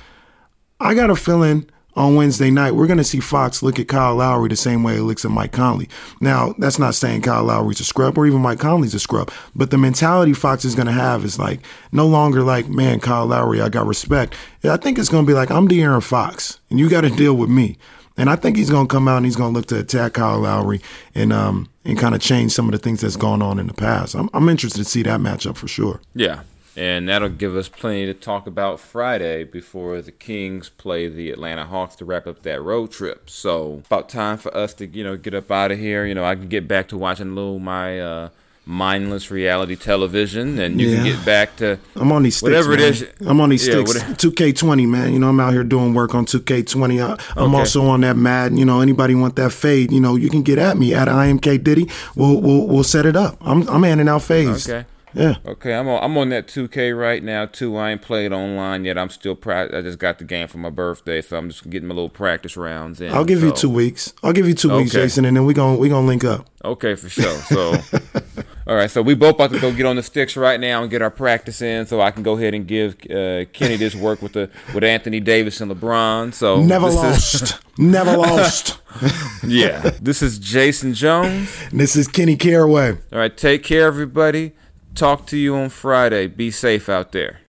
I 0.80 0.94
got 0.94 1.10
a 1.10 1.16
feeling 1.16 1.70
on 1.98 2.16
Wednesday 2.16 2.52
night, 2.52 2.76
we're 2.76 2.86
going 2.86 2.98
to 2.98 3.04
see 3.04 3.20
Fox 3.20 3.64
look 3.64 3.80
at 3.80 3.88
Kyle 3.88 4.16
Lowry 4.16 4.50
the 4.50 4.56
same 4.56 4.84
way 4.84 4.94
he 4.94 5.00
looks 5.00 5.26
at 5.26 5.32
Mike 5.32 5.52
Conley. 5.52 5.90
Now, 6.22 6.54
that's 6.60 6.78
not 6.78 6.94
saying 6.94 7.24
Kyle 7.24 7.44
Lowry's 7.44 7.80
a 7.80 7.84
scrub 7.84 8.20
or 8.20 8.28
even 8.28 8.40
Mike 8.40 8.60
Conley's 8.60 8.94
a 8.94 9.00
scrub, 9.00 9.32
but 9.56 9.72
the 9.72 9.80
mentality 9.80 10.34
Fox 10.34 10.64
is 10.64 10.76
going 10.76 10.86
to 10.86 10.92
have 10.92 11.26
is 11.26 11.40
like 11.40 11.62
no 11.92 12.06
longer 12.06 12.44
like, 12.44 12.70
man, 12.70 13.00
Kyle 13.00 13.26
Lowry, 13.26 13.62
I 13.62 13.70
got 13.70 13.88
respect. 13.88 14.36
I 14.64 14.78
think 14.78 15.00
it's 15.00 15.10
going 15.10 15.26
to 15.26 15.28
be 15.28 15.34
like, 15.34 15.50
I'm 15.50 15.68
De'Aaron 15.68 16.04
Fox, 16.04 16.60
and 16.70 16.80
you 16.80 16.88
got 16.88 17.02
to 17.02 17.10
deal 17.10 17.34
with 17.34 17.50
me. 17.50 17.78
And 18.16 18.30
I 18.30 18.36
think 18.36 18.58
he's 18.58 18.70
going 18.70 18.88
to 18.88 18.94
come 18.94 19.08
out 19.08 19.18
and 19.18 19.26
he's 19.26 19.36
going 19.36 19.54
to 19.54 19.60
look 19.60 19.68
to 19.68 19.80
attack 19.80 20.14
Kyle 20.14 20.40
Lowry 20.40 20.82
and 21.14 21.32
um 21.32 21.70
and 21.86 21.98
kind 21.98 22.14
of 22.14 22.22
change 22.22 22.52
some 22.52 22.66
of 22.66 22.72
the 22.72 22.80
things 22.80 23.02
that's 23.02 23.16
gone 23.16 23.42
on 23.42 23.60
in 23.60 23.68
the 23.68 23.74
past. 23.74 24.16
I'm, 24.16 24.30
I'm 24.34 24.50
interested 24.50 24.84
to 24.84 24.90
see 24.90 25.04
that 25.04 25.20
matchup 25.20 25.56
for 25.56 25.68
sure. 25.68 26.02
Yeah, 26.14 26.42
and 26.78 27.10
that'll 27.10 27.30
give 27.30 27.56
us 27.56 27.68
plenty 27.68 28.06
to 28.06 28.14
talk 28.14 28.46
about 28.46 28.80
Friday 28.80 29.44
before 29.44 30.00
the 30.02 30.12
Kings 30.12 30.70
play 30.70 31.10
the 31.10 31.32
Atlanta 31.32 31.66
Hawks 31.66 31.96
to 31.96 32.06
wrap 32.06 32.28
up 32.28 32.44
that 32.44 32.62
road 32.62 32.92
trip. 32.92 33.30
So 33.30 33.82
about 33.88 34.08
time 34.10 34.38
for 34.38 34.56
us 34.56 34.76
to 34.76 34.86
you 34.86 35.04
know 35.04 35.18
get 35.18 35.34
up 35.34 35.50
out 35.52 35.72
of 35.72 35.80
here. 35.80 36.06
You 36.06 36.14
know 36.14 36.24
I 36.24 36.36
can 36.36 36.48
get 36.48 36.68
back 36.68 36.88
to 36.90 36.98
watching 36.98 37.32
a 37.32 37.34
little 37.34 37.60
my. 37.60 38.00
Uh, 38.00 38.30
mindless 38.70 39.32
reality 39.32 39.78
television, 39.78 40.60
and 40.60 40.82
you 40.82 40.90
yeah. 40.90 40.96
can 40.98 41.06
get 41.06 41.26
back 41.26 41.56
to 41.56 41.80
I'm 41.96 42.12
on 42.12 42.24
these 42.24 42.36
sticks, 42.36 42.44
whatever 42.44 42.72
man. 42.72 42.80
it 42.80 42.84
is. 42.90 43.08
I'm 43.26 43.40
on 43.40 43.48
these 43.48 43.66
yeah, 43.66 43.86
sticks. 43.86 44.04
2K20, 44.04 44.86
man. 44.86 45.14
You 45.14 45.20
know, 45.20 45.30
I'm 45.30 45.40
out 45.40 45.54
here 45.54 45.64
doing 45.64 45.94
work 45.94 46.14
on 46.14 46.26
2K20. 46.26 47.02
I, 47.02 47.42
am 47.42 47.52
okay. 47.52 47.60
also 47.60 47.86
on 47.86 48.02
that 48.02 48.18
Mad. 48.18 48.60
You 48.60 48.66
know, 48.66 48.82
anybody 48.82 49.16
want 49.16 49.38
that 49.38 49.54
fade? 49.54 49.94
You 49.94 50.02
know, 50.02 50.18
you 50.18 50.30
can 50.30 50.44
get 50.44 50.60
at 50.60 50.78
me 50.78 50.94
at 50.94 51.08
IMK 51.08 51.64
Diddy. 51.64 51.90
We'll 52.16 52.42
we'll 52.42 52.68
we'll 52.68 52.84
set 52.84 53.06
it 53.06 53.16
up. 53.16 53.38
I'm 53.40 53.68
I'm 53.70 53.84
handing 53.84 54.10
out 54.10 54.22
fades. 54.22 54.70
Okay. 54.70 54.86
Yeah. 55.14 55.38
Okay, 55.46 55.74
I'm 55.74 55.88
on. 55.88 56.04
I'm 56.04 56.18
on 56.18 56.30
that 56.30 56.48
2K 56.48 56.98
right 56.98 57.24
now 57.24 57.46
too. 57.46 57.78
I 57.78 57.92
ain't 57.92 58.02
played 58.02 58.34
online 58.34 58.84
yet. 58.86 58.98
I'm 58.98 59.10
still. 59.10 59.36
Pra- 59.36 59.78
I 59.78 59.82
just 59.82 60.00
got 60.00 60.20
the 60.20 60.26
game 60.26 60.48
for 60.48 60.58
my 60.58 60.70
birthday, 60.70 61.22
so 61.22 61.38
I'm 61.38 61.50
just 61.50 61.70
getting 61.70 61.88
my 61.88 61.96
little 61.96 62.10
practice 62.10 62.58
rounds 62.58 63.00
in. 63.00 63.14
I'll 63.14 63.26
give 63.26 63.40
so. 63.40 63.48
you 63.48 63.52
two 63.54 63.70
weeks. 63.70 64.14
I'll 64.24 64.34
give 64.34 64.48
you 64.48 64.54
two 64.54 64.70
okay. 64.70 64.84
weeks, 64.84 64.92
Jason, 64.92 65.26
and 65.26 65.38
then 65.38 65.46
we 65.46 65.54
gonna 65.54 65.78
we 65.78 65.90
gonna 65.90 66.06
link 66.06 66.24
up. 66.24 66.48
Okay, 66.64 66.96
for 66.96 67.08
sure. 67.08 67.38
So, 67.38 67.76
all 68.68 68.76
right. 68.76 68.92
So 68.92 69.02
we 69.02 69.16
both 69.16 69.36
about 69.36 69.52
to 69.52 69.60
go 69.60 69.72
get 69.72 69.86
on 69.86 69.96
the 69.96 70.04
sticks 70.04 70.36
right 70.36 70.60
now 70.60 70.82
and 70.82 70.92
get 70.92 71.02
our 71.02 71.12
practice 71.12 71.62
in, 71.62 71.86
so 71.86 72.02
I 72.02 72.12
can 72.12 72.24
go 72.24 72.38
ahead 72.38 72.54
and 72.54 72.68
give 72.68 72.96
uh, 73.10 73.46
Kenny 73.54 73.78
this 73.78 73.96
work 73.96 74.22
with 74.22 74.34
the 74.34 74.50
with 74.74 74.84
Anthony 74.84 75.22
Davis 75.22 75.62
and 75.62 75.72
LeBron. 75.72 76.34
So 76.34 76.62
never 76.62 76.90
lost. 76.90 77.42
Is, 77.44 77.60
never 77.78 78.18
lost. 78.18 78.80
yeah. 79.44 79.92
This 80.02 80.22
is 80.22 80.38
Jason 80.38 80.94
Jones. 80.94 81.56
This 81.72 81.96
is 81.96 82.10
Kenny 82.10 82.36
Caraway. 82.36 82.98
All 83.14 83.20
right. 83.20 83.36
Take 83.36 83.64
care, 83.64 83.88
everybody. 83.88 84.54
Talk 84.98 85.28
to 85.28 85.38
you 85.38 85.56
on 85.56 85.70
Friday. 85.70 86.26
Be 86.26 86.50
safe 86.50 86.90
out 86.90 87.12
there. 87.12 87.42